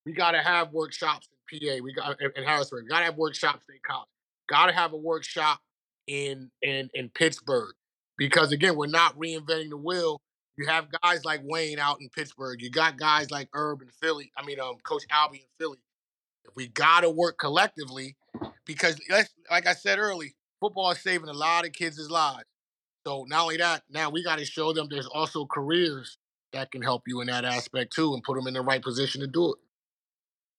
We 0.06 0.14
got 0.14 0.32
to 0.32 0.42
have 0.42 0.72
workshops 0.72 1.28
PA. 1.52 1.84
We 1.84 1.94
got 1.94 2.20
in 2.22 2.44
Harrisburg. 2.44 2.84
We 2.84 2.90
got 2.90 3.00
to 3.00 3.06
have 3.06 3.18
workshops 3.18 3.66
in 3.70 3.76
college. 3.86 4.10
Got 4.50 4.68
to 4.68 4.74
have 4.74 4.94
a 4.94 4.98
workshop 4.98 5.60
in 6.08 6.52
in 6.62 6.90
in 6.94 7.10
Pittsburgh 7.10 7.74
because 8.18 8.52
again, 8.52 8.76
we're 8.76 8.88
not 8.88 9.18
reinventing 9.18 9.70
the 9.70 9.78
wheel. 9.78 10.22
You 10.58 10.68
have 10.68 10.88
guys 11.04 11.24
like 11.24 11.42
Wayne 11.44 11.80
out 11.80 12.02
in 12.02 12.10
Pittsburgh. 12.10 12.62
You 12.62 12.72
got 12.72 12.98
guys 12.98 13.30
like 13.30 13.50
Herb 13.54 13.82
in 13.82 13.90
Philly. 14.02 14.32
I 14.36 14.44
mean, 14.44 14.60
um, 14.60 14.76
Coach 14.84 15.04
Albie 15.12 15.36
in 15.42 15.48
Philly. 15.60 15.78
We 16.56 16.68
got 16.68 17.02
to 17.02 17.10
work 17.10 17.38
collectively 17.38 18.16
because, 18.66 19.00
like 19.52 19.68
I 19.68 19.74
said 19.74 20.00
early, 20.00 20.36
football 20.60 20.92
is 20.92 21.02
saving 21.02 21.30
a 21.30 21.34
lot 21.34 21.66
of 21.66 21.74
kids' 21.74 22.10
lives. 22.10 22.46
So 23.06 23.26
not 23.28 23.44
only 23.44 23.58
that, 23.58 23.84
now 23.90 24.10
we 24.10 24.24
got 24.24 24.40
to 24.40 24.46
show 24.46 24.74
them 24.74 24.88
there's 24.90 25.08
also 25.08 25.46
careers 25.46 26.18
that 26.54 26.72
can 26.72 26.82
help 26.82 27.04
you 27.08 27.22
in 27.22 27.28
that 27.28 27.46
aspect 27.46 27.94
too, 27.94 28.14
and 28.14 28.24
put 28.24 28.36
them 28.36 28.48
in 28.48 28.54
the 28.54 28.62
right 28.62 28.82
position 28.82 29.22
to 29.22 29.28
do 29.28 29.54
it. 29.54 29.60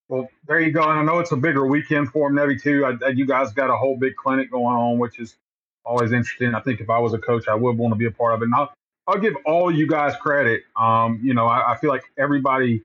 Well, 0.08 0.28
there 0.46 0.60
you 0.60 0.72
go. 0.72 0.82
And 0.82 0.98
I 0.98 1.02
know 1.02 1.18
it's 1.18 1.32
a 1.32 1.36
bigger 1.36 1.66
weekend 1.66 2.11
for 2.11 2.28
them, 2.28 2.38
Nebby, 2.38 2.62
too. 2.62 2.84
I, 2.84 3.06
I, 3.06 3.11
you 3.11 3.26
guys 3.26 3.52
got 3.52 3.70
a 3.70 3.76
whole 3.76 3.96
big 3.96 4.16
clinic 4.16 4.50
going 4.50 4.74
on, 4.74 4.98
which 4.98 5.18
is 5.18 5.36
always 5.84 6.12
interesting. 6.12 6.54
I 6.54 6.61
think 6.61 6.80
if 6.80 6.88
I 6.88 6.98
was 6.98 7.12
a 7.12 7.18
coach, 7.18 7.46
I 7.48 7.54
would 7.54 7.76
want 7.76 7.92
to 7.92 7.96
be 7.96 8.06
a 8.06 8.11
part 8.11 8.34
of 8.34 8.42
it. 8.42 8.46
And 8.46 8.54
I'll, 8.54 8.72
I'll 9.06 9.18
give 9.18 9.34
all 9.44 9.70
you 9.70 9.86
guys 9.86 10.14
credit. 10.16 10.62
Um, 10.76 11.20
you 11.22 11.34
know, 11.34 11.46
I, 11.46 11.72
I, 11.72 11.76
feel 11.78 11.90
like 11.90 12.04
everybody 12.18 12.82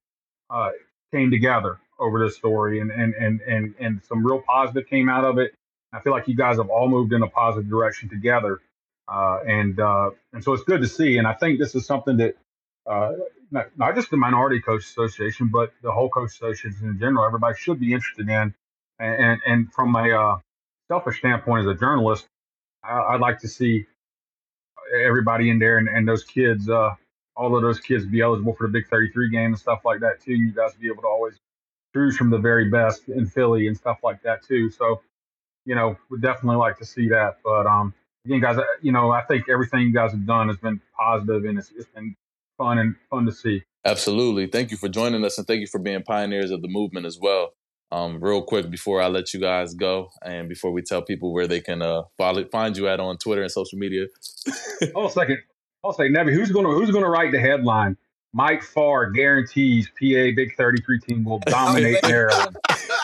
uh, 0.50 0.70
came 1.12 1.32
together 1.32 1.80
over 2.00 2.24
this 2.24 2.38
story, 2.38 2.80
and 2.80 2.92
and 2.92 3.14
and 3.14 3.42
and 3.42 3.76
and 3.80 4.02
some 4.08 4.26
real 4.26 4.42
positive 4.42 4.88
came 4.90 5.10
out 5.10 5.26
of 5.26 5.38
it. 5.38 5.54
I 5.92 6.00
feel 6.00 6.14
like 6.14 6.28
you 6.30 6.36
guys 6.36 6.58
have 6.58 6.70
all 6.70 6.88
moved 6.88 7.12
in 7.12 7.22
a 7.24 7.28
positive 7.28 7.70
direction 7.70 8.08
together, 8.08 8.62
uh, 9.10 9.40
and 9.46 9.80
uh, 9.82 10.12
and 10.32 10.42
so 10.42 10.54
it's 10.54 10.64
good 10.64 10.80
to 10.80 10.88
see. 10.88 11.18
And 11.18 11.28
I 11.28 11.34
think 11.34 11.60
this 11.60 11.76
is 11.76 11.86
something 11.86 12.16
that 12.18 12.36
uh, 12.86 13.14
not, 13.52 13.68
not 13.78 13.96
just 13.96 14.10
the 14.10 14.18
Minority 14.18 14.60
Coach 14.60 14.84
Association, 14.84 15.48
but 15.48 15.72
the 15.82 15.92
whole 15.92 16.10
coach 16.10 16.32
associations 16.32 16.82
in 16.82 17.00
general, 17.00 17.26
everybody 17.26 17.56
should 17.58 17.80
be 17.80 17.94
interested 17.94 18.28
in. 18.30 18.54
And 19.00 19.42
and, 19.46 19.74
from 19.74 19.96
a 19.96 20.10
uh, 20.10 20.38
selfish 20.88 21.20
standpoint, 21.20 21.68
as 21.68 21.76
a 21.76 21.80
journalist, 21.80 22.28
I, 22.84 23.14
would 23.14 23.22
like 23.22 23.40
to 23.40 23.48
see 23.48 23.86
everybody 24.94 25.50
in 25.50 25.60
there 25.60 25.78
and, 25.78 25.88
and 25.88 26.08
those 26.08 26.24
kids, 26.24 26.70
uh, 26.70 26.92
all 27.36 27.56
of 27.56 27.64
those 27.64 27.80
kids 27.80 28.06
be 28.06 28.22
eligible 28.22 28.54
for 28.54 28.68
the 28.68 28.72
Big 28.72 28.88
33 28.88 29.30
game 29.30 29.46
and 29.48 29.58
stuff 29.58 29.82
like 29.84 30.02
that 30.02 30.22
too. 30.22 30.34
You 30.34 30.52
guys 30.52 30.74
be 30.76 30.88
able 30.88 31.02
to 31.02 31.08
always 31.08 31.36
choose 31.96 32.16
from 32.18 32.30
the 32.30 32.38
very 32.38 32.70
best 32.70 33.10
in 33.10 33.26
Philly 33.26 33.68
and 33.68 33.76
stuff 33.76 33.98
like 34.04 34.22
that 34.24 34.44
too. 34.44 34.70
So, 34.70 35.02
you 35.66 35.76
know, 35.76 35.98
would 36.10 36.22
definitely 36.22 36.58
like 36.58 36.78
to 36.80 36.86
see 36.86 37.10
that. 37.10 37.38
But 37.44 37.66
um, 37.66 37.94
again, 38.26 38.42
guys, 38.42 38.58
you 38.82 38.92
know, 38.92 39.12
I 39.12 39.22
think 39.24 39.50
everything 39.50 39.82
you 39.82 39.94
guys 39.94 40.12
have 40.12 40.26
done 40.26 40.50
has 40.50 40.58
been 40.58 40.80
positive 40.98 41.46
and 41.46 41.58
it's, 41.58 41.72
it's 41.76 41.90
been 41.90 42.16
fun 42.58 42.78
and 42.78 42.96
fun 43.10 43.26
to 43.26 43.32
see. 43.32 43.64
Absolutely. 43.86 44.48
Thank 44.48 44.72
you 44.72 44.78
for 44.78 44.88
joining 44.88 45.26
us 45.26 45.38
and 45.38 45.46
thank 45.46 45.62
you 45.62 45.68
for 45.68 45.80
being 45.80 46.04
pioneers 46.04 46.52
of 46.52 46.62
the 46.62 46.68
movement 46.68 47.06
as 47.06 47.20
well. 47.20 47.54
Um, 47.92 48.24
real 48.24 48.42
quick 48.42 48.72
before 48.72 49.02
I 49.02 49.08
let 49.08 49.34
you 49.34 49.40
guys 49.40 49.76
go 49.76 50.10
and 50.26 50.50
before 50.50 50.72
we 50.72 50.82
tell 50.82 51.04
people 51.04 51.32
where 51.32 51.48
they 51.48 51.62
can 51.62 51.82
uh, 51.82 52.04
follow, 52.18 52.44
find 52.52 52.76
you 52.76 52.88
at 52.88 53.00
on 53.00 53.18
Twitter 53.18 53.44
and 53.44 53.52
social 53.52 53.78
media. 53.78 54.08
Hold 54.96 55.12
a 55.12 55.14
second. 55.14 55.40
I'll 55.84 55.94
say, 55.94 56.10
Nebby, 56.10 56.34
who's 56.34 56.52
gonna 56.52 56.70
who's 56.70 56.92
gonna 56.92 57.10
write 57.10 57.32
the 57.32 57.40
headline? 57.40 57.98
Mike 58.34 58.64
Farr 58.64 59.12
guarantees 59.12 59.88
PA 59.90 60.32
Big 60.36 60.56
33 60.58 61.00
team 61.02 61.24
will 61.24 61.40
dominate 61.46 61.98
Maryland. 62.04 62.58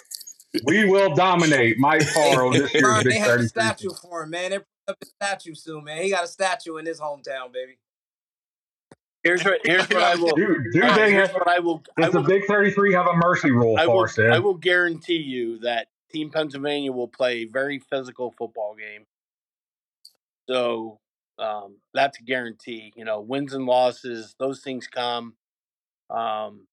we 0.64 0.86
will 0.86 1.14
dominate 1.14 1.78
Mike 1.78 2.02
Farr 2.04 2.48
on 2.48 2.54
this 2.54 2.74
year's 2.74 3.04
Big 3.04 3.12
33. 3.12 3.12
they 3.12 3.20
have 3.20 3.28
33. 3.28 3.46
a 3.46 3.50
statue 3.50 3.90
for 4.02 4.24
him, 4.24 4.30
man. 4.32 4.50
They're 4.50 4.66
putting 4.88 4.88
up 4.88 4.98
a 5.04 5.06
statue 5.06 5.54
soon, 5.54 5.84
man. 5.84 6.02
He 6.02 6.10
got 6.10 6.24
a 6.24 6.28
statue 6.28 6.78
in 6.78 6.86
his 6.86 7.00
hometown, 7.00 7.54
baby. 7.54 7.78
Here's 9.24 9.44
what 9.44 9.60
here's 9.64 9.88
what 9.90 10.02
I 10.02 10.16
will. 10.16 10.34
Do, 10.36 10.64
do 10.72 10.82
all 10.82 10.90
right, 10.90 10.96
they 10.96 11.12
here's 11.12 11.28
have, 11.28 11.36
what 11.36 11.48
I 11.48 11.60
will. 11.60 11.84
I 11.98 12.04
does 12.04 12.14
the 12.14 12.22
Big 12.22 12.46
33 12.46 12.94
have 12.94 13.08
a 13.08 13.16
mercy 13.16 13.52
rule, 13.52 13.78
I 13.78 13.86
will? 13.86 14.08
I 14.32 14.40
will 14.40 14.54
guarantee 14.54 15.18
you 15.18 15.60
that 15.60 15.88
Team 16.12 16.30
Pennsylvania 16.30 16.92
will 16.92 17.08
play 17.08 17.42
a 17.42 17.46
very 17.46 17.80
physical 17.80 18.34
football 18.38 18.76
game. 18.76 19.06
So 20.50 21.00
um, 21.38 21.78
that's 21.94 22.20
a 22.20 22.24
guarantee. 22.24 22.94
You 22.96 23.06
know, 23.06 23.20
wins 23.20 23.54
and 23.54 23.66
losses, 23.66 24.36
those 24.40 24.62
things 24.62 24.88
come. 24.88 25.36
Um, 26.10 26.68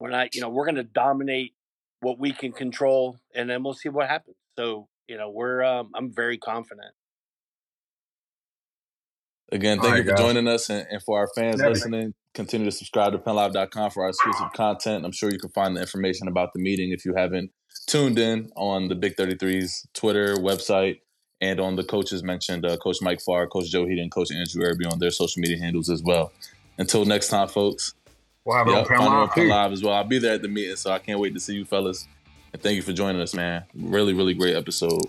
we're 0.00 0.10
not, 0.10 0.34
you 0.34 0.40
know, 0.40 0.48
we're 0.48 0.64
going 0.64 0.74
to 0.76 0.84
dominate 0.84 1.54
what 2.00 2.18
we 2.18 2.32
can 2.32 2.52
control, 2.52 3.16
and 3.34 3.48
then 3.48 3.62
we'll 3.62 3.74
see 3.74 3.88
what 3.88 4.08
happens. 4.08 4.36
So, 4.58 4.88
you 5.08 5.16
know, 5.16 5.30
we're, 5.30 5.62
um, 5.62 5.90
I'm 5.94 6.12
very 6.12 6.36
confident. 6.36 6.92
Again, 9.52 9.80
thank 9.80 9.92
right, 9.92 9.98
you 9.98 10.04
for 10.04 10.16
guys. 10.16 10.18
joining 10.18 10.48
us. 10.48 10.70
And, 10.70 10.86
and 10.90 11.02
for 11.02 11.18
our 11.18 11.28
fans 11.36 11.58
Never. 11.58 11.70
listening, 11.70 12.14
continue 12.34 12.64
to 12.64 12.72
subscribe 12.72 13.12
to 13.12 13.18
pennlive.com 13.18 13.90
for 13.90 14.02
our 14.02 14.08
exclusive 14.08 14.52
content. 14.54 15.04
I'm 15.04 15.12
sure 15.12 15.30
you 15.30 15.38
can 15.38 15.50
find 15.50 15.76
the 15.76 15.80
information 15.82 16.26
about 16.26 16.54
the 16.54 16.60
meeting 16.60 16.90
if 16.90 17.04
you 17.04 17.14
haven't 17.14 17.50
tuned 17.86 18.18
in 18.18 18.50
on 18.56 18.88
the 18.88 18.94
Big 18.94 19.14
33's 19.16 19.86
Twitter, 19.92 20.36
website, 20.36 21.00
and 21.42 21.60
on 21.60 21.76
the 21.76 21.84
coaches 21.84 22.22
mentioned 22.22 22.64
uh, 22.64 22.76
Coach 22.78 22.98
Mike 23.02 23.20
Farr, 23.20 23.46
Coach 23.46 23.70
Joe 23.70 23.86
Heaton, 23.86 24.08
Coach 24.08 24.30
Andrew 24.32 24.64
Irby 24.64 24.86
on 24.86 24.98
their 24.98 25.10
social 25.10 25.40
media 25.40 25.58
handles 25.58 25.90
as 25.90 26.02
well. 26.02 26.32
Until 26.78 27.04
next 27.04 27.28
time, 27.28 27.48
folks. 27.48 27.94
We'll 28.44 28.56
have 28.56 28.66
it 28.66 28.70
Yeah, 28.70 28.78
on 28.78 28.84
find 28.86 29.02
it 29.02 29.06
on 29.06 29.28
Live, 29.28 29.48
Live 29.48 29.72
as 29.72 29.82
well. 29.82 29.94
I'll 29.94 30.04
be 30.04 30.18
there 30.18 30.34
at 30.34 30.42
the 30.42 30.48
meeting, 30.48 30.76
so 30.76 30.90
I 30.90 30.98
can't 30.98 31.20
wait 31.20 31.34
to 31.34 31.40
see 31.40 31.54
you 31.54 31.64
fellas. 31.64 32.08
And 32.52 32.62
thank 32.62 32.76
you 32.76 32.82
for 32.82 32.92
joining 32.92 33.20
us, 33.20 33.34
man. 33.34 33.64
Really, 33.74 34.14
really 34.14 34.34
great 34.34 34.56
episode. 34.56 35.02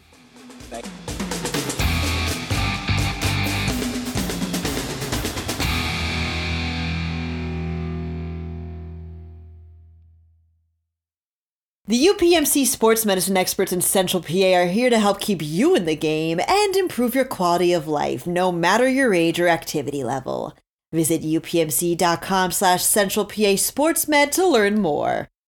The 11.94 12.08
UPMC 12.08 12.66
sports 12.66 13.06
medicine 13.06 13.38
experts 13.38 13.72
in 13.72 13.80
Central 13.82 14.24
PA 14.24 14.56
are 14.56 14.66
here 14.66 14.90
to 14.90 14.98
help 14.98 15.20
keep 15.20 15.44
you 15.44 15.76
in 15.76 15.86
the 15.86 15.96
game 15.96 16.40
and 16.40 16.76
improve 16.76 17.14
your 17.14 17.24
quality 17.24 17.72
of 17.72 17.88
life, 17.88 18.26
no 18.26 18.52
matter 18.52 18.88
your 18.90 19.14
age 19.14 19.40
or 19.40 19.48
activity 19.48 20.04
level. 20.04 20.58
Visit 20.92 21.22
upmc.com 21.22 22.52
slash 22.52 22.84
central 22.84 23.26
PA 23.26 23.54
sportsmed 23.62 24.32
to 24.32 24.48
learn 24.48 24.82
more. 24.82 25.30